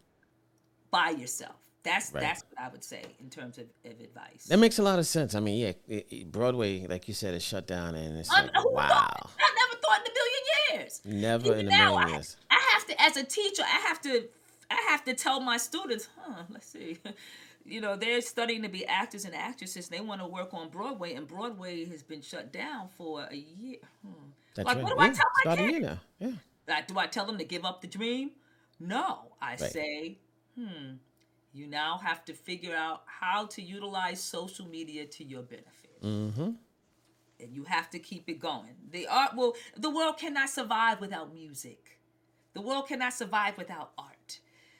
by 0.92 1.10
yourself. 1.12 1.56
That's 1.84 2.12
Right. 2.12 2.22
that's 2.22 2.44
what 2.50 2.60
I 2.66 2.70
would 2.70 2.84
say 2.84 3.02
in 3.20 3.30
terms 3.30 3.58
of, 3.58 3.66
of 3.86 4.00
advice. 4.02 4.46
That 4.48 4.58
makes 4.58 4.78
a 4.80 4.84
lot 4.84 5.00
of 5.00 5.08
sense. 5.08 5.36
I 5.36 5.40
mean, 5.40 5.58
yeah, 5.58 5.74
it, 5.88 6.08
it- 6.10 6.32
Broadway, 6.32 6.86
like 6.88 7.08
you 7.08 7.14
said, 7.14 7.34
is 7.34 7.44
shut 7.44 7.66
down, 7.68 7.96
and 7.96 8.18
it's 8.18 8.30
I- 8.30 8.42
like, 8.44 8.56
who 8.56 8.72
wow, 8.74 8.88
thought- 8.90 9.32
I 9.40 9.54
never 9.56 9.82
thought 9.82 10.00
in 10.06 10.12
a 10.12 10.16
million 10.16 10.44
years. 10.82 11.02
never 11.06 11.46
Even 11.48 11.60
in 11.60 11.68
a 11.68 11.70
now, 11.70 11.92
million 11.92 12.10
I, 12.10 12.12
years. 12.14 12.38
I 12.52 12.60
have 12.74 12.86
to, 12.88 13.02
as 13.02 13.18
a 13.18 13.24
teacher, 13.24 13.64
I 13.64 13.80
have 13.88 14.02
to, 14.02 14.28
I 14.70 14.76
have 14.90 15.04
to 15.06 15.14
tell 15.14 15.40
my 15.40 15.56
students, 15.58 16.10
huh? 16.20 16.44
Let's 16.50 16.68
see, 16.68 16.98
you 17.68 17.82
know, 17.82 17.96
they're 17.96 18.22
studying 18.22 18.62
to 18.64 18.70
be 18.70 18.86
actors 18.86 19.26
and 19.26 19.36
actresses. 19.36 19.90
They 19.90 20.00
want 20.00 20.22
to 20.22 20.28
work 20.28 20.54
on 20.54 20.70
Broadway, 20.70 21.14
and 21.14 21.28
Broadway 21.28 21.86
has 21.86 22.04
been 22.04 22.22
shut 22.22 22.52
down 22.54 22.90
for 22.98 23.24
a 23.30 23.36
year. 23.36 23.78
Hmm. 24.06 24.12
That's 24.56 24.66
like, 24.68 24.76
right. 24.78 24.84
what 24.84 24.94
do 24.96 25.00
I 25.00 25.10
tell 25.10 25.26
my 25.46 25.54
about 25.54 25.60
a 25.60 25.62
kids? 25.62 25.72
year 25.72 25.82
now. 25.82 26.00
Yeah. 26.20 26.32
Like, 26.68 26.88
do 26.88 26.98
I 26.98 27.08
tell 27.08 27.26
them 27.26 27.38
to 27.38 27.44
give 27.46 27.64
up 27.66 27.82
the 27.82 27.88
dream? 27.88 28.32
No, 28.80 29.32
I 29.42 29.52
Right. 29.52 29.60
say, 29.60 30.18
hmm, 30.56 30.96
you 31.54 31.68
now 31.68 31.98
have 31.98 32.24
to 32.26 32.34
figure 32.34 32.76
out 32.76 33.04
how 33.06 33.46
to 33.48 33.62
utilize 33.62 34.22
social 34.22 34.68
media 34.68 35.06
to 35.06 35.24
your 35.24 35.42
benefit 35.42 36.02
Mm-hmm. 36.04 36.52
and 37.40 37.54
you 37.56 37.64
have 37.64 37.90
to 37.92 38.00
keep 38.00 38.30
it 38.30 38.40
going. 38.40 38.76
The 38.92 39.08
art 39.08 39.36
will 39.36 39.56
the 39.76 39.90
world 39.90 40.18
cannot 40.18 40.50
survive 40.50 41.02
without 41.02 41.34
music. 41.34 42.00
The 42.54 42.62
world 42.62 42.88
cannot 42.88 43.14
survive 43.14 43.58
without 43.58 43.92
art. 43.98 44.40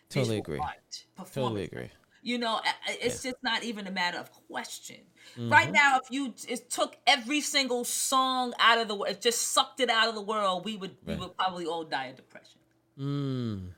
Totally 0.10 0.38
agree. 0.38 0.60
Art, 0.60 1.06
Totally 1.34 1.64
agree. 1.64 1.90
You 2.22 2.38
know, 2.38 2.60
it's 2.88 3.24
just 3.24 3.38
not 3.44 3.64
even 3.64 3.88
a 3.88 3.92
matter 3.92 4.18
of 4.18 4.32
question. 4.48 4.98
Right 5.38 5.72
now, 5.72 6.00
if 6.04 6.10
you 6.10 6.34
just 6.34 6.70
took 6.70 6.98
every 7.06 7.42
single 7.42 7.84
song 7.84 8.54
out 8.60 8.80
of 8.80 8.88
the 8.88 8.96
world, 8.96 9.22
just 9.22 9.54
sucked 9.54 9.80
it 9.80 9.90
out 9.90 10.08
of 10.10 10.16
the 10.16 10.22
world, 10.22 10.66
we 10.66 10.78
would 10.78 10.96
we 11.06 11.16
would 11.16 11.36
probably 11.38 11.66
all 11.66 11.84
die 11.84 12.06
of 12.08 12.16
depression. 12.16 12.60
Mm. 13.00 13.70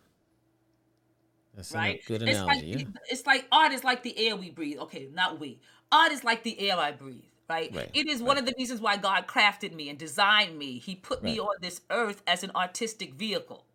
That's 1.55 1.73
Right? 1.73 2.01
a 2.03 2.07
good 2.07 2.21
It's 2.23 2.39
like 2.39 2.59
analogy. 2.63 2.83
yeah. 2.83 2.99
it's 3.09 3.25
like 3.25 3.45
art 3.51 3.73
is 3.73 3.83
like 3.83 4.03
the 4.03 4.17
air 4.27 4.35
we 4.35 4.49
breathe. 4.49 4.77
Okay, 4.79 5.09
not 5.13 5.39
we. 5.39 5.59
Art 5.91 6.11
is 6.11 6.23
like 6.23 6.43
the 6.43 6.69
air 6.69 6.77
I 6.77 6.91
breathe. 6.91 7.23
Right? 7.49 7.73
Right, 7.75 7.89
It 7.95 8.07
is 8.07 8.21
one 8.21 8.37
of 8.37 8.45
the 8.45 8.53
reasons 8.59 8.79
why 8.79 8.97
God 8.97 9.25
crafted 9.27 9.73
me 9.73 9.89
and 9.89 9.97
designed 9.97 10.55
me. 10.57 10.77
He 10.77 10.93
put 10.95 11.23
me 11.23 11.39
on 11.39 11.55
this 11.61 11.81
earth 11.89 12.21
as 12.27 12.43
an 12.43 12.51
artistic 12.55 13.15
vehicle. 13.15 13.65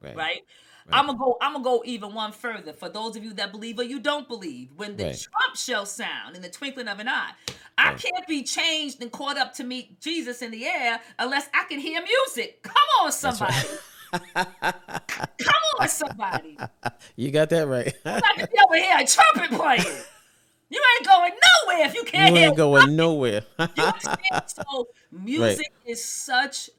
Right. 0.00 0.40
Right? 0.86 0.98
I'm 0.98 1.06
gonna 1.06 1.18
go. 1.18 1.36
I'm 1.40 1.52
gonna 1.52 1.64
go 1.64 1.82
even 1.84 2.14
one 2.14 2.32
further. 2.32 2.72
For 2.72 2.88
those 2.88 3.16
of 3.16 3.24
you 3.24 3.32
that 3.34 3.52
believe 3.52 3.78
or 3.78 3.84
you 3.84 4.00
don't 4.00 4.28
believe, 4.28 4.70
when 4.76 4.96
the 4.96 5.04
Right. 5.04 5.20
trump 5.20 5.56
shall 5.56 5.86
sound 5.86 6.36
in 6.36 6.42
the 6.42 6.50
twinkling 6.50 6.88
of 6.88 6.98
an 6.98 7.08
eye, 7.08 7.32
I 7.78 7.90
Right. 7.90 7.98
can't 7.98 8.26
be 8.26 8.42
changed 8.42 9.00
and 9.02 9.10
caught 9.10 9.38
up 9.38 9.54
to 9.54 9.64
meet 9.64 10.00
Jesus 10.00 10.42
in 10.42 10.50
the 10.50 10.66
air 10.66 11.00
unless 11.18 11.48
I 11.54 11.64
can 11.64 11.78
hear 11.78 12.02
music. 12.02 12.62
Come 12.62 12.74
on, 13.00 13.12
somebody. 13.12 13.68
Come 14.12 15.62
on, 15.80 15.88
somebody. 15.88 16.58
You 17.16 17.30
got 17.30 17.50
that 17.50 17.66
right. 17.66 17.94
I 18.04 18.20
can 18.36 18.48
be 18.50 18.58
over 18.64 18.76
here 18.76 18.96
a 18.98 19.06
trumpet 19.06 19.50
playing. 19.50 20.02
You 20.70 20.82
ain't 20.96 21.06
going 21.06 21.32
nowhere 21.32 21.86
if 21.86 21.94
you 21.94 22.04
can't 22.04 22.30
you 22.30 22.40
hear. 22.40 22.48
ain't 22.48 22.56
going 22.56 22.96
nowhere. 22.96 23.42
You? 23.76 23.92
So 24.46 24.88
music 25.10 25.72
is 25.84 26.02
such 26.04 26.70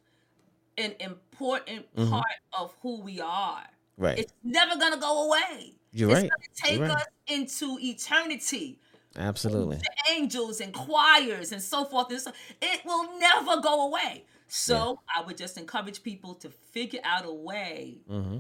an 0.78 0.94
important 1.00 1.86
mm-hmm. 1.96 2.10
part 2.10 2.26
of 2.58 2.74
who 2.82 3.02
we 3.02 3.22
are. 3.22 3.64
Right. 3.98 4.18
It's 4.20 4.34
never 4.44 4.78
gonna 4.80 4.98
go 5.00 5.28
away. 5.28 5.74
You're 5.92 6.10
it's 6.12 6.22
right. 6.22 6.30
gonna 6.32 6.44
take 6.56 6.80
You're 6.80 6.88
right. 6.88 6.98
us 6.98 7.06
into 7.28 7.78
eternity. 7.80 8.80
Absolutely. 9.16 9.80
Angels 10.12 10.60
and 10.60 10.74
choirs 10.74 11.52
and 11.52 11.62
so 11.62 11.86
forth 11.86 12.10
and 12.10 12.20
so 12.20 12.32
it 12.62 12.84
will 12.84 13.20
never 13.20 13.62
go 13.62 13.88
away. 13.88 14.26
So 14.48 15.00
I 15.16 15.22
would 15.22 15.38
just 15.38 15.58
encourage 15.58 16.02
people 16.04 16.34
to 16.36 16.50
figure 16.50 17.02
out 17.04 17.26
a 17.26 17.32
way 17.34 18.00
Mm-hmm. 18.10 18.38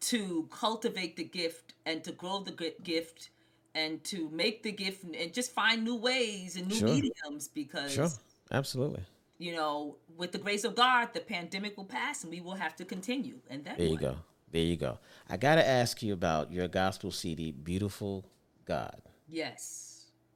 to 0.00 0.48
cultivate 0.50 1.16
the 1.16 1.24
gift 1.24 1.74
and 1.86 2.02
to 2.04 2.12
grow 2.12 2.40
the 2.40 2.72
gift 2.82 3.30
and 3.74 4.02
to 4.04 4.28
make 4.30 4.62
the 4.62 4.72
gift 4.72 5.04
and 5.04 5.32
just 5.32 5.52
find 5.52 5.84
new 5.84 5.96
ways 5.96 6.56
and 6.56 6.68
new 6.68 6.74
Sure. 6.76 6.88
mediums 6.88 7.48
because 7.48 7.92
Sure. 7.92 8.08
Absolutely. 8.50 9.02
you 9.38 9.54
know 9.54 9.96
with 10.16 10.32
the 10.32 10.38
grace 10.38 10.64
of 10.64 10.74
God 10.74 11.14
the 11.14 11.20
pandemic 11.20 11.76
will 11.78 11.86
pass 11.86 12.22
and 12.24 12.30
we 12.32 12.40
will 12.42 12.54
have 12.54 12.76
to 12.76 12.84
continue 12.84 13.38
and 13.48 13.64
then 13.64 13.76
There 13.78 13.86
you 13.86 13.92
what? 13.92 14.00
go. 14.00 14.16
There 14.52 14.62
you 14.62 14.76
go. 14.76 14.98
I 15.28 15.36
got 15.36 15.56
to 15.56 15.66
ask 15.66 16.02
you 16.02 16.12
about 16.12 16.52
your 16.52 16.68
gospel 16.68 17.10
CD, 17.10 17.52
Beautiful 17.52 18.24
God. 18.64 19.02
yes 19.28 19.88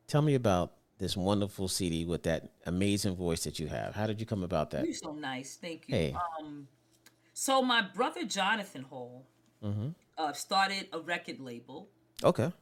Tell 0.08 0.22
me 0.22 0.34
about 0.34 0.72
this 0.98 1.16
wonderful 1.16 1.68
CD 1.68 2.04
with 2.06 2.22
that 2.22 2.50
amazing 2.64 3.14
voice 3.16 3.44
that 3.44 3.58
you 3.58 3.66
have. 3.66 3.94
How 3.94 4.06
did 4.06 4.18
you 4.20 4.26
come 4.26 4.42
about 4.42 4.70
that? 4.70 4.84
You're 4.84 4.94
so 4.94 5.12
nice. 5.12 5.56
Thank 5.60 5.88
you. 5.88 5.94
Hey. 5.94 6.16
Um, 6.40 6.68
so 7.34 7.60
my 7.60 7.82
brother 7.82 8.24
Jonathan 8.24 8.82
Hall 8.82 9.26
Mm-hmm. 9.64 9.88
uh, 10.18 10.32
started 10.32 10.86
a 10.92 11.00
record 11.00 11.40
label, 11.40 11.88
Okay. 12.22 12.52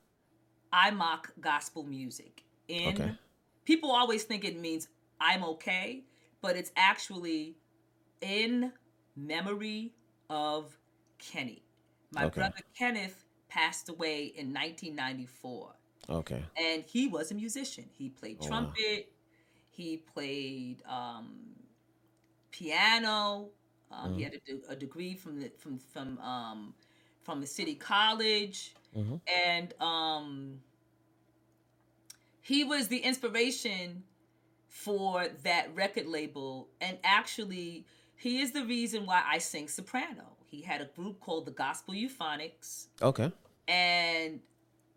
I 0.72 0.90
Mock 0.92 1.32
Gospel 1.40 1.82
Music. 1.82 2.44
In 2.68 2.94
Okay. 3.00 3.12
people 3.64 3.90
always 3.92 4.22
think 4.24 4.44
it 4.44 4.58
means 4.58 4.88
I'm 5.20 5.44
okay, 5.44 6.04
but 6.40 6.56
it's 6.56 6.70
actually 6.76 7.56
in 8.20 8.72
memory 9.16 9.92
of 10.30 10.78
Kenny. 11.24 11.62
My 12.12 12.24
Okay. 12.26 12.40
brother 12.40 12.60
Kenneth 12.76 13.24
passed 13.48 13.88
away 13.88 14.26
in 14.26 14.52
1994 14.52 15.74
Okay. 16.08 16.44
and 16.56 16.84
he 16.84 17.06
was 17.08 17.30
a 17.30 17.34
musician. 17.34 17.88
He 17.96 18.08
played 18.10 18.38
Oh, 18.40 18.44
wow. 18.44 18.48
trumpet, 18.48 19.12
he 19.70 19.96
played 19.98 20.82
um, 20.86 21.54
piano. 22.50 23.50
Um, 23.90 24.14
He 24.14 24.20
Mhm. 24.20 24.24
had 24.24 24.34
a, 24.34 24.38
de- 24.40 24.68
a 24.70 24.76
degree 24.76 25.14
from 25.14 25.40
the 25.40 25.50
from 25.50 25.78
from 25.78 26.18
um, 26.18 26.74
from 27.22 27.40
the 27.40 27.46
city 27.46 27.74
college, 27.74 28.74
Mhm. 28.96 29.20
and 29.26 29.74
um, 29.80 30.62
he 32.40 32.64
was 32.64 32.88
the 32.88 32.98
inspiration 32.98 34.04
for 34.68 35.28
that 35.44 35.74
record 35.74 36.06
label. 36.06 36.68
And 36.80 36.98
actually, 37.04 37.86
he 38.16 38.40
is 38.40 38.52
the 38.52 38.64
reason 38.64 39.06
why 39.06 39.22
I 39.26 39.38
sing 39.38 39.68
soprano. 39.68 40.33
He 40.54 40.62
had 40.62 40.80
a 40.80 40.86
group 40.96 41.20
called 41.20 41.44
the 41.46 41.50
Gospel 41.52 41.94
Euphonics. 41.94 42.86
Okay. 43.02 43.30
and 43.68 44.40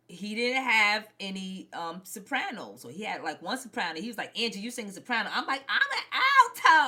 he 0.09 0.35
didn't 0.35 0.63
have 0.63 1.05
any 1.19 1.67
um 1.73 1.99
sopranos. 2.05 2.85
Or 2.85 2.91
he 2.91 3.03
had 3.03 3.23
like 3.23 3.41
one 3.41 3.57
soprano. 3.57 3.99
He 3.99 4.07
was 4.07 4.17
like 4.17 4.37
angie 4.39 4.59
you 4.61 4.71
sing 4.71 4.89
soprano. 4.91 5.29
I'm 5.33 5.45
like 5.45 5.63
i'm 5.67 5.91
an 5.99 6.05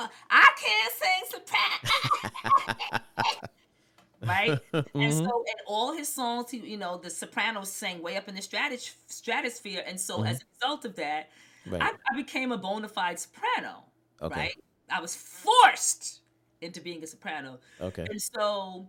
alto. 0.06 0.12
I 0.30 0.48
can't 0.64 0.92
sing 1.02 1.22
soprano. 1.30 3.04
Right? 4.22 4.58
And 4.74 4.84
Mhm. 4.94 5.24
so 5.26 5.44
in 5.46 5.54
all 5.66 5.92
his 5.96 6.08
songs 6.08 6.50
he 6.50 6.58
you 6.58 6.76
know 6.76 6.98
the 6.98 7.08
sopranos 7.10 7.70
sang 7.72 8.02
way 8.02 8.16
up 8.18 8.28
in 8.28 8.34
the 8.34 8.42
stratus- 8.42 8.94
stratosphere. 9.06 9.82
And 9.86 9.98
so 9.98 10.22
as 10.24 10.40
a 10.42 10.44
result 10.54 10.84
of 10.84 10.96
that 10.96 11.30
Right. 11.66 11.82
I, 11.82 11.90
I 12.10 12.16
became 12.16 12.52
a 12.52 12.58
bona 12.58 12.88
fide 12.88 13.18
soprano. 13.18 13.84
Okay. 14.22 14.40
right? 14.40 14.64
I 14.90 15.00
was 15.00 15.14
forced 15.14 16.20
into 16.62 16.80
being 16.80 17.02
a 17.02 17.06
soprano 17.06 17.58
Okay. 17.80 18.06
and 18.10 18.20
so 18.20 18.86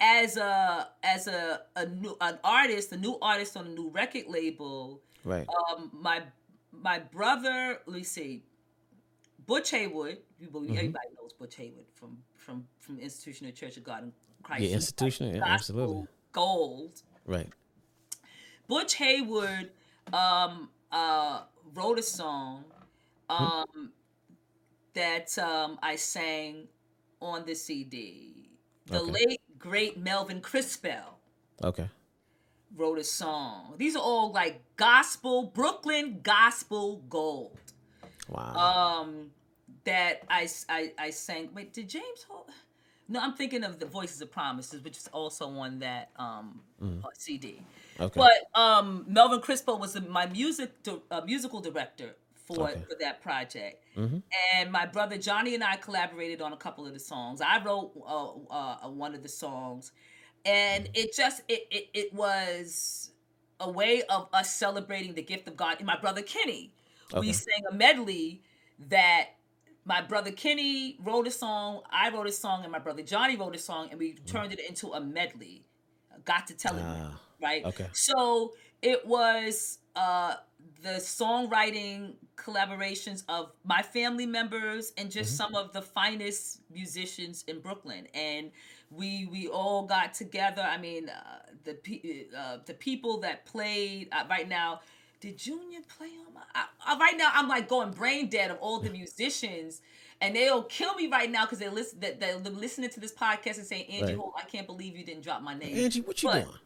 as 0.00 0.36
a 0.36 0.88
as 1.02 1.26
a, 1.26 1.62
a 1.76 1.86
new 1.86 2.16
an 2.20 2.38
artist, 2.44 2.92
a 2.92 2.96
new 2.96 3.18
artist 3.20 3.56
on 3.56 3.66
a 3.66 3.70
new 3.70 3.88
record 3.90 4.24
label, 4.28 5.00
Right. 5.24 5.46
um 5.48 5.90
my 5.92 6.22
my 6.72 6.98
brother, 7.00 7.80
let 7.86 7.96
me 7.96 8.04
see, 8.04 8.44
Butch 9.46 9.70
Haywood, 9.70 10.18
you 10.38 10.48
believe 10.48 10.70
Mhm. 10.70 10.78
everybody 10.78 11.08
knows 11.20 11.32
Butch 11.32 11.56
Haywood 11.56 11.86
from 11.94 12.22
from 12.36 12.66
from 12.78 12.98
Institutional 13.00 13.52
Church 13.52 13.76
of 13.76 13.84
God 13.84 14.04
in 14.04 14.12
Christ. 14.42 14.62
Yeah, 14.62 14.66
He's 14.68 14.74
institutional. 14.76 15.34
Yeah, 15.34 15.42
absolutely. 15.44 16.06
Gold. 16.32 17.02
Right. 17.26 17.50
Butch 18.68 18.94
Haywood 18.94 19.72
um 20.12 20.70
uh 20.92 21.42
wrote 21.74 21.98
a 21.98 22.02
song 22.02 22.64
Hmm. 23.28 23.44
um 23.44 23.92
that 24.98 25.38
um 25.38 25.78
I 25.82 25.96
sang 25.96 26.68
on 27.20 27.44
the 27.46 27.54
CD. 27.54 28.50
The 28.90 28.98
Okay. 28.98 29.12
late 29.12 29.40
great 29.58 29.98
Melvin 29.98 30.40
Crispell 30.40 31.18
Okay. 31.62 31.88
wrote 32.76 32.98
a 32.98 33.04
song. 33.04 33.74
These 33.78 33.96
are 33.96 34.02
all 34.02 34.32
like 34.32 34.62
gospel 34.76 35.44
Brooklyn 35.54 36.20
gospel 36.22 36.98
gold. 37.08 37.56
Wow. 38.28 38.54
Um 38.54 39.30
that 39.84 40.22
i 40.28 40.48
i 40.98 41.10
sang. 41.10 41.50
Wait, 41.54 41.72
did 41.72 41.88
James 41.88 42.24
Hall? 42.28 42.46
No, 43.08 43.20
I'm 43.20 43.34
thinking 43.34 43.64
of 43.64 43.78
the 43.78 43.86
Voices 43.86 44.20
of 44.20 44.30
Promises, 44.30 44.82
which 44.82 44.96
is 44.96 45.08
also 45.08 45.48
on 45.48 45.78
that 45.80 46.10
um 46.16 46.60
Mhm. 46.80 47.04
uh, 47.04 47.08
CD. 47.14 47.62
okay. 48.00 48.20
But 48.20 48.60
um, 48.60 49.04
Melvin 49.08 49.40
Crispell 49.40 49.78
was 49.78 49.98
my 50.00 50.26
music 50.26 50.72
uh, 51.10 51.20
musical 51.22 51.60
director 51.60 52.16
for 52.48 52.70
Okay. 52.70 52.82
for 52.88 52.96
that 53.00 53.20
project, 53.20 53.84
Mhm. 53.96 54.22
and 54.54 54.72
my 54.72 54.86
brother 54.86 55.18
Johnny 55.18 55.54
and 55.54 55.62
I 55.62 55.76
collaborated 55.76 56.40
on 56.40 56.52
a 56.52 56.56
couple 56.56 56.86
of 56.86 56.94
the 56.94 56.98
songs. 57.00 57.40
I 57.40 57.62
wrote 57.62 57.92
uh, 58.06 58.86
uh, 58.86 58.88
one 58.90 59.14
of 59.14 59.22
the 59.22 59.28
songs, 59.28 59.92
and 60.44 60.88
it 60.94 61.14
just 61.14 61.42
it, 61.48 61.66
it 61.70 61.90
it 61.94 62.12
was 62.14 63.12
a 63.60 63.70
way 63.70 64.02
of 64.04 64.28
us 64.32 64.54
celebrating 64.54 65.14
the 65.14 65.22
gift 65.22 65.46
of 65.48 65.56
God. 65.56 65.76
And 65.78 65.86
my 65.86 65.98
brother 65.98 66.22
Kenny, 66.22 66.72
we 67.20 67.32
sang 67.32 67.62
a 67.70 67.74
medley 67.74 68.42
that. 68.88 69.28
My 69.84 70.02
brother 70.02 70.30
Kenny 70.32 70.98
wrote 71.00 71.26
a 71.26 71.30
song, 71.30 71.80
I 71.90 72.10
wrote 72.10 72.26
a 72.26 72.32
song, 72.32 72.62
and 72.62 72.70
my 72.70 72.78
brother 72.78 73.02
Johnny 73.02 73.36
wrote 73.36 73.54
a 73.54 73.58
song, 73.58 73.88
and 73.90 73.98
we 73.98 74.12
turned 74.26 74.52
it 74.52 74.60
into 74.60 74.92
a 74.92 75.00
medley. 75.00 75.64
Got 76.26 76.46
to 76.48 76.54
tell 76.54 76.74
him, 76.74 76.84
Ah, 76.86 77.20
right? 77.40 77.64
Okay. 77.64 77.88
So 77.94 78.52
it 78.82 79.06
was 79.06 79.78
uh 79.96 80.34
the 80.82 81.00
songwriting 81.00 82.14
collaborations 82.36 83.24
of 83.28 83.50
my 83.64 83.82
family 83.82 84.26
members 84.26 84.92
and 84.96 85.10
just 85.10 85.36
some 85.36 85.54
of 85.54 85.72
the 85.72 85.82
finest 85.82 86.60
musicians 86.72 87.44
in 87.48 87.60
Brooklyn. 87.60 88.06
And 88.14 88.50
we 88.90 89.26
we 89.26 89.48
all 89.48 89.86
got 89.86 90.14
together. 90.14 90.62
I 90.62 90.78
mean 90.78 91.08
uh, 91.08 91.38
the 91.64 92.26
uh, 92.36 92.58
the 92.64 92.74
people 92.74 93.20
that 93.20 93.44
played 93.44 94.08
uh, 94.12 94.24
right 94.30 94.48
now 94.48 94.80
did 95.20 95.36
Junior 95.36 95.80
play 95.96 96.10
on 96.26 96.32
my 96.32 96.42
I, 96.54 96.66
I, 96.86 96.98
right 96.98 97.16
now 97.16 97.30
I'm 97.34 97.48
like 97.48 97.68
going 97.68 97.90
brain 97.90 98.28
dead 98.28 98.50
of 98.50 98.58
all 98.58 98.78
the 98.80 98.90
musicians. 99.00 99.82
And 100.20 100.34
they'll 100.34 100.64
kill 100.64 100.94
me 100.94 101.06
right 101.06 101.30
now 101.30 101.44
because 101.44 101.60
they 101.60 101.68
listen 101.68 102.00
that 102.00 102.18
they're 102.18 102.38
listening 102.38 102.90
to 102.90 102.98
this 103.00 103.12
podcast 103.12 103.58
and 103.58 103.66
saying 103.66 103.86
Angie 103.88 104.04
Right. 104.06 104.16
Holt 104.16 104.34
I 104.36 104.42
can't 104.48 104.66
believe 104.66 104.96
you 104.96 105.04
didn't 105.04 105.22
drop 105.22 105.42
my 105.42 105.54
name. 105.54 105.76
Angie, 105.76 106.00
what 106.00 106.20
you 106.22 106.28
But- 106.28 106.44
doing? 106.44 106.56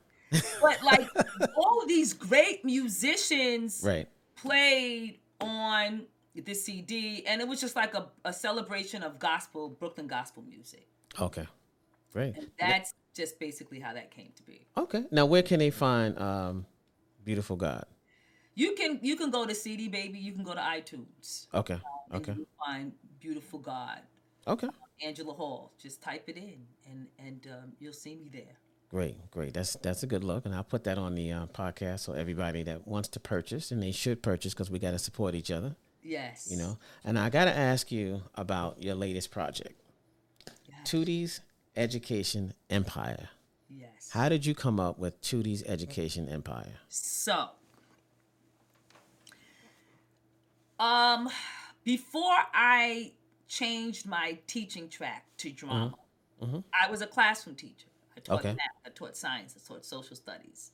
But 0.61 0.83
like 0.83 1.09
all 1.57 1.85
these 1.87 2.13
great 2.13 2.65
musicians 2.65 3.83
Right. 3.85 4.09
played 4.37 5.19
on 5.41 6.07
this 6.35 6.65
CD, 6.65 7.25
and 7.27 7.41
it 7.41 7.49
was 7.49 7.61
just 7.61 7.77
like 7.77 7.95
a, 7.95 8.09
a 8.25 8.33
celebration 8.33 9.03
of 9.03 9.19
gospel, 9.19 9.69
Brooklyn 9.69 10.07
gospel 10.07 10.43
music. 10.49 10.87
Okay, 11.21 11.47
great. 12.13 12.37
And 12.37 12.47
that's 12.59 12.95
just 13.15 13.39
basically 13.39 13.81
how 13.81 13.93
that 13.93 14.11
came 14.11 14.33
to 14.37 14.43
be. 14.43 14.67
Okay, 14.77 15.05
now 15.11 15.27
where 15.27 15.43
can 15.43 15.59
they 15.59 15.71
find 15.71 16.19
um, 16.19 16.67
"Beautiful 17.25 17.57
God"? 17.57 17.85
You 18.55 18.75
can 18.75 18.99
you 19.03 19.17
can 19.17 19.31
go 19.31 19.47
to 19.47 19.55
CD 19.55 19.89
Baby. 19.89 20.19
You 20.19 20.33
can 20.33 20.45
go 20.45 20.55
to 20.55 20.61
iTunes. 20.61 21.47
Okay, 21.53 21.79
and 22.11 22.29
okay, 22.29 22.35
find 22.65 22.93
"Beautiful 23.21 23.59
God." 23.59 24.01
okay. 24.47 24.69
Angela 25.05 25.33
Hall. 25.35 25.73
Just 25.79 26.01
type 26.01 26.29
it 26.29 26.37
in, 26.37 26.65
and 26.89 27.07
and 27.19 27.47
um, 27.51 27.73
you'll 27.79 27.93
see 27.93 28.15
me 28.15 28.31
there. 28.33 28.57
Great, 28.93 29.31
great. 29.31 29.55
That's 29.55 29.73
that's 29.77 30.03
a 30.03 30.07
good 30.07 30.23
look, 30.23 30.45
and 30.45 30.55
I'll 30.55 30.63
put 30.63 30.85
that 30.85 30.99
on 30.99 31.15
the 31.15 31.33
uh, 31.33 31.47
podcast 31.47 32.01
so 32.01 32.13
everybody 32.13 32.63
that 32.65 32.87
wants 32.87 33.09
to 33.11 33.21
purchase, 33.21 33.71
and 33.71 33.83
they 33.83 33.91
should 33.91 34.23
purchase 34.23 34.53
because 34.53 34.71
we 34.71 34.79
got 34.79 34.91
to 34.91 34.99
support 34.99 35.35
each 35.35 35.51
other. 35.51 35.77
Yes. 36.03 36.49
You 36.51 36.59
know, 36.59 36.79
and 37.03 37.19
I 37.19 37.31
got 37.31 37.47
to 37.47 37.57
ask 37.57 37.91
you 37.91 38.21
about 38.35 38.83
your 38.83 38.95
latest 38.95 39.31
project, 39.31 39.81
Yes. 40.69 40.79
Tootie's 40.85 41.41
Education 41.75 42.53
Empire. 42.69 43.31
Yes. 43.71 44.11
How 44.13 44.29
did 44.29 44.45
you 44.45 44.55
come 44.55 44.79
up 44.79 44.99
with 44.99 45.19
Tootie's 45.23 45.63
Education 45.67 46.29
Empire? 46.29 46.75
So, 46.91 47.49
um, 50.79 51.31
before 51.83 52.37
I 52.53 53.13
changed 53.49 54.07
my 54.07 54.39
teaching 54.47 54.91
track 54.91 55.25
to 55.39 55.51
drama, 55.51 55.95
I 56.75 56.91
was 56.91 57.01
a 57.01 57.07
classroom 57.07 57.57
teacher. 57.57 57.87
I 58.17 58.21
taught 58.21 58.39
Okay. 58.41 58.53
math, 58.53 58.59
I 58.87 58.91
taught 58.91 59.17
science, 59.17 59.57
I 59.57 59.61
taught 59.67 59.85
social 59.85 60.17
studies. 60.17 60.73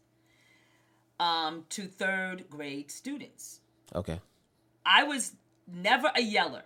Um, 1.20 1.64
to 1.70 1.86
third 1.86 2.48
grade 2.48 2.90
students. 2.92 3.60
Okay, 3.94 4.20
I 4.86 5.02
was 5.04 5.32
never 5.66 6.10
a 6.14 6.20
yeller, 6.22 6.62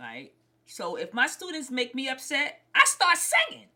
right? 0.00 0.32
So 0.66 0.96
if 0.96 1.12
my 1.14 1.26
students 1.28 1.70
make 1.70 1.94
me 1.94 2.08
upset, 2.08 2.62
I 2.74 2.84
start 2.84 3.16
singing 3.18 3.66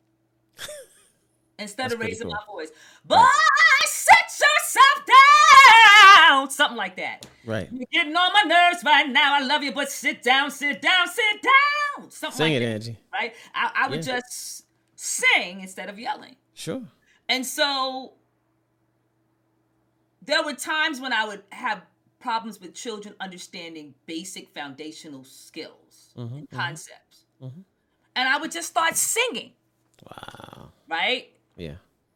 instead 1.59 1.85
That's 1.85 1.95
of 1.95 2.01
raising 2.01 2.27
cool. 2.27 2.33
my 2.33 2.53
voice. 2.53 2.71
Boy, 3.05 3.19
sit 3.87 4.17
yourself 4.41 5.07
down, 5.07 6.51
something 6.51 6.77
like 6.77 6.97
that. 6.97 7.27
right. 7.45 7.69
You're 7.71 7.87
getting 7.93 8.17
on 8.17 8.33
my 8.33 8.43
nerves 8.47 8.83
right 8.85 9.09
now. 9.09 9.35
I 9.35 9.41
love 9.45 9.63
you, 9.63 9.73
but 9.73 9.91
sit 9.91 10.23
down, 10.23 10.51
sit 10.51 10.83
down, 10.83 11.07
sit 11.09 11.43
down. 11.43 12.11
Something 12.11 12.37
Sing 12.37 12.53
like 12.55 12.63
it, 12.63 12.65
that, 12.65 12.67
Angie. 12.67 12.99
right? 13.13 13.35
I, 13.55 13.71
I 13.77 13.89
would 13.91 14.05
Yeah. 14.07 14.21
just 14.21 14.64
sing 15.05 15.61
instead 15.61 15.89
of 15.89 15.99
yelling. 15.99 16.37
Sure. 16.55 16.83
And 17.29 17.45
so 17.47 18.15
there 20.23 20.43
were 20.43 20.55
times 20.55 21.01
when 21.01 21.13
I 21.13 21.27
would 21.27 21.43
have 21.51 21.83
problems 22.21 22.61
with 22.61 22.75
children 22.75 23.15
understanding 23.21 23.95
basic 24.07 24.49
foundational 24.49 25.25
skills 25.25 26.13
Mm-hmm, 26.17 26.37
and 26.37 26.51
concepts. 26.51 27.25
And 27.41 28.29
I 28.29 28.39
would 28.39 28.53
just 28.53 28.69
start 28.69 28.95
singing, 28.97 29.53
Wow. 30.09 30.71
right? 30.89 31.33
Yeah. 31.57 31.75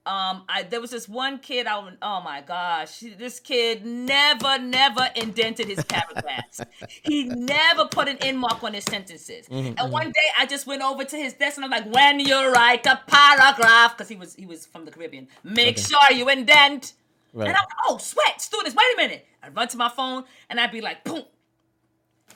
Um, 0.08 0.44
I 0.48 0.62
there 0.62 0.80
was 0.80 0.90
this 0.90 1.06
one 1.08 1.38
kid. 1.38 1.66
I 1.66 1.78
would, 1.84 1.98
oh 2.00 2.20
my 2.22 2.40
gosh, 2.40 3.00
this 3.18 3.40
kid 3.40 3.84
never, 3.84 4.58
never 4.58 5.06
indented 5.14 5.68
his 5.68 5.84
paragraphs. 5.84 6.60
he 7.02 7.24
never 7.24 7.84
put 7.84 8.08
an 8.08 8.16
end 8.22 8.38
mark 8.38 8.64
on 8.64 8.72
his 8.72 8.84
sentences. 8.84 9.46
Mm-hmm, 9.48 9.74
and 9.78 9.92
one 9.92 10.08
day, 10.10 10.28
I 10.38 10.46
just 10.46 10.66
went 10.66 10.82
over 10.82 11.04
to 11.04 11.16
his 11.16 11.34
desk 11.34 11.58
and 11.58 11.64
I'm 11.66 11.70
like, 11.70 11.92
"When 11.92 12.20
you 12.20 12.36
write 12.52 12.86
a 12.86 13.00
paragraph, 13.06 13.96
because 13.96 14.08
he 14.08 14.16
was 14.16 14.34
he 14.34 14.46
was 14.46 14.64
from 14.66 14.86
the 14.86 14.90
Caribbean, 14.90 15.28
make 15.44 15.76
Okay. 15.78 15.82
sure 15.90 16.16
you 16.16 16.28
indent." 16.28 16.94
Right. 17.34 17.48
And 17.48 17.56
I'm 17.56 17.62
like, 17.62 17.78
oh 17.88 17.98
sweat, 17.98 18.40
students, 18.40 18.74
wait 18.74 18.86
a 18.94 18.96
minute. 18.96 19.26
I'd 19.42 19.54
run 19.54 19.68
to 19.68 19.76
my 19.76 19.90
phone 19.90 20.24
and 20.48 20.58
I'd 20.58 20.72
be 20.72 20.80
like, 20.80 21.04
boom, 21.04 21.24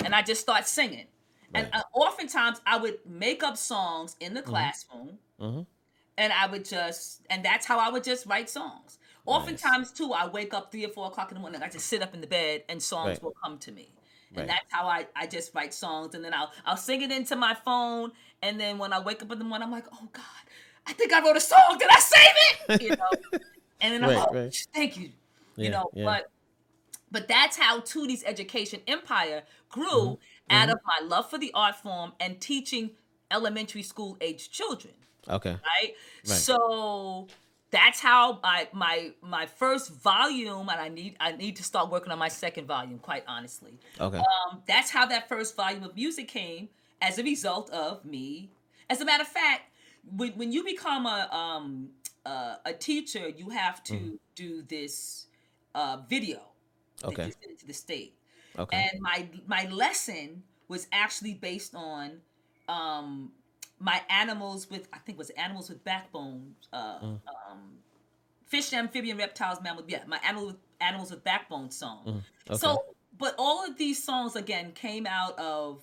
and 0.04 0.14
I 0.14 0.20
just 0.20 0.42
start 0.42 0.68
singing. 0.68 1.06
And 1.54 1.68
uh, 1.72 1.82
oftentimes 1.94 2.60
I 2.66 2.76
would 2.76 2.98
make 3.06 3.42
up 3.42 3.56
songs 3.56 4.16
in 4.20 4.34
the 4.34 4.42
classroom 4.42 5.18
Mhm. 5.40 5.66
And 6.18 6.32
I 6.32 6.46
would 6.46 6.64
just, 6.64 7.22
and 7.30 7.44
that's 7.44 7.66
how 7.66 7.78
I 7.78 7.90
would 7.90 8.04
just 8.04 8.26
write 8.26 8.50
songs. 8.50 8.98
Oftentimes, 9.26 9.92
too, 9.92 10.12
I 10.12 10.26
wake 10.28 10.52
up 10.52 10.70
three 10.72 10.84
or 10.84 10.88
four 10.88 11.06
o'clock 11.06 11.30
in 11.30 11.36
the 11.36 11.40
morning. 11.40 11.62
I 11.62 11.68
just 11.68 11.86
sit 11.86 12.02
up 12.02 12.14
in 12.14 12.20
the 12.20 12.26
bed, 12.26 12.64
and 12.68 12.82
songs 12.82 13.08
Right. 13.08 13.22
will 13.22 13.34
come 13.42 13.58
to 13.58 13.72
me, 13.72 13.94
and 14.36 14.48
Right. 14.48 14.48
that's 14.48 14.66
how 14.70 14.86
I, 14.86 15.06
I 15.14 15.26
just 15.26 15.54
write 15.54 15.72
songs. 15.74 16.14
And 16.14 16.24
then 16.24 16.34
I'll 16.34 16.50
I'll 16.66 16.76
sing 16.76 17.02
it 17.02 17.12
into 17.12 17.36
my 17.36 17.54
phone, 17.54 18.12
and 18.42 18.58
then 18.60 18.78
when 18.78 18.92
I 18.92 19.00
wake 19.00 19.22
up 19.22 19.30
in 19.32 19.38
the 19.38 19.44
morning, 19.44 19.66
I'm 19.66 19.72
like, 19.72 19.86
oh 19.92 20.08
God, 20.12 20.24
I 20.86 20.92
think 20.92 21.12
I 21.12 21.24
wrote 21.24 21.36
a 21.36 21.40
song. 21.40 21.76
Did 21.78 21.88
I 21.90 22.00
save 22.00 22.20
it? 22.36 22.58
You 22.80 22.90
know. 22.90 23.38
and 23.80 23.94
then 23.94 24.04
I'm 24.04 24.10
Right, 24.10 24.18
oh, 24.18 24.26
right. 24.30 24.54
thank 24.74 24.96
you. 24.96 25.10
Yeah, 25.56 25.64
you 25.64 25.70
know, 25.70 25.92
yeah. 25.94 26.04
but 26.04 26.30
but 27.10 27.28
that's 27.28 27.56
how 27.58 27.80
Tootie's 27.80 28.24
education 28.24 28.80
empire 28.88 29.42
grew 29.68 30.18
Mm-hmm, 30.48 30.50
out 30.50 30.70
of 30.70 30.78
my 30.84 31.06
love 31.06 31.28
for 31.30 31.38
the 31.38 31.50
art 31.54 31.76
form 31.76 32.12
and 32.20 32.40
teaching 32.40 32.90
elementary 33.30 33.82
school 33.82 34.16
age 34.20 34.50
children 34.50 34.94
Okay. 35.28 35.56
right? 35.64 35.94
right. 36.26 36.38
So 36.38 37.28
that's 37.70 38.00
how 38.00 38.40
I 38.44 38.68
my 38.72 39.12
my 39.22 39.46
first 39.46 39.90
volume, 39.90 40.68
and 40.68 40.80
I 40.80 40.88
need 40.88 41.16
I 41.20 41.32
need 41.32 41.56
to 41.56 41.62
start 41.64 41.90
working 41.90 42.12
on 42.12 42.18
my 42.18 42.28
second 42.28 42.66
volume, 42.66 42.98
quite 42.98 43.24
honestly. 43.26 43.78
Okay. 44.00 44.18
Um, 44.18 44.62
that's 44.66 44.90
how 44.90 45.06
that 45.06 45.28
first 45.28 45.56
volume 45.56 45.82
of 45.84 45.94
music 45.94 46.28
came 46.28 46.68
as 47.00 47.18
a 47.18 47.22
result 47.22 47.70
of 47.70 48.04
me. 48.04 48.50
As 48.90 49.00
a 49.00 49.04
matter 49.04 49.22
of 49.22 49.28
fact, 49.28 49.62
when, 50.04 50.32
when 50.32 50.52
you 50.52 50.64
become 50.64 51.06
a 51.06 51.28
um 51.34 51.90
uh, 52.24 52.56
a 52.64 52.72
teacher, 52.72 53.28
you 53.28 53.50
have 53.50 53.82
to 53.84 54.18
do 54.34 54.62
this 54.62 55.26
uh, 55.74 55.98
video 56.08 56.40
that 57.06 57.08
Okay. 57.08 57.24
you 57.24 57.32
send 57.42 57.58
to 57.58 57.66
the 57.66 57.72
state 57.72 58.14
Okay. 58.58 58.86
and 58.90 59.00
my 59.00 59.28
my 59.46 59.66
lesson 59.70 60.42
was 60.68 60.86
actually 60.92 61.34
based 61.34 61.74
on 61.74 62.20
um 62.68 63.32
my 63.82 64.00
animals 64.08 64.70
with 64.70 64.88
I 64.92 64.98
think 64.98 65.16
it 65.16 65.18
was 65.18 65.30
animals 65.30 65.68
with 65.68 65.82
backbone 65.84 66.54
uh 66.72 66.98
Mm. 67.00 67.20
um 67.50 67.60
fish 68.46 68.72
amphibian 68.72 69.16
reptiles 69.18 69.58
mammals. 69.62 69.86
yeah 69.88 70.02
my 70.06 70.18
animal 70.28 70.46
with 70.48 70.56
animals 70.80 71.10
with 71.10 71.22
backbone 71.24 71.70
song 71.70 72.00
Mm. 72.06 72.22
okay. 72.50 72.58
so 72.58 72.84
but 73.18 73.34
all 73.38 73.58
of 73.68 73.76
these 73.76 74.02
songs 74.02 74.36
again 74.36 74.72
came 74.72 75.06
out 75.06 75.38
of 75.38 75.80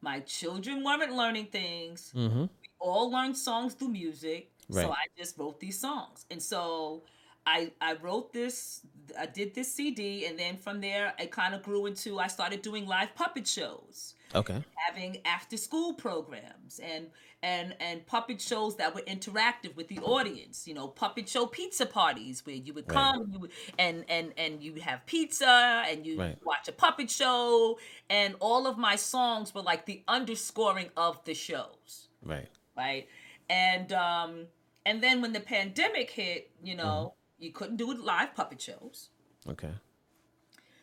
my 0.00 0.20
children 0.20 0.84
weren't 0.84 1.12
learning 1.12 1.46
things 1.46 2.12
mm-hmm. 2.14 2.42
we 2.42 2.68
all 2.78 3.10
learned 3.10 3.36
songs 3.36 3.74
through 3.74 3.88
music 3.88 4.50
so 4.70 4.90
i 4.92 5.04
just 5.16 5.38
wrote 5.38 5.58
these 5.60 5.78
songs 5.78 6.26
and 6.30 6.42
so 6.42 7.02
i 7.46 7.70
i 7.80 7.94
wrote 7.94 8.32
this 8.32 8.80
i 9.18 9.26
did 9.26 9.54
this 9.54 9.72
cd 9.72 10.26
and 10.26 10.38
then 10.38 10.56
from 10.56 10.80
there 10.80 11.12
it 11.18 11.30
kind 11.30 11.54
of 11.54 11.62
grew 11.62 11.86
into 11.86 12.18
i 12.18 12.26
started 12.26 12.62
doing 12.62 12.86
live 12.86 13.14
puppet 13.14 13.46
shows 13.46 14.14
Okay. 14.34 14.64
having 14.88 15.18
after 15.24 15.56
school 15.56 15.92
programs 15.94 16.80
and 16.82 17.06
and 17.42 17.74
and 17.78 18.04
puppet 18.06 18.40
shows 18.40 18.74
that 18.76 18.92
were 18.94 19.02
interactive 19.02 19.76
with 19.76 19.86
the 19.88 19.98
audience 20.00 20.66
you 20.66 20.74
know 20.74 20.88
puppet 20.88 21.28
show 21.28 21.46
pizza 21.46 21.86
parties 21.86 22.44
where 22.44 22.56
you 22.56 22.72
would 22.74 22.88
Right. 22.88 22.94
come 22.94 23.20
and 23.22 23.32
you 23.32 23.38
would, 23.40 23.50
and 23.78 24.04
and 24.08 24.32
and 24.36 24.60
you 24.62 24.74
have 24.80 25.06
pizza 25.06 25.84
and 25.88 26.04
you 26.04 26.18
Right. 26.18 26.36
watch 26.44 26.66
a 26.66 26.72
puppet 26.72 27.10
show 27.10 27.78
and 28.10 28.34
all 28.40 28.66
of 28.66 28.76
my 28.76 28.96
songs 28.96 29.54
were 29.54 29.62
like 29.62 29.86
the 29.86 30.02
underscoring 30.08 30.90
of 30.96 31.22
the 31.24 31.34
shows 31.34 32.08
Right. 32.22 32.48
right 32.76 33.06
and 33.48 33.92
um 33.92 34.46
and 34.86 35.00
then 35.02 35.22
when 35.22 35.32
the 35.32 35.40
pandemic 35.40 36.10
hit 36.10 36.50
you 36.62 36.74
know 36.74 37.14
you 37.38 37.52
couldn't 37.52 37.76
do 37.76 37.92
live 37.94 38.34
puppet 38.34 38.60
shows 38.60 39.08
Okay. 39.48 39.72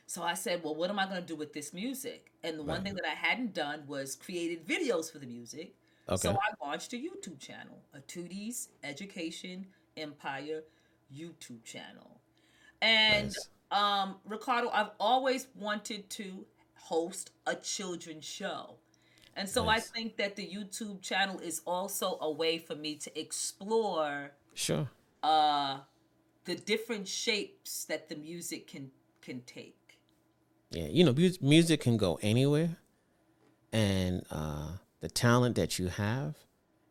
so 0.05 0.21
I 0.23 0.33
said, 0.35 0.63
well, 0.63 0.75
what 0.75 0.89
am 0.89 0.99
I 0.99 1.05
going 1.05 1.21
to 1.21 1.25
do 1.25 1.35
with 1.35 1.53
this 1.53 1.73
music? 1.73 2.31
And 2.43 2.59
the 2.59 2.63
one 2.63 2.83
thing 2.83 2.93
that 2.95 3.05
I 3.05 3.15
hadn't 3.15 3.53
done 3.53 3.83
was 3.87 4.15
created 4.15 4.67
videos 4.67 5.11
for 5.11 5.19
the 5.19 5.25
music. 5.25 5.73
Okay. 6.09 6.17
So 6.27 6.31
I 6.37 6.65
launched 6.65 6.91
a 6.93 6.97
YouTube 6.97 7.39
channel, 7.39 7.81
a 7.93 7.99
Tootie's 8.01 8.69
Education 8.83 9.65
Empire 9.95 10.63
YouTube 11.15 11.63
channel. 11.63 12.19
And 12.81 13.27
Nice. 13.27 13.49
um, 13.71 14.15
Ricardo, 14.25 14.69
I've 14.69 14.91
always 14.99 15.47
wanted 15.55 16.09
to 16.11 16.45
host 16.75 17.31
a 17.47 17.55
children's 17.55 18.25
show. 18.25 18.75
And 19.37 19.47
so 19.47 19.69
I 19.69 19.79
think 19.79 20.17
that 20.17 20.35
the 20.35 20.45
YouTube 20.45 21.01
channel 21.01 21.39
is 21.39 21.61
also 21.65 22.17
a 22.19 22.29
way 22.29 22.57
for 22.57 22.75
me 22.75 22.95
to 22.95 23.19
explore 23.19 24.31
Sure. 24.55 24.89
uh, 25.23 25.79
the 26.45 26.55
different 26.55 27.07
shapes 27.07 27.85
that 27.85 28.09
the 28.09 28.15
music 28.15 28.67
can 28.67 28.91
can 29.21 29.41
take. 29.41 29.99
Yeah, 30.71 30.87
you 30.87 31.03
know, 31.03 31.13
mu- 31.13 31.29
music 31.41 31.81
can 31.81 31.97
go 31.97 32.19
anywhere, 32.21 32.77
and 33.71 34.25
uh, 34.31 34.69
the 35.01 35.09
talent 35.09 35.55
that 35.55 35.77
you 35.79 35.87
have 35.87 36.35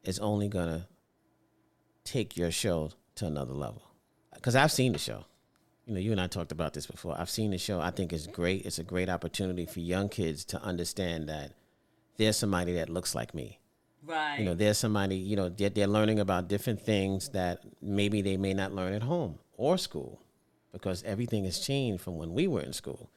is 0.02 0.18
only 0.18 0.48
gonna 0.48 0.88
take 2.04 2.36
your 2.36 2.50
show 2.50 2.90
to 3.16 3.26
another 3.26 3.54
level. 3.54 3.82
Because 4.34 4.54
I've 4.54 4.72
seen 4.72 4.92
the 4.92 4.98
show. 4.98 5.24
You 5.86 5.94
know, 5.94 6.00
you 6.00 6.12
and 6.12 6.20
I 6.20 6.26
talked 6.26 6.52
about 6.52 6.74
this 6.74 6.86
before. 6.86 7.16
I've 7.18 7.30
seen 7.30 7.50
the 7.50 7.58
show. 7.58 7.80
I 7.80 7.90
think 7.90 8.12
it's 8.12 8.26
great. 8.26 8.64
It's 8.64 8.78
a 8.78 8.84
great 8.84 9.08
opportunity 9.08 9.66
for 9.66 9.80
young 9.80 10.08
kids 10.08 10.44
to 10.46 10.62
understand 10.62 11.28
that 11.28 11.52
there's 12.16 12.36
somebody 12.36 12.74
that 12.74 12.88
looks 12.88 13.14
like 13.14 13.34
me. 13.34 13.59
Right. 14.04 14.38
You 14.38 14.44
know, 14.46 14.54
there's 14.54 14.78
somebody. 14.78 15.16
You 15.16 15.36
know, 15.36 15.48
they're, 15.48 15.70
they're 15.70 15.86
learning 15.86 16.20
about 16.20 16.48
different 16.48 16.80
things 16.80 17.28
that 17.30 17.60
maybe 17.82 18.22
they 18.22 18.36
may 18.36 18.54
not 18.54 18.72
learn 18.72 18.94
at 18.94 19.02
home 19.02 19.38
or 19.56 19.76
school, 19.78 20.22
because 20.72 21.02
everything 21.04 21.44
has 21.44 21.58
changed 21.60 22.02
from 22.02 22.16
when 22.16 22.32
we 22.32 22.46
were 22.46 22.62
in 22.62 22.72
school 22.72 23.10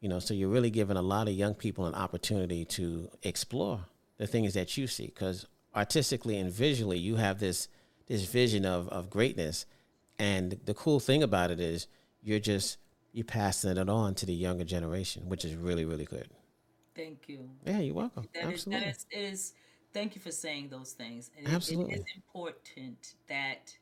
You 0.00 0.08
know, 0.10 0.18
so 0.18 0.34
you're 0.34 0.50
really 0.50 0.70
giving 0.70 0.96
a 0.96 1.02
lot 1.02 1.26
of 1.28 1.34
young 1.34 1.54
people 1.54 1.86
an 1.86 1.94
opportunity 1.94 2.64
to 2.66 3.08
explore 3.22 3.80
the 4.18 4.26
things 4.26 4.54
that 4.54 4.76
you 4.76 4.86
see 4.86 5.06
because 5.06 5.46
artistically 5.74 6.38
and 6.38 6.50
visually 6.52 6.98
you 6.98 7.16
have 7.16 7.38
this 7.38 7.68
this 8.06 8.24
vision 8.24 8.64
of 8.64 8.88
of 8.88 9.10
greatness 9.10 9.66
and 10.18 10.58
the 10.64 10.74
cool 10.74 11.00
thing 11.00 11.22
about 11.22 11.50
it 11.50 11.60
is 11.60 11.86
you're 12.22 12.38
just 12.38 12.78
you're 13.12 13.24
passing 13.24 13.76
it 13.76 13.88
on 13.88 14.14
to 14.14 14.24
the 14.26 14.32
younger 14.34 14.64
generation 14.64 15.28
which 15.28 15.44
is 15.44 15.54
really 15.54 15.84
really 15.84 16.06
good 16.06 16.28
Thank 16.94 17.28
you. 17.28 17.50
yeah 17.66 17.78
you're 17.80 17.94
welcome 17.94 18.26
That 18.34 18.44
is, 18.44 18.52
absolutely 18.52 18.84
that 18.86 18.90
is, 18.96 19.06
it 19.10 19.18
is, 19.32 19.52
thank 19.96 20.14
you 20.14 20.20
for 20.20 20.30
saying 20.30 20.68
those 20.68 20.92
things. 20.92 21.30
It- 21.38 21.48
Absolutely. 21.48 21.94
it 21.94 22.00
is 22.00 22.04
important 22.16 23.14
that 23.28 23.74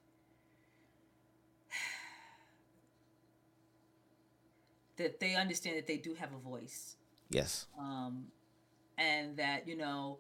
that 4.97 5.19
they 5.19 5.35
understand 5.35 5.77
that 5.77 5.89
they 5.89 5.97
do 5.99 6.15
have 6.15 6.33
a 6.33 6.39
voice. 6.39 6.97
yes 7.31 7.67
um, 7.79 8.27
and 8.97 9.37
that 9.37 9.67
you 9.67 9.77
know 9.77 10.19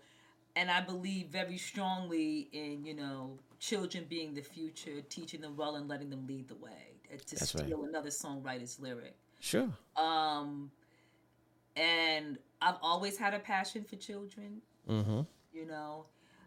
and 0.56 0.68
i 0.68 0.80
believe 0.80 1.28
very 1.28 1.56
strongly 1.56 2.48
in 2.52 2.84
you 2.84 2.94
know 2.94 3.38
children 3.60 4.04
being 4.08 4.34
the 4.34 4.42
future 4.42 5.00
teaching 5.16 5.40
them 5.40 5.54
well 5.56 5.76
and 5.76 5.86
letting 5.88 6.10
them 6.10 6.26
lead 6.26 6.48
the 6.48 6.56
way 6.56 6.82
to 7.26 7.36
That's 7.36 7.54
right. 7.54 7.64
steal 7.66 7.84
another 7.84 8.10
songwriter's 8.10 8.80
lyric 8.80 9.14
sure 9.38 9.68
um, 9.96 10.72
and 11.76 12.38
i've 12.60 12.78
always 12.82 13.16
had 13.16 13.32
a 13.34 13.38
passion 13.38 13.84
for 13.84 13.94
children 13.96 14.60
mm-hmm 14.88 15.20
you 15.54 15.66
know 15.66 16.06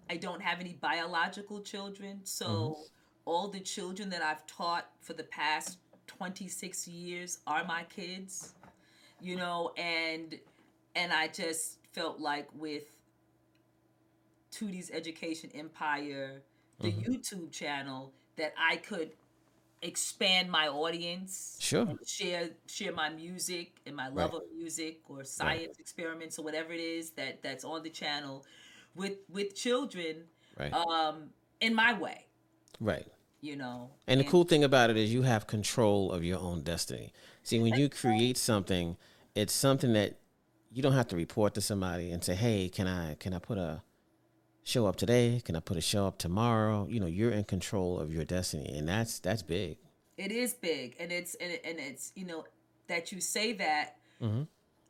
i 0.10 0.18
don't 0.18 0.41
have 0.41 0.60
any 0.60 0.74
biological 0.74 1.62
children 1.62 2.20
so 2.24 2.45
Mm-hmm. 2.47 2.82
all 3.26 3.47
the 3.47 3.60
children 3.60 4.10
that 4.10 4.22
i've 4.22 4.45
taught 4.47 4.89
for 5.01 5.14
the 5.14 5.24
past 5.24 5.78
26 6.08 6.88
years 6.88 7.39
are 7.47 7.66
my 7.66 7.84
kids 7.84 8.55
you 9.22 9.36
know 9.36 9.72
and 9.78 10.39
and 10.95 11.14
i 11.14 11.28
just 11.28 11.80
felt 11.93 12.20
like 12.20 12.47
with 12.53 12.84
Tootie's 14.51 14.91
Education 14.91 15.49
Empire, 15.53 16.43
the 16.82 16.89
Mm-hmm. 16.89 17.01
YouTube 17.03 17.51
channel, 17.51 18.14
that 18.38 18.53
I 18.58 18.78
could 18.78 19.12
expand 19.82 20.51
my 20.51 20.68
audience, 20.68 21.60
Sure. 21.60 21.97
share 22.05 22.49
share 22.68 22.93
my 22.93 23.10
music 23.10 23.78
and 23.86 23.95
my 23.95 24.08
love 24.10 24.34
of 24.34 24.43
music 24.55 24.99
or 25.10 25.24
science 25.24 25.78
experiments 25.80 26.39
or 26.39 26.43
whatever 26.43 26.74
it 26.74 26.80
is 26.80 27.12
that 27.12 27.41
that's 27.43 27.64
on 27.66 27.84
the 27.84 27.89
channel 27.89 28.45
with 28.98 29.18
with 29.30 29.56
children 29.56 30.26
right 30.60 30.74
um 30.74 31.30
in 31.62 31.74
my 31.74 31.98
way, 31.98 32.26
right 32.80 33.08
you 33.41 33.56
know. 33.56 33.91
And 34.08 34.20
the 34.20 34.24
cool 34.24 34.43
thing 34.43 34.64
about 34.64 34.89
it 34.89 34.98
is 34.98 35.14
you 35.14 35.22
have 35.24 35.48
control 35.48 36.12
of 36.12 36.24
your 36.24 36.39
own 36.39 36.62
destiny. 36.62 37.14
See, 37.43 37.60
when 37.60 37.74
you 37.76 37.89
create 37.89 38.38
something, 38.38 38.98
it's 39.36 39.54
something 39.54 39.93
that 39.93 40.18
you 40.72 40.82
don't 40.82 40.93
have 40.93 41.08
to 41.10 41.16
report 41.16 41.54
to 41.56 41.62
somebody 41.62 42.12
and 42.12 42.24
say, 42.24 42.36
"Hey, 42.36 42.70
can 42.70 42.88
I 42.88 43.16
can 43.16 43.34
I 43.34 43.39
put 43.39 43.58
a 43.58 43.82
show 44.64 44.86
up 44.86 44.95
today? 44.95 45.41
Can 45.43 45.56
I 45.56 45.60
put 45.60 45.78
a 45.78 45.82
show 45.82 46.08
up 46.08 46.18
tomorrow?" 46.18 46.88
You 46.89 47.00
know, 47.00 47.06
you're 47.06 47.32
in 47.32 47.45
control 47.45 48.00
of 48.00 48.12
your 48.12 48.26
destiny, 48.26 48.78
and 48.78 48.88
that's 48.88 49.20
that's 49.20 49.43
big. 49.43 49.78
It 50.18 50.32
is 50.32 50.54
big, 50.54 50.95
and 51.00 51.12
it's 51.12 51.36
and, 51.36 51.60
and 51.64 51.80
it's 51.80 52.12
you 52.16 52.26
know 52.26 52.45
that 52.88 53.12
you 53.12 53.22
say 53.22 53.54
that. 53.54 53.98
Mm-hmm. 54.22 54.43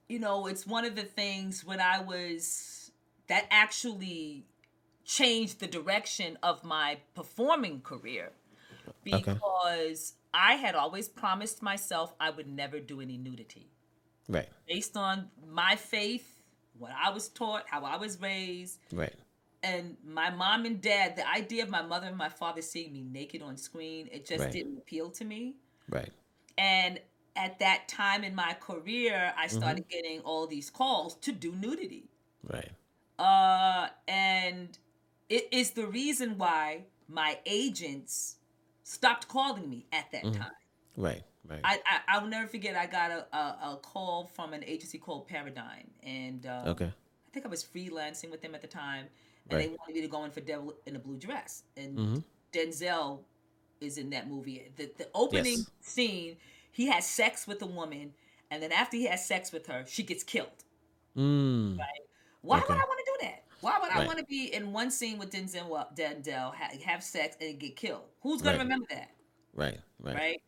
You 0.08 0.20
know, 0.20 0.48
it's 0.48 0.66
one 0.66 0.86
of 0.86 0.96
the 0.96 1.04
things 1.04 1.66
when 1.66 1.82
I 1.82 2.00
was 2.02 2.87
that 3.28 3.46
actually 3.52 4.46
changed 5.06 5.60
the 5.60 5.68
direction 5.68 6.38
of 6.44 6.64
my 6.64 6.98
performing 7.16 7.82
career 7.82 8.32
Okay. 8.90 9.18
because 9.18 10.14
I 10.34 10.54
had 10.56 10.76
always 10.76 11.08
promised 11.10 11.62
myself 11.62 12.14
I 12.20 12.30
would 12.30 12.48
never 12.48 12.80
do 12.80 13.02
any 13.02 13.18
nudity 13.18 13.70
Right, 14.30 14.50
based 14.68 14.98
on 14.98 15.30
my 15.50 15.78
faith, 15.78 16.42
what 16.78 16.92
I 16.92 17.10
was 17.12 17.30
taught, 17.30 17.64
how 17.68 17.86
I 17.86 17.96
was 17.96 18.20
raised, 18.22 18.80
right, 18.92 19.14
and 19.64 19.96
my 20.06 20.30
mom 20.30 20.66
and 20.66 20.82
dad. 20.82 21.16
The 21.16 21.28
idea 21.30 21.64
of 21.64 21.70
my 21.70 21.82
mother 21.82 22.08
and 22.08 22.18
my 22.18 22.28
father 22.30 22.62
seeing 22.62 22.92
me 22.92 23.04
naked 23.04 23.42
on 23.42 23.56
screen, 23.56 24.10
it 24.12 24.26
just 24.26 24.44
Right. 24.44 24.52
didn't 24.52 24.78
appeal 24.78 25.10
to 25.12 25.24
me. 25.26 25.56
right, 25.90 26.12
And 26.58 27.00
at 27.38 27.60
that 27.60 27.88
time 27.88 28.24
in 28.26 28.36
my 28.36 28.54
career, 28.60 29.34
I 29.38 29.48
started 29.48 29.84
mm-hmm. 29.88 29.90
getting 29.98 30.20
all 30.22 30.46
these 30.48 30.70
calls 30.70 31.16
to 31.22 31.32
do 31.32 31.54
nudity. 31.54 32.10
right, 32.44 32.72
Uh, 33.20 33.88
and 34.08 34.78
it 35.30 35.48
is 35.52 35.72
the 35.72 35.88
reason 35.88 36.38
why 36.38 36.84
my 37.08 37.40
agents 37.46 38.38
stopped 38.84 39.28
calling 39.28 39.70
me 39.70 39.86
at 39.92 40.12
that 40.12 40.34
time. 40.34 40.52
right, 40.96 41.24
right. 41.48 41.62
I, 41.64 41.80
I 41.86 42.00
I'll 42.10 42.28
never 42.28 42.48
forget. 42.48 42.76
I 42.76 42.86
got 42.86 43.12
a, 43.12 43.28
a, 43.36 43.40
a 43.74 43.80
call 43.82 44.26
from 44.34 44.54
an 44.54 44.64
agency 44.64 44.98
called 44.98 45.28
Paradigm, 45.28 45.90
and 46.04 46.46
um, 46.46 46.68
okay, 46.70 46.86
I 46.86 47.30
think 47.34 47.46
I 47.46 47.50
was 47.50 47.64
freelancing 47.64 48.30
with 48.32 48.42
them 48.42 48.56
at 48.56 48.62
the 48.62 48.68
time, 48.68 49.08
and 49.50 49.60
they 49.60 49.68
wanted 49.68 49.96
me 49.96 50.02
to 50.02 50.08
go 50.08 50.24
in 50.24 50.32
for 50.32 50.42
Devil 50.42 50.76
in 50.86 50.96
a 50.96 51.00
Blue 51.00 51.18
Dress, 51.18 51.64
and 51.76 51.98
Mhm. 51.98 52.24
Denzel 52.54 53.24
is 53.82 53.98
in 53.98 54.10
that 54.12 54.30
movie. 54.30 54.72
The 54.76 54.92
the 54.98 55.10
opening 55.14 55.60
Yes. 55.60 55.72
scene, 55.82 56.38
he 56.72 56.88
has 56.88 57.06
sex 57.06 57.48
with 57.48 57.62
a 57.62 57.66
woman, 57.68 58.14
and 58.52 58.62
then 58.64 58.72
after 58.72 58.98
he 58.98 59.06
has 59.08 59.26
sex 59.26 59.52
with 59.52 59.68
her, 59.68 59.86
she 59.88 60.04
gets 60.04 60.24
killed. 60.24 60.64
mm, 61.16 61.78
Why 62.42 62.58
Okay. 62.58 62.68
would 62.68 62.78
I 62.78 62.86
want 62.86 62.97
to 62.97 62.97
do 62.97 62.97
that? 62.97 62.97
Why 63.62 63.80
would 63.82 63.92
I 63.92 64.06
want 64.06 64.20
to 64.20 64.26
be 64.26 64.54
in 64.54 64.72
one 64.72 64.92
scene 64.92 65.18
with 65.18 65.32
Denzel, 65.32 65.70
Denzel 65.96 66.54
ha- 66.56 66.78
have 66.86 67.04
sex 67.04 67.36
and 67.42 67.60
get 67.60 67.76
killed? 67.76 68.04
Who's 68.22 68.42
gonna 68.42 68.58
Right. 68.58 68.64
remember 68.64 68.86
that? 68.90 69.10
right, 69.54 69.80
right, 70.00 70.16
right? 70.16 70.42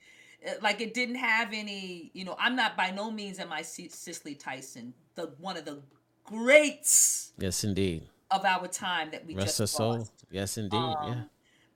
Uh, 0.48 0.54
Like 0.62 0.80
it 0.82 0.94
didn't 0.94 1.16
have 1.16 1.50
any, 1.54 2.12
you 2.14 2.24
know. 2.26 2.36
I'm 2.40 2.56
not 2.56 2.78
by 2.78 2.92
no 2.92 3.12
means 3.12 3.40
am 3.40 3.52
I 3.52 3.62
Cicely 3.64 4.36
Tyson, 4.36 4.94
the 5.16 5.28
one 5.40 5.58
of 5.58 5.66
the 5.66 5.82
greats 6.24 7.34
Yes, 7.38 7.64
indeed. 7.64 8.08
of 8.32 8.46
our 8.46 8.68
time 8.68 9.12
that 9.12 9.26
we 9.26 9.34
Rest 9.36 9.48
just 9.48 9.58
her 9.60 9.68
soul. 9.68 9.98
lost. 9.98 10.12
Yes, 10.32 10.58
indeed. 10.58 10.80
yeah, 10.80 11.12
Um, 11.12 11.30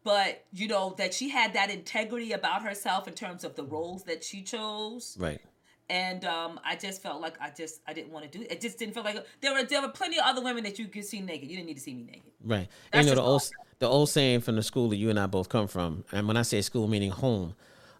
But 0.04 0.46
you 0.52 0.68
know 0.68 0.94
that 0.98 1.14
she 1.14 1.30
had 1.30 1.54
that 1.54 1.70
integrity 1.72 2.34
about 2.34 2.62
herself 2.64 3.08
in 3.08 3.14
terms 3.16 3.44
of 3.44 3.56
the 3.56 3.64
roles 3.64 4.04
that 4.04 4.24
she 4.24 4.44
chose, 4.44 5.18
right, 5.18 5.42
and 5.90 6.26
um, 6.26 6.60
I 6.64 6.76
just 6.76 7.02
felt 7.02 7.22
like 7.22 7.36
I 7.42 7.50
just 7.50 7.82
I 7.88 7.94
didn't 7.94 8.12
want 8.12 8.30
to 8.32 8.38
do 8.38 8.44
it. 8.44 8.52
It 8.52 8.62
just 8.62 8.78
didn't 8.78 8.94
feel 8.94 9.04
like 9.04 9.26
there 9.42 9.54
were 9.54 9.64
there 9.64 9.82
were 9.82 9.90
plenty 9.90 10.18
of 10.18 10.26
other 10.26 10.42
women 10.42 10.64
that 10.64 10.80
you 10.80 10.88
could 10.88 11.06
see 11.06 11.22
naked. 11.22 11.50
You 11.50 11.58
didn't 11.58 11.68
need 11.68 11.76
to 11.76 11.82
see 11.82 11.94
me 11.94 12.04
naked. 12.04 12.32
right. 12.44 12.68
That's 12.92 13.08
you 13.08 13.16
know 13.16 13.22
the 13.22 13.28
old 13.28 13.52
the 13.80 13.88
old 13.88 14.10
saying 14.10 14.42
from 14.42 14.56
the 14.56 14.64
school 14.64 14.90
that 14.90 14.98
you 14.98 15.10
and 15.10 15.20
I 15.20 15.28
both 15.28 15.50
come 15.50 15.68
from, 15.68 16.06
and 16.12 16.28
when 16.28 16.38
I 16.38 16.44
say 16.44 16.62
school, 16.62 16.88
meaning 16.88 17.12
home. 17.12 17.56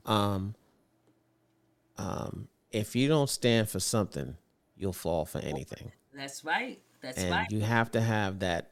Um, 0.06 0.56
um, 1.98 2.48
if 2.72 2.96
you 2.96 3.08
don't 3.08 3.30
stand 3.30 3.70
for 3.70 3.80
something, 3.80 4.36
you'll 4.76 4.94
fall 4.94 5.26
for 5.26 5.40
anything. 5.40 5.92
That's 6.14 6.44
right. 6.44 6.82
That's 7.02 7.18
and 7.20 7.32
right. 7.32 7.52
you 7.52 7.62
have 7.62 7.92
to 7.92 8.02
have 8.02 8.40
that 8.40 8.72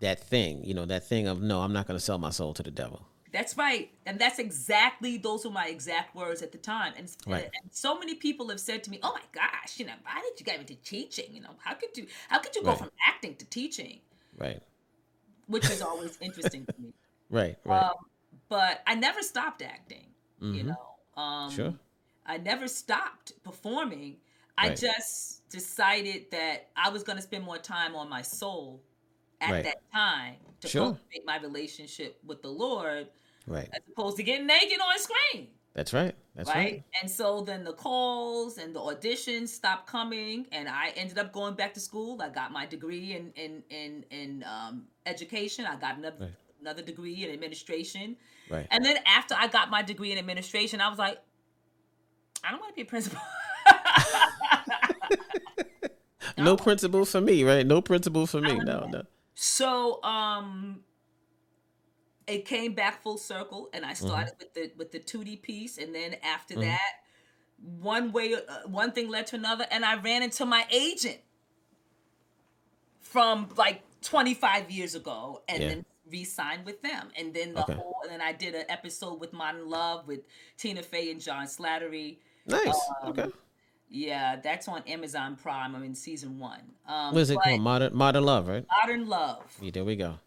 that 0.00 0.18
thing 0.20 0.64
you 0.64 0.74
know 0.74 0.86
that 0.86 1.06
thing 1.06 1.28
of 1.28 1.40
no 1.40 1.60
i'm 1.60 1.72
not 1.72 1.86
going 1.86 1.98
to 1.98 2.04
sell 2.04 2.18
my 2.18 2.30
soul 2.30 2.52
to 2.52 2.62
the 2.62 2.70
devil 2.70 3.06
That's 3.32 3.56
right. 3.56 3.90
And 4.06 4.18
that's 4.18 4.38
exactly 4.38 5.16
those 5.16 5.44
were 5.44 5.50
my 5.52 5.68
exact 5.68 6.14
words 6.16 6.42
at 6.42 6.50
the 6.52 6.58
time. 6.58 6.94
And, 6.96 7.08
Right. 7.26 7.50
and 7.62 7.72
so 7.72 7.98
many 7.98 8.16
people 8.16 8.48
have 8.48 8.58
said 8.60 8.82
to 8.84 8.90
me, 8.90 8.98
"Oh 9.02 9.12
my 9.12 9.22
gosh, 9.32 9.78
you 9.78 9.86
know, 9.86 9.94
why 10.02 10.20
did 10.20 10.40
you 10.40 10.44
get 10.44 10.58
into 10.60 10.74
teaching? 10.74 11.32
You 11.34 11.40
know, 11.42 11.54
how 11.62 11.74
could 11.74 11.96
you 11.96 12.06
how 12.28 12.40
could 12.40 12.56
you 12.56 12.64
go 12.64 12.74
from 12.74 12.90
acting 13.06 13.36
to 13.36 13.44
teaching?" 13.46 14.00
right 14.36 14.62
Which 15.46 15.68
is 15.70 15.80
always 15.82 16.16
interesting 16.20 16.66
to 16.66 16.80
me. 16.82 16.92
right 17.30 17.58
right 17.64 17.86
Um, 17.86 17.94
but 18.48 18.82
I 18.86 18.94
never 18.96 19.22
stopped 19.22 19.62
acting, 19.62 20.14
you 20.50 20.64
Mhm. 20.64 20.66
know. 20.66 21.22
Um 21.22 21.62
Sure. 21.62 21.78
I 22.26 22.38
never 22.38 22.68
stopped 22.68 23.32
performing. 23.44 24.18
I 24.58 24.70
just 24.70 25.48
decided 25.50 26.30
that 26.32 26.70
I 26.76 26.90
was 26.90 27.02
going 27.04 27.16
to 27.18 27.22
spend 27.22 27.44
more 27.44 27.58
time 27.58 27.96
on 27.96 28.08
my 28.10 28.22
soul 28.22 28.84
at 29.40 29.56
Right. 29.56 29.64
that 29.64 29.76
time 29.94 30.36
to 30.60 30.68
Sure. 30.68 31.00
cultivate 31.10 31.24
my 31.26 31.38
relationship 31.40 32.20
with 32.24 32.42
the 32.42 32.50
Lord 32.50 33.08
right 33.46 33.68
as 33.72 33.80
opposed 33.92 34.16
to 34.16 34.22
getting 34.22 34.46
naked 34.46 34.78
on 34.80 34.98
screen. 34.98 35.48
that's 35.74 35.92
right 35.92 36.14
that's 36.36 36.48
right? 36.48 36.56
right, 36.56 36.84
And 37.02 37.10
so 37.10 37.42
then 37.42 37.64
the 37.64 37.72
calls 37.72 38.56
and 38.58 38.74
the 38.74 38.80
auditions 38.80 39.48
stopped 39.48 39.86
coming, 39.88 40.46
and 40.52 40.68
I 40.68 40.90
ended 40.96 41.18
up 41.18 41.32
going 41.32 41.54
back 41.54 41.74
to 41.74 41.80
school. 41.80 42.22
I 42.22 42.28
got 42.30 42.52
my 42.52 42.66
degree 42.66 43.14
in 43.14 43.32
in 43.36 43.62
in, 43.68 44.04
in 44.10 44.44
um, 44.44 44.86
education. 45.06 45.66
I 45.66 45.76
got 45.76 45.98
another 45.98 46.16
Right. 46.20 46.30
another 46.60 46.82
degree 46.82 47.24
in 47.24 47.30
administration, 47.30 48.16
right 48.48 48.66
and 48.70 48.84
then 48.84 48.96
after 49.06 49.34
I 49.36 49.48
got 49.48 49.70
my 49.70 49.82
degree 49.82 50.12
in 50.12 50.18
administration, 50.18 50.80
I 50.80 50.88
was 50.88 50.98
like, 50.98 51.18
I 52.44 52.50
don't 52.52 52.60
want 52.60 52.70
to 52.72 52.76
be 52.76 52.82
a 52.82 52.86
principal. 52.86 53.18
no 56.38 56.56
principle 56.56 57.04
for 57.04 57.20
me 57.20 57.44
right 57.44 57.66
no 57.66 57.82
principle 57.82 58.26
for 58.26 58.40
me 58.40 58.58
no 58.60 58.86
no 58.86 59.02
so 59.34 60.02
um 60.02 60.80
it 62.30 62.44
came 62.44 62.72
back 62.74 63.02
full 63.02 63.18
circle 63.18 63.68
and 63.72 63.84
i 63.84 63.92
started 63.92 64.32
with 64.38 64.54
the 64.54 64.72
with 64.78 64.92
the 64.92 65.00
Tootie 65.00 65.40
piece 65.40 65.78
and 65.78 65.94
then 65.94 66.16
after 66.22 66.54
that 66.56 66.90
one 67.80 68.12
way 68.12 68.34
uh, 68.34 68.38
one 68.66 68.92
thing 68.92 69.08
led 69.08 69.26
to 69.28 69.36
another 69.36 69.66
and 69.70 69.84
i 69.84 69.96
ran 70.00 70.22
into 70.22 70.46
my 70.46 70.64
agent 70.70 71.18
from 73.00 73.48
like 73.56 73.82
25 74.02 74.70
years 74.70 74.94
ago 74.94 75.42
and 75.48 75.62
Yeah. 75.62 75.68
then 75.68 75.84
re-signed 76.08 76.64
with 76.64 76.82
them 76.82 77.08
and 77.16 77.32
then 77.34 77.54
the 77.54 77.62
Okay. 77.62 77.74
whole 77.74 77.96
and 78.02 78.10
then 78.12 78.20
i 78.20 78.32
did 78.32 78.54
an 78.54 78.64
episode 78.68 79.20
with 79.20 79.32
modern 79.32 79.68
love 79.68 80.06
with 80.08 80.20
tina 80.56 80.82
fey 80.82 81.10
and 81.10 81.20
john 81.20 81.46
slattery 81.46 82.18
nice 82.46 82.78
Um, 83.02 83.10
okay 83.10 83.28
Yeah, 83.92 84.36
that's 84.36 84.68
on 84.68 84.82
Amazon 84.86 85.34
Prime. 85.34 85.74
I'm 85.74 85.82
in 85.82 85.96
season 85.96 86.38
one. 86.38 86.62
Um, 86.86 87.12
What 87.12 87.22
is 87.22 87.30
it 87.30 87.38
called? 87.42 87.60
Modern 87.60 87.92
Modern 87.92 88.24
Love, 88.24 88.46
right? 88.46 88.64
Modern 88.80 89.08
Love. 89.08 89.42
Yeah, 89.60 89.72
there 89.72 89.84
we 89.84 89.96
go. 89.96 90.20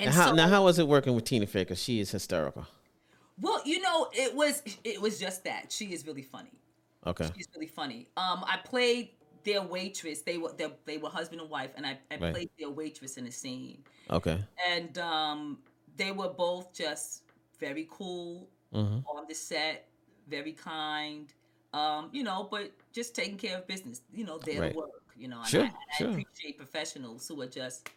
And 0.00 0.06
Now 0.06 0.12
how, 0.12 0.24
so, 0.30 0.34
now, 0.34 0.48
how 0.48 0.64
was 0.64 0.78
it 0.78 0.86
working 0.88 1.14
with 1.14 1.24
Tina 1.24 1.46
Fey? 1.46 1.60
Because 1.62 1.82
she 1.82 2.00
is 2.00 2.10
hysterical. 2.10 2.66
well, 3.40 3.60
you 3.64 3.80
know, 3.80 4.08
it 4.12 4.34
was 4.34 4.62
it 4.84 5.00
was 5.00 5.18
just 5.18 5.44
that 5.44 5.72
she 5.72 5.86
is 5.92 6.06
really 6.06 6.22
funny. 6.22 6.52
Okay. 7.06 7.30
She's 7.34 7.48
really 7.54 7.66
funny. 7.66 8.08
Um, 8.16 8.44
I 8.46 8.58
played 8.64 9.10
their 9.44 9.62
waitress. 9.62 10.22
They 10.22 10.38
were 10.38 10.52
they, 10.56 10.68
they 10.84 10.98
were 10.98 11.08
husband 11.08 11.40
and 11.40 11.50
wife, 11.50 11.70
and 11.76 11.86
I, 11.86 11.98
I 12.10 12.18
Right. 12.18 12.32
played 12.32 12.50
their 12.58 12.70
waitress 12.70 13.16
in 13.16 13.26
a 13.26 13.32
scene. 13.32 13.84
Okay. 14.10 14.44
And 14.68 14.96
um, 14.98 15.58
they 15.96 16.12
were 16.12 16.28
both 16.28 16.74
just 16.74 17.22
very 17.58 17.88
cool 17.90 18.48
hmm 18.72 18.98
on 19.06 19.26
the 19.28 19.34
set, 19.34 19.88
very 20.28 20.52
kind. 20.52 21.32
Um, 21.72 22.10
you 22.12 22.24
know, 22.24 22.48
but 22.50 22.72
just 22.92 23.14
taking 23.14 23.38
care 23.38 23.58
of 23.58 23.66
business. 23.66 24.02
You 24.12 24.24
know, 24.24 24.38
their 24.38 24.62
Right. 24.62 24.74
work. 24.74 24.90
You 25.16 25.28
know, 25.28 25.42
and 25.42 25.46
Sure, 25.46 25.62
I, 25.62 25.66
and 25.66 25.74
sure. 25.90 26.08
I 26.08 26.10
appreciate 26.10 26.58
professionals 26.58 27.28
who 27.28 27.40
are 27.42 27.46
just 27.46 27.88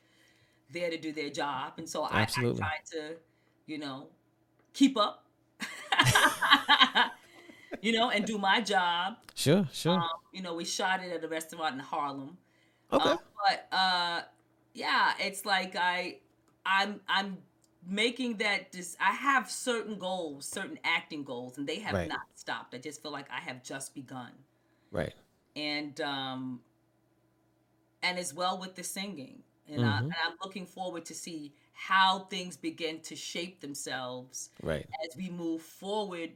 there 0.73 0.89
to 0.89 0.97
do 0.97 1.11
their 1.11 1.29
job, 1.29 1.73
and 1.77 1.87
so 1.87 2.03
I, 2.03 2.21
I 2.21 2.25
try 2.25 2.77
to, 2.91 3.15
you 3.65 3.77
know, 3.77 4.07
keep 4.73 4.97
up. 4.97 5.25
you 7.81 7.91
know, 7.91 8.09
and 8.09 8.25
do 8.25 8.37
my 8.37 8.61
job. 8.61 9.15
Sure. 9.35 9.67
Sure. 9.71 9.93
Um, 9.93 10.09
you 10.31 10.41
know, 10.41 10.53
we 10.55 10.65
shot 10.65 11.03
it 11.03 11.11
at 11.11 11.23
a 11.23 11.27
restaurant 11.27 11.73
in 11.75 11.79
Harlem. 11.79 12.37
okay. 12.91 13.09
Um, 13.09 13.19
but 13.45 13.67
uh, 13.75 14.21
yeah, 14.73 15.13
it's 15.19 15.45
like 15.45 15.75
I, 15.75 16.17
I'm, 16.65 17.01
I'm 17.07 17.37
making 17.87 18.37
that. 18.37 18.71
Dis- 18.71 18.97
I 18.99 19.11
have 19.11 19.51
certain 19.51 19.97
goals, 19.97 20.45
certain 20.47 20.79
acting 20.83 21.23
goals, 21.23 21.57
and 21.57 21.67
they 21.67 21.79
have 21.79 21.93
Right. 21.93 22.07
not 22.09 22.21
stopped. 22.35 22.73
I 22.73 22.77
just 22.77 23.01
feel 23.01 23.11
like 23.11 23.29
I 23.31 23.39
have 23.41 23.63
just 23.63 23.93
begun, 23.93 24.31
right. 24.91 25.13
and 25.55 25.99
um, 26.01 26.61
and 28.01 28.17
as 28.17 28.33
well 28.33 28.57
with 28.57 28.75
the 28.75 28.83
singing, 28.83 29.43
and, 29.73 29.85
I, 29.85 29.99
Mhm. 29.99 30.03
and 30.03 30.15
I'm 30.25 30.37
looking 30.43 30.65
forward 30.65 31.05
to 31.05 31.13
see 31.13 31.53
how 31.73 32.19
things 32.25 32.55
begin 32.57 33.01
to 33.01 33.15
shape 33.15 33.59
themselves 33.59 34.49
Right. 34.61 34.87
as 35.03 35.15
we 35.15 35.29
move 35.29 35.61
forward 35.61 36.31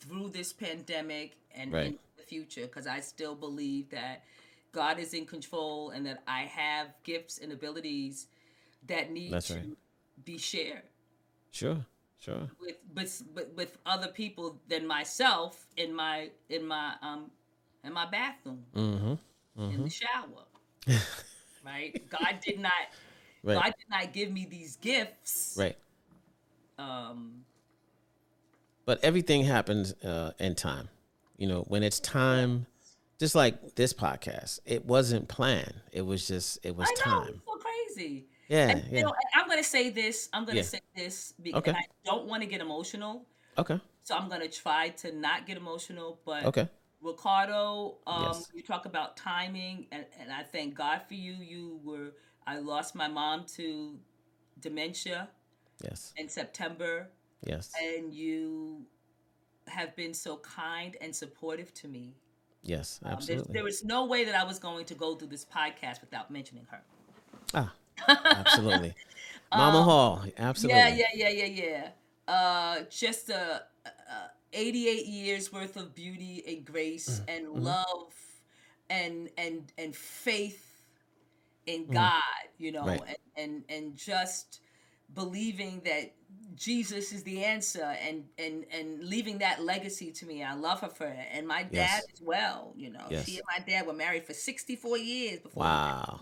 through 0.00 0.30
this 0.30 0.52
pandemic 0.52 1.36
and 1.52 1.72
Right. 1.72 1.86
into 1.86 1.98
the 2.16 2.22
future 2.24 2.62
because 2.66 2.86
I 2.86 3.00
still 3.00 3.34
believe 3.34 3.90
that 3.90 4.24
God 4.72 4.98
is 4.98 5.14
in 5.14 5.26
control 5.26 5.90
and 5.90 6.06
that 6.06 6.22
I 6.26 6.42
have 6.42 6.94
gifts 7.02 7.38
and 7.38 7.52
abilities 7.52 8.28
that 8.86 9.10
need 9.10 9.32
That's 9.32 9.48
to 9.48 9.54
right. 9.54 9.76
be 10.24 10.38
shared 10.38 10.82
Sure. 11.50 11.84
Sure. 12.18 12.50
with 12.60 12.76
with 12.94 13.22
with 13.34 13.48
with 13.54 13.78
other 13.86 14.08
people 14.08 14.60
than 14.68 14.86
myself 14.86 15.66
in 15.76 15.94
my 15.94 16.30
in 16.48 16.66
my 16.66 16.94
um 17.02 17.30
in 17.82 17.92
my 17.92 18.06
bathroom 18.06 18.64
Mm-hmm. 18.74 19.72
in 19.72 19.82
the 19.84 19.90
shower 19.90 20.44
right 21.64 22.08
God 22.10 22.40
did 22.44 22.58
not 22.58 22.72
Right. 23.42 23.54
God 23.54 23.74
did 23.78 23.88
not 23.88 24.12
give 24.12 24.30
me 24.30 24.46
these 24.50 24.76
gifts 24.76 25.56
Right. 25.58 25.76
um 26.78 27.44
But 28.86 29.02
everything 29.04 29.44
happens 29.44 29.92
uh, 30.04 30.32
in 30.38 30.54
time. 30.54 30.88
You 31.36 31.46
know, 31.48 31.60
when 31.68 31.82
it's 31.82 32.00
time, 32.00 32.66
just 33.18 33.34
like 33.34 33.74
this 33.76 33.92
podcast, 33.94 34.60
it 34.66 34.84
wasn't 34.84 35.28
planned. 35.28 35.74
It 35.92 36.02
was 36.02 36.26
just, 36.26 36.58
it 36.64 36.76
was 36.76 36.88
I 36.88 36.92
know 37.08 37.20
time. 37.22 37.42
so 37.46 37.56
crazy 37.56 38.26
Yeah. 38.48 38.70
And, 38.70 38.84
you 38.90 38.96
Yeah. 38.98 39.02
know, 39.04 39.14
I'm 39.34 39.48
gonna 39.48 39.62
say 39.64 39.90
this. 39.90 40.28
I'm 40.32 40.44
gonna 40.44 40.56
Yeah. 40.58 40.62
say 40.64 40.80
this 40.96 41.32
because 41.40 41.60
Okay. 41.60 41.70
I 41.72 41.84
don't 42.04 42.26
want 42.26 42.42
to 42.42 42.48
get 42.48 42.60
emotional, 42.60 43.24
Okay. 43.56 43.80
so 44.02 44.16
I'm 44.16 44.28
gonna 44.28 44.48
try 44.48 44.90
to 45.02 45.12
not 45.12 45.46
get 45.46 45.56
emotional. 45.56 46.20
But 46.26 46.44
Okay. 46.46 46.68
Ricardo, 47.02 47.98
um, 48.06 48.24
Yes. 48.24 48.48
you 48.54 48.62
talk 48.62 48.84
about 48.86 49.16
timing, 49.16 49.86
and, 49.92 50.04
and 50.18 50.32
I 50.32 50.42
thank 50.42 50.74
God 50.74 51.02
for 51.08 51.14
you. 51.14 51.34
You 51.34 51.80
were 51.82 52.12
I 52.46 52.58
lost 52.58 52.94
my 52.94 53.06
mom 53.08 53.44
to 53.56 53.98
dementia 54.60 55.28
Yes. 55.82 56.12
in 56.16 56.28
September, 56.28 57.10
Yes. 57.44 57.72
and 57.80 58.12
you 58.12 58.86
have 59.68 59.94
been 59.96 60.12
so 60.14 60.38
kind 60.38 60.96
and 61.00 61.14
supportive 61.14 61.72
to 61.74 61.88
me. 61.88 62.16
Yes. 62.62 63.00
Um, 63.04 63.12
Absolutely. 63.12 63.52
there 63.54 63.64
was 63.64 63.84
no 63.84 64.04
way 64.06 64.24
that 64.24 64.34
I 64.34 64.44
was 64.44 64.58
going 64.58 64.84
to 64.86 64.94
go 64.94 65.14
through 65.14 65.28
this 65.28 65.44
podcast 65.46 66.00
without 66.00 66.30
mentioning 66.30 66.66
her. 66.70 66.82
Ah, 67.54 67.72
absolutely. 68.08 68.94
Mama 69.52 69.82
Hall. 69.82 70.24
Absolutely. 70.36 70.80
Um, 70.82 70.88
Yeah, 70.98 71.06
yeah, 71.14 71.28
yeah, 71.28 71.44
yeah, 71.46 71.64
yeah. 72.26 72.32
Uh, 72.32 72.82
just 72.90 73.30
a 73.30 73.62
88 74.52 75.06
years 75.06 75.52
worth 75.52 75.76
of 75.76 75.94
beauty 75.94 76.42
and 76.46 76.64
grace 76.64 77.20
mm. 77.20 77.36
and 77.36 77.46
mm-hmm. 77.46 77.62
love 77.62 78.14
and 78.88 79.30
and 79.38 79.72
and 79.78 79.94
faith 79.94 80.66
in 81.66 81.86
mm. 81.86 81.92
God, 81.92 82.22
you 82.58 82.72
know, 82.72 82.86
Right. 82.86 83.00
and, 83.06 83.16
and 83.36 83.64
and 83.68 83.96
just 83.96 84.60
believing 85.14 85.82
that 85.84 86.14
Jesus 86.54 87.12
is 87.12 87.22
the 87.22 87.44
answer 87.44 87.96
and 88.02 88.24
and 88.38 88.64
and 88.72 89.04
leaving 89.04 89.38
that 89.38 89.62
legacy 89.62 90.12
to 90.12 90.26
me. 90.26 90.42
I 90.42 90.54
love 90.54 90.80
her 90.80 90.88
for 90.88 91.06
it. 91.06 91.26
And 91.32 91.46
my 91.46 91.62
dad 91.62 91.72
Yes. 91.72 92.04
as 92.12 92.22
well, 92.22 92.72
you 92.76 92.90
know. 92.90 93.06
Yes. 93.08 93.26
She 93.26 93.36
and 93.36 93.44
my 93.46 93.64
dad 93.64 93.86
were 93.86 93.92
married 93.92 94.26
for 94.26 94.34
64 94.34 94.98
years 94.98 95.40
before 95.40 95.62
Wow. 95.62 96.20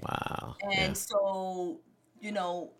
Wow. 0.00 0.56
And 0.62 0.72
Yeah. 0.72 0.92
so, 0.92 1.80
you 2.20 2.32
know, 2.32 2.72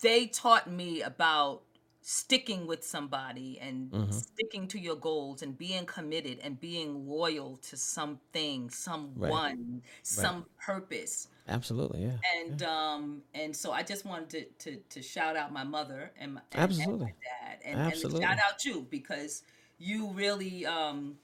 they 0.00 0.26
taught 0.26 0.70
me 0.70 1.02
about 1.02 1.62
sticking 2.02 2.66
with 2.66 2.84
somebody 2.84 3.58
and 3.60 3.90
Mhm. 3.92 4.12
sticking 4.12 4.66
to 4.68 4.78
your 4.78 4.96
goals 4.96 5.42
and 5.42 5.56
being 5.56 5.86
committed 5.86 6.38
and 6.40 6.60
being 6.60 7.06
loyal 7.08 7.56
to 7.58 7.76
something, 7.76 8.68
someone, 8.70 9.82
some 10.02 10.46
purpose. 10.60 11.28
Absolutely. 11.48 12.02
Yeah. 12.04 12.18
And 12.36 12.62
um 12.62 13.22
and 13.34 13.54
so 13.56 13.72
I 13.72 13.82
just 13.82 14.04
wanted 14.04 14.58
to 14.60 14.70
to, 14.70 14.80
to 14.90 15.02
shout 15.02 15.36
out 15.36 15.52
my 15.52 15.64
mother 15.64 16.12
and 16.18 16.34
my, 16.34 16.40
and, 16.52 16.60
and 16.62 16.70
Absolutely. 16.70 17.06
my 17.06 17.12
dad 17.46 17.58
and, 17.64 17.80
and 17.80 17.96
shout 17.96 18.38
out 18.46 18.64
you 18.64 18.86
because 18.90 19.42
you 19.78 20.08
really 20.12 20.66
um 20.66 21.18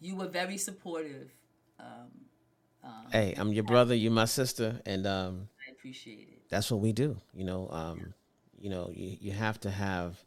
you 0.00 0.16
were 0.16 0.28
very 0.28 0.58
supportive. 0.58 1.30
Um, 1.78 2.10
um 2.84 3.06
Hey, 3.10 3.34
I'm 3.36 3.52
your 3.52 3.64
brother. 3.64 3.94
You're 3.94 4.12
my 4.12 4.24
sister, 4.24 4.80
and 4.86 5.06
um, 5.06 5.48
I 5.68 5.72
appreciate 5.72 6.28
it. 6.28 6.42
that's 6.48 6.70
what 6.70 6.80
we 6.80 6.92
do. 6.92 7.16
You 7.34 7.44
know, 7.44 7.68
um, 7.70 8.14
you 8.62 8.70
know, 8.70 8.90
you, 8.94 9.16
you 9.20 9.32
have 9.32 9.58
to 9.60 9.70
have 9.70 10.24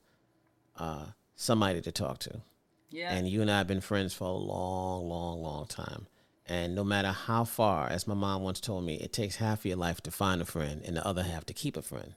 uh, 0.78 1.06
somebody 1.36 1.80
to 1.82 1.92
talk 1.92 2.20
to. 2.20 2.42
Yeah. 2.90 3.14
And 3.14 3.28
you 3.30 3.42
and 3.42 3.50
I 3.50 3.60
have 3.60 3.68
been 3.68 3.80
friends 3.80 4.14
for 4.14 4.26
a 4.26 4.32
long, 4.32 5.08
long, 5.08 5.42
long 5.42 5.68
time. 5.68 6.08
And 6.46 6.76
no 6.76 6.84
matter 6.84 7.12
how 7.12 7.46
far, 7.46 7.88
as 7.88 8.06
my 8.06 8.14
mom 8.14 8.44
once 8.44 8.60
told 8.60 8.86
me, 8.86 8.96
it 8.96 9.14
takes 9.14 9.38
half 9.38 9.60
of 9.60 9.66
your 9.66 9.78
life 9.78 10.02
to 10.02 10.12
find 10.12 10.42
a 10.42 10.46
friend 10.46 10.82
and 10.86 10.98
the 10.98 11.08
other 11.08 11.24
half 11.24 11.46
to 11.46 11.54
keep 11.54 11.78
a 11.78 11.82
friend. 11.82 12.14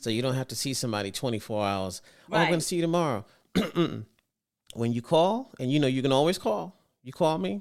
So 0.00 0.08
you 0.08 0.22
don't 0.22 0.34
have 0.34 0.48
to 0.48 0.56
see 0.56 0.72
somebody 0.72 1.12
24 1.12 1.64
hours. 1.64 2.02
Oh, 2.32 2.36
I'm 2.36 2.48
going 2.48 2.58
to 2.58 2.64
see 2.64 2.76
you 2.76 2.82
tomorrow. 2.82 3.24
when 3.54 4.92
you 4.92 5.02
call, 5.02 5.52
and 5.60 5.70
you 5.70 5.78
know 5.78 5.86
you 5.86 6.02
can 6.02 6.10
always 6.10 6.38
call, 6.38 6.74
you 7.02 7.12
call 7.12 7.36
me, 7.38 7.60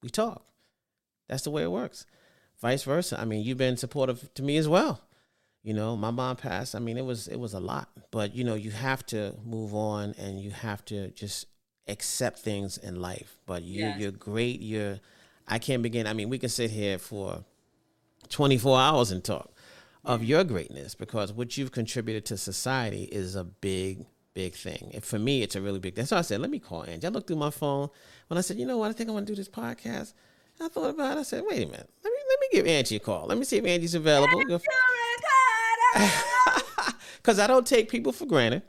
we 0.00 0.08
talk. 0.08 0.44
That's 1.28 1.42
the 1.42 1.50
way 1.50 1.64
it 1.64 1.70
works. 1.70 2.06
Vice 2.60 2.84
versa. 2.84 3.20
I 3.20 3.24
mean, 3.24 3.44
you've 3.44 3.58
been 3.58 3.76
supportive 3.76 4.32
to 4.34 4.42
me 4.42 4.56
as 4.56 4.68
well. 4.68 5.00
You 5.62 5.74
know, 5.74 5.94
my 5.96 6.10
mom 6.10 6.36
passed. 6.36 6.74
I 6.74 6.78
mean, 6.78 6.96
it 6.96 7.04
was 7.04 7.28
it 7.28 7.36
was 7.38 7.52
a 7.54 7.60
lot, 7.60 7.88
but 8.10 8.34
you 8.34 8.44
know, 8.44 8.54
you 8.54 8.70
have 8.70 9.04
to 9.06 9.34
move 9.44 9.74
on 9.74 10.14
and 10.18 10.40
you 10.40 10.50
have 10.50 10.84
to 10.86 11.10
just 11.10 11.46
accept 11.86 12.38
things 12.38 12.78
in 12.78 13.00
life. 13.00 13.36
But 13.46 13.62
you 13.62 13.80
Yes. 13.84 13.98
you're 14.00 14.10
great. 14.12 14.60
You're 14.60 15.00
I 15.46 15.58
can't 15.58 15.82
begin. 15.82 16.06
I 16.06 16.12
mean, 16.14 16.30
we 16.30 16.38
can 16.38 16.48
sit 16.48 16.70
here 16.70 16.98
for 16.98 17.44
24 18.28 18.78
hours 18.78 19.10
and 19.10 19.22
talk 19.22 19.50
of 20.04 20.24
your 20.24 20.44
greatness 20.44 20.94
because 20.94 21.32
what 21.32 21.58
you've 21.58 21.72
contributed 21.72 22.24
to 22.26 22.36
society 22.38 23.04
is 23.04 23.34
a 23.36 23.44
big 23.44 24.06
big 24.32 24.54
thing. 24.54 24.92
And 24.94 25.04
for 25.04 25.18
me, 25.18 25.42
it's 25.42 25.56
a 25.56 25.60
really 25.60 25.80
big. 25.80 25.94
That's 25.96 26.12
why 26.12 26.18
I 26.18 26.22
said, 26.22 26.40
let 26.40 26.50
me 26.50 26.60
call 26.60 26.84
Angie. 26.84 27.06
I 27.06 27.10
looked 27.10 27.26
through 27.26 27.36
my 27.36 27.50
phone 27.50 27.88
when 28.28 28.38
I 28.38 28.40
said, 28.42 28.58
you 28.58 28.64
know 28.64 28.78
what, 28.78 28.88
I 28.88 28.92
think 28.94 29.10
I 29.10 29.12
want 29.12 29.26
to 29.26 29.32
do 29.32 29.36
this 29.36 29.48
podcast. 29.48 30.14
I 30.62 30.68
thought 30.68 30.90
about 30.90 31.16
it. 31.16 31.20
I 31.20 31.22
said, 31.24 31.42
wait 31.48 31.62
a 31.62 31.66
minute. 31.66 31.90
Let 32.04 32.10
me 32.12 32.18
let 32.28 32.40
me 32.40 32.46
give 32.52 32.66
Angie 32.66 32.96
a 32.96 33.00
call. 33.00 33.26
Let 33.26 33.38
me 33.38 33.44
see 33.44 33.56
if 33.56 33.64
Angie's 33.64 33.94
available. 33.94 34.40
Because 37.22 37.38
I 37.38 37.46
don't 37.46 37.66
take 37.66 37.90
people 37.90 38.12
for 38.12 38.24
granted. 38.24 38.62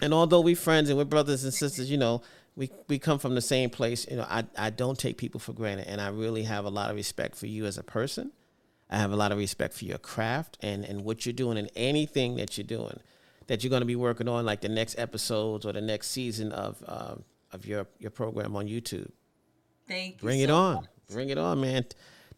And 0.00 0.14
although 0.14 0.40
we're 0.40 0.56
friends 0.56 0.88
and 0.88 0.96
we're 0.98 1.04
brothers 1.04 1.44
and 1.44 1.52
sisters, 1.52 1.90
you 1.90 1.98
know, 1.98 2.22
we, 2.54 2.70
we 2.88 2.98
come 2.98 3.18
from 3.18 3.34
the 3.34 3.42
same 3.42 3.68
place. 3.68 4.06
You 4.10 4.16
know, 4.16 4.26
I, 4.28 4.44
I 4.56 4.70
don't 4.70 4.98
take 4.98 5.18
people 5.18 5.40
for 5.40 5.52
granted. 5.52 5.86
And 5.86 6.00
I 6.00 6.08
really 6.08 6.44
have 6.44 6.64
a 6.64 6.70
lot 6.70 6.88
of 6.90 6.96
respect 6.96 7.36
for 7.36 7.46
you 7.46 7.66
as 7.66 7.76
a 7.76 7.82
person. 7.82 8.32
I 8.88 8.96
have 8.96 9.12
a 9.12 9.16
lot 9.16 9.30
of 9.30 9.38
respect 9.38 9.74
for 9.74 9.84
your 9.84 9.98
craft 9.98 10.56
and, 10.62 10.84
and 10.84 11.04
what 11.04 11.26
you're 11.26 11.32
doing 11.32 11.58
and 11.58 11.70
anything 11.76 12.36
that 12.36 12.56
you're 12.56 12.66
doing 12.66 12.98
that 13.46 13.62
you're 13.62 13.70
going 13.70 13.82
to 13.82 13.86
be 13.86 13.96
working 13.96 14.28
on, 14.28 14.44
like 14.44 14.60
the 14.60 14.68
next 14.68 14.98
episodes 14.98 15.64
or 15.66 15.72
the 15.72 15.80
next 15.80 16.10
season 16.10 16.52
of 16.52 16.82
uh, 16.86 17.14
of 17.52 17.64
your, 17.66 17.86
your 17.98 18.10
program 18.10 18.56
on 18.56 18.66
YouTube. 18.66 19.10
Thank 19.86 20.14
you. 20.14 20.20
Bring 20.22 20.40
it 20.40 20.48
so 20.48 20.56
on. 20.56 20.74
much. 20.76 20.86
Bring 21.12 21.30
it 21.30 21.38
on, 21.38 21.60
man. 21.60 21.84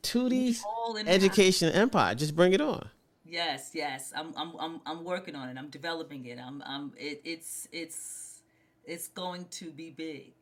Tootie's 0.03 0.63
Education 1.07 1.73
Empire. 1.73 2.15
Just 2.15 2.37
bring 2.37 2.53
it 2.53 2.61
on. 2.61 2.89
Yes, 3.29 3.73
yes. 3.75 4.13
I'm 4.17 4.33
I'm 4.37 4.53
I'm 4.59 4.81
I'm 4.87 5.05
working 5.05 5.35
on 5.37 5.49
it. 5.51 5.59
I'm 5.59 5.69
developing 5.69 6.25
it. 6.25 6.39
I'm 6.39 6.63
I'm 6.67 6.93
it, 6.97 7.21
it's 7.25 7.69
it's 7.73 8.41
it's 8.87 9.09
going 9.09 9.45
to 9.51 9.71
be 9.71 9.91
big. 9.91 10.33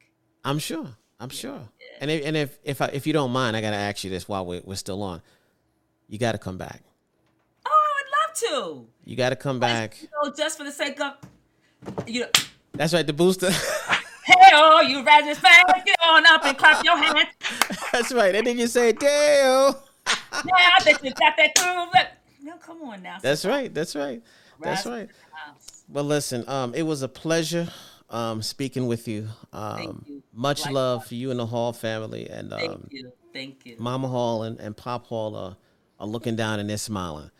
I'm 0.45 0.61
sure. 0.61 0.89
I'm 1.18 1.30
sure. 1.30 1.61
And 2.01 2.11
if, 2.11 2.24
and 2.24 2.37
if 2.37 2.59
if 2.62 2.80
I, 2.80 2.87
if 2.87 3.07
you 3.07 3.12
don't 3.12 3.32
mind, 3.32 3.57
I 3.57 3.61
gotta 3.61 3.76
ask 3.76 4.05
you 4.05 4.11
this 4.11 4.28
while 4.28 4.47
we're, 4.47 4.62
we're 4.64 4.76
still 4.76 5.03
on. 5.03 5.20
You 6.09 6.18
got 6.18 6.32
to 6.32 6.39
come 6.39 6.57
back. 6.57 6.82
Oh, 7.66 7.70
I 7.70 8.49
would 8.53 8.55
love 8.55 8.84
to. 8.84 8.89
You 9.05 9.16
got 9.16 9.30
to 9.30 9.37
come 9.37 9.59
back. 9.59 10.01
You 10.01 10.09
know, 10.22 10.32
just 10.32 10.57
for 10.57 10.62
the 10.62 10.70
sake 10.70 11.01
of 11.01 11.14
you 12.07 12.20
know. 12.20 12.28
That's 12.74 12.95
right, 12.95 13.07
the 13.07 13.12
booster. 13.12 13.51
hey, 14.24 14.34
oh, 14.53 14.82
you 14.82 15.03
Rasmus 15.03 15.39
fans, 15.39 15.64
get 15.84 15.97
on 16.05 16.24
up 16.26 16.45
and 16.45 16.57
clap 16.57 16.84
your 16.84 16.97
hands. 16.97 17.30
That's 17.93 18.12
right. 18.12 18.34
And 18.34 18.47
then 18.47 18.59
you 18.59 18.68
say, 18.68 18.93
Dale. 18.93 19.82
yeah, 20.07 20.70
I 20.78 20.84
bet 20.84 21.03
you 21.03 21.11
got 21.14 21.34
that 21.37 21.55
groove. 21.57 22.07
No, 22.57 22.74
come 22.74 22.82
on 22.88 23.02
now. 23.02 23.18
That's 23.20 23.44
right. 23.44 23.72
That's 23.72 23.94
right. 23.96 24.22
That's 24.61 24.86
right. 24.86 25.09
Well, 25.88 26.04
listen. 26.04 26.48
Um, 26.48 26.74
it 26.74 26.82
was 26.82 27.02
a 27.02 27.09
pleasure 27.09 27.68
um, 28.11 28.42
speaking 28.42 28.86
with 28.86 29.09
you. 29.09 29.28
Um, 29.52 30.04
you. 30.07 30.22
Much 30.32 30.61
Likewise. 30.61 30.74
love 30.74 31.07
for 31.07 31.14
you 31.14 31.30
and 31.30 31.38
the 31.38 31.46
Hall 31.46 31.72
family. 31.72 32.28
And 32.28 32.52
um, 32.52 32.59
thank 32.59 32.92
you, 32.92 33.12
thank 33.32 33.66
you. 33.66 33.76
Mama 33.78 34.09
Hall 34.09 34.42
and, 34.44 34.59
and 34.61 34.76
Pop 34.76 35.07
Hall 35.07 35.36
are, 35.36 35.57
are 36.00 36.07
looking 36.07 36.36
down 36.36 36.61
and 36.61 36.68
they're 36.68 36.78
smiling. 36.78 37.30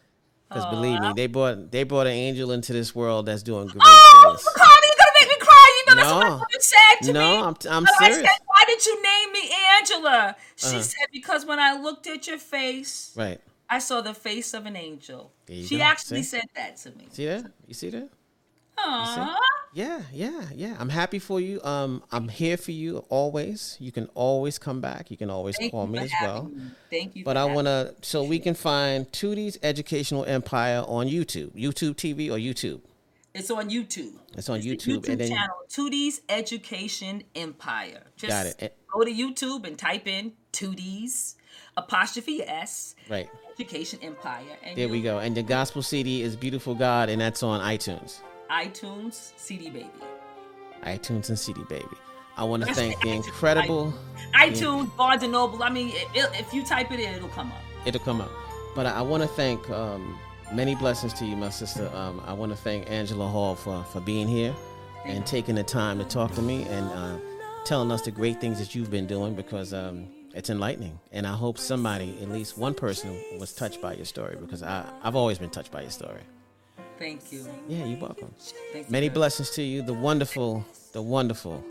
Because 0.49 0.67
believe 0.67 1.01
me, 1.01 1.13
they 1.17 1.27
brought 1.27 1.73
they 1.73 1.83
brought 1.83 2.07
an 2.07 2.13
angel 2.13 2.53
into 2.53 2.73
this 2.73 2.95
world 2.95 3.27
that's 3.27 3.43
doing 3.43 3.67
great 3.67 3.83
oh, 3.85 4.23
things. 4.29 4.45
Cardi, 4.55 4.87
you're 4.87 4.97
gonna 4.97 5.11
make 5.21 5.29
me 5.29 5.45
cry. 5.45 5.83
You 5.89 5.95
know 5.97 6.03
no, 6.03 6.21
that's 6.21 6.41
what 6.41 6.63
said 6.63 7.07
to 7.07 7.13
no, 7.13 7.21
me. 7.21 7.37
No, 7.37 7.45
I'm, 7.47 7.57
I'm 7.69 7.87
serious. 7.99 8.19
Said, 8.19 8.39
Why 8.47 8.65
did 8.69 8.87
you 8.87 9.03
name 9.03 9.33
me 9.33 9.51
Angela? 9.77 10.37
She 10.55 10.69
uh-huh. 10.69 10.83
said 10.83 11.07
because 11.13 11.45
when 11.45 11.59
I 11.59 11.73
looked 11.73 12.07
at 12.07 12.29
your 12.29 12.39
face, 12.39 13.13
right, 13.17 13.41
I 13.69 13.79
saw 13.79 14.01
the 14.01 14.15
face 14.15 14.55
of 14.55 14.67
an 14.67 14.77
angel. 14.77 15.33
She 15.49 15.79
go. 15.79 15.85
actually 15.85 16.23
see? 16.23 16.39
said 16.39 16.49
that 16.55 16.77
to 16.79 16.91
me. 16.91 17.09
See 17.11 17.27
that? 17.27 17.51
You 17.67 17.75
see 17.75 17.91
that? 17.91 18.11
Aww. 18.79 19.37
Yeah, 19.75 20.01
yeah, 20.13 20.47
yeah. 20.55 20.77
I'm 20.79 20.89
happy 20.89 21.19
for 21.19 21.39
you. 21.39 21.61
Um, 21.63 22.03
I'm 22.11 22.29
here 22.29 22.57
for 22.57 22.71
you 22.71 23.05
always. 23.11 23.77
You 23.79 23.93
can 23.93 24.07
always 24.15 24.59
come 24.59 24.81
back. 24.81 25.11
You 25.11 25.17
can 25.19 25.29
always 25.29 25.57
Thank 25.59 25.73
call 25.73 25.87
me 25.87 25.99
as 25.99 26.13
well. 26.23 26.45
Me. 26.45 26.63
Thank 26.91 27.17
you. 27.17 27.25
But 27.25 27.37
I 27.37 27.45
want 27.45 27.67
to, 27.67 27.95
so 28.01 28.25
we 28.25 28.39
can 28.39 28.55
find 28.55 29.11
Tootie's 29.13 29.59
Educational 29.63 30.25
Empire 30.25 30.83
on 30.87 31.09
YouTube, 31.09 31.51
YouTube 31.51 31.95
TV 31.97 32.31
or 32.31 32.39
YouTube. 32.39 32.81
It's 33.35 33.51
on 33.51 33.69
YouTube. 33.69 34.15
It's 34.35 34.49
on 34.49 34.59
it's 34.59 34.67
YouTube. 34.67 35.01
YouTube 35.01 35.09
and 35.11 35.21
then, 35.21 35.29
channel 35.29 35.57
Tootie's 35.69 36.23
Education 36.31 37.23
Empire. 37.35 38.05
Just 38.17 38.31
got 38.31 38.47
it. 38.47 38.79
Go 38.97 39.05
to 39.05 39.13
YouTube 39.13 39.67
and 39.67 39.79
type 39.79 40.07
in 40.07 40.33
Tootie's, 40.53 41.37
apostrophe 41.77 42.43
S. 42.43 42.95
Right. 43.11 43.29
Education 43.53 43.99
Empire. 44.01 44.57
And 44.63 44.75
there 44.75 44.89
we 44.89 45.03
go. 45.03 45.19
And 45.19 45.37
the 45.37 45.43
gospel 45.43 45.83
CD 45.83 46.23
is 46.23 46.35
Beautiful 46.35 46.75
God, 46.75 47.11
and 47.11 47.21
that's 47.21 47.43
on 47.43 47.61
iTunes 47.61 48.23
iTunes, 48.51 49.33
CD 49.37 49.69
Baby. 49.69 49.91
iTunes 50.83 51.29
and 51.29 51.39
CD 51.39 51.63
Baby. 51.69 51.85
I 52.39 52.45
want 52.45 52.65
to 52.65 52.73
thank 52.73 52.99
the 53.03 53.11
incredible 53.11 53.93
iTunes, 54.35 54.97
Barnes 54.97 55.23
and 55.23 55.33
Noble. 55.33 55.63
I 55.63 55.69
mean, 55.69 55.91
it, 55.91 56.09
it, 56.15 56.31
if 56.41 56.55
you 56.55 56.65
type 56.65 56.91
it 56.91 56.99
in, 56.99 57.13
it'll 57.13 57.29
come 57.29 57.53
up. 57.53 57.61
It'll 57.85 58.01
come 58.01 58.23
up. 58.23 58.31
But 58.75 58.87
I, 58.87 58.93
I 58.93 59.03
want 59.03 59.23
to 59.23 59.29
thank 59.29 59.69
um, 59.69 60.19
many 60.55 60.75
blessings 60.75 61.13
to 61.15 61.27
you, 61.27 61.37
my 61.37 61.51
sister. 61.51 61.91
Um, 61.95 62.23
I 62.27 62.33
want 62.33 62.51
to 62.51 62.57
thank 62.57 62.91
Angela 62.91 63.29
Hall 63.29 63.57
for 63.57 63.85
for 63.85 64.01
being 64.01 64.27
here 64.27 64.57
and 65.05 65.27
taking 65.27 65.55
the 65.55 65.65
time 65.65 65.99
to 65.99 66.05
talk 66.05 66.33
to 66.33 66.41
me 66.41 66.63
and 66.63 66.87
uh, 66.87 67.19
telling 67.67 67.91
us 67.91 68.03
the 68.03 68.13
great 68.13 68.41
things 68.41 68.61
that 68.61 68.75
you've 68.77 68.93
been 68.93 69.07
doing 69.07 69.35
because 69.35 69.75
um, 69.75 70.07
it's 70.35 70.51
enlightening. 70.51 70.99
And 71.11 71.27
I 71.27 71.33
hope 71.33 71.59
somebody, 71.59 72.17
at 72.23 72.31
least 72.31 72.57
one 72.57 72.75
person, 72.75 73.21
was 73.41 73.53
touched 73.53 73.83
by 73.83 73.95
your 73.95 74.05
story 74.05 74.37
because 74.41 74.63
I, 74.63 74.89
I've 75.03 75.17
always 75.17 75.39
been 75.39 75.51
touched 75.51 75.73
by 75.73 75.83
your 75.83 75.91
story. 75.91 76.21
Thank 76.97 77.33
you. 77.33 77.47
Yeah, 77.69 77.85
you're 77.85 77.99
welcome. 77.99 78.33
Thank 78.73 78.89
Many 78.89 79.07
you. 79.07 79.13
blessings 79.13 79.51
to 79.51 79.63
you, 79.63 79.83
the 79.83 79.93
wonderful, 79.93 80.65
the 80.93 81.03
wonderful 81.03 81.63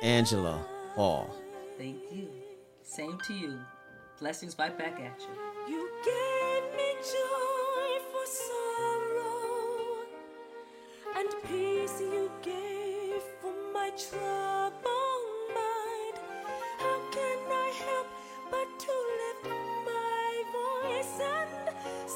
Angela 0.00 0.64
Hall. 0.94 1.34
Thank 1.76 1.96
you. 2.12 2.28
Same 2.84 3.18
to 3.26 3.34
you. 3.34 3.58
Blessings 4.20 4.56
right 4.58 4.76
back 4.78 4.94
at 5.00 5.20
you. 5.20 5.74
You 5.74 5.90
gave 6.04 6.76
me 6.78 6.94
joy 7.02 7.98
for 8.12 8.26
sorrow, 8.46 10.06
and 11.16 11.28
peace 11.48 12.00
you 12.00 12.30
gave 12.42 13.22
for 13.42 13.52
my 13.74 13.90
trouble. 13.90 15.05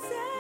said 0.01 0.40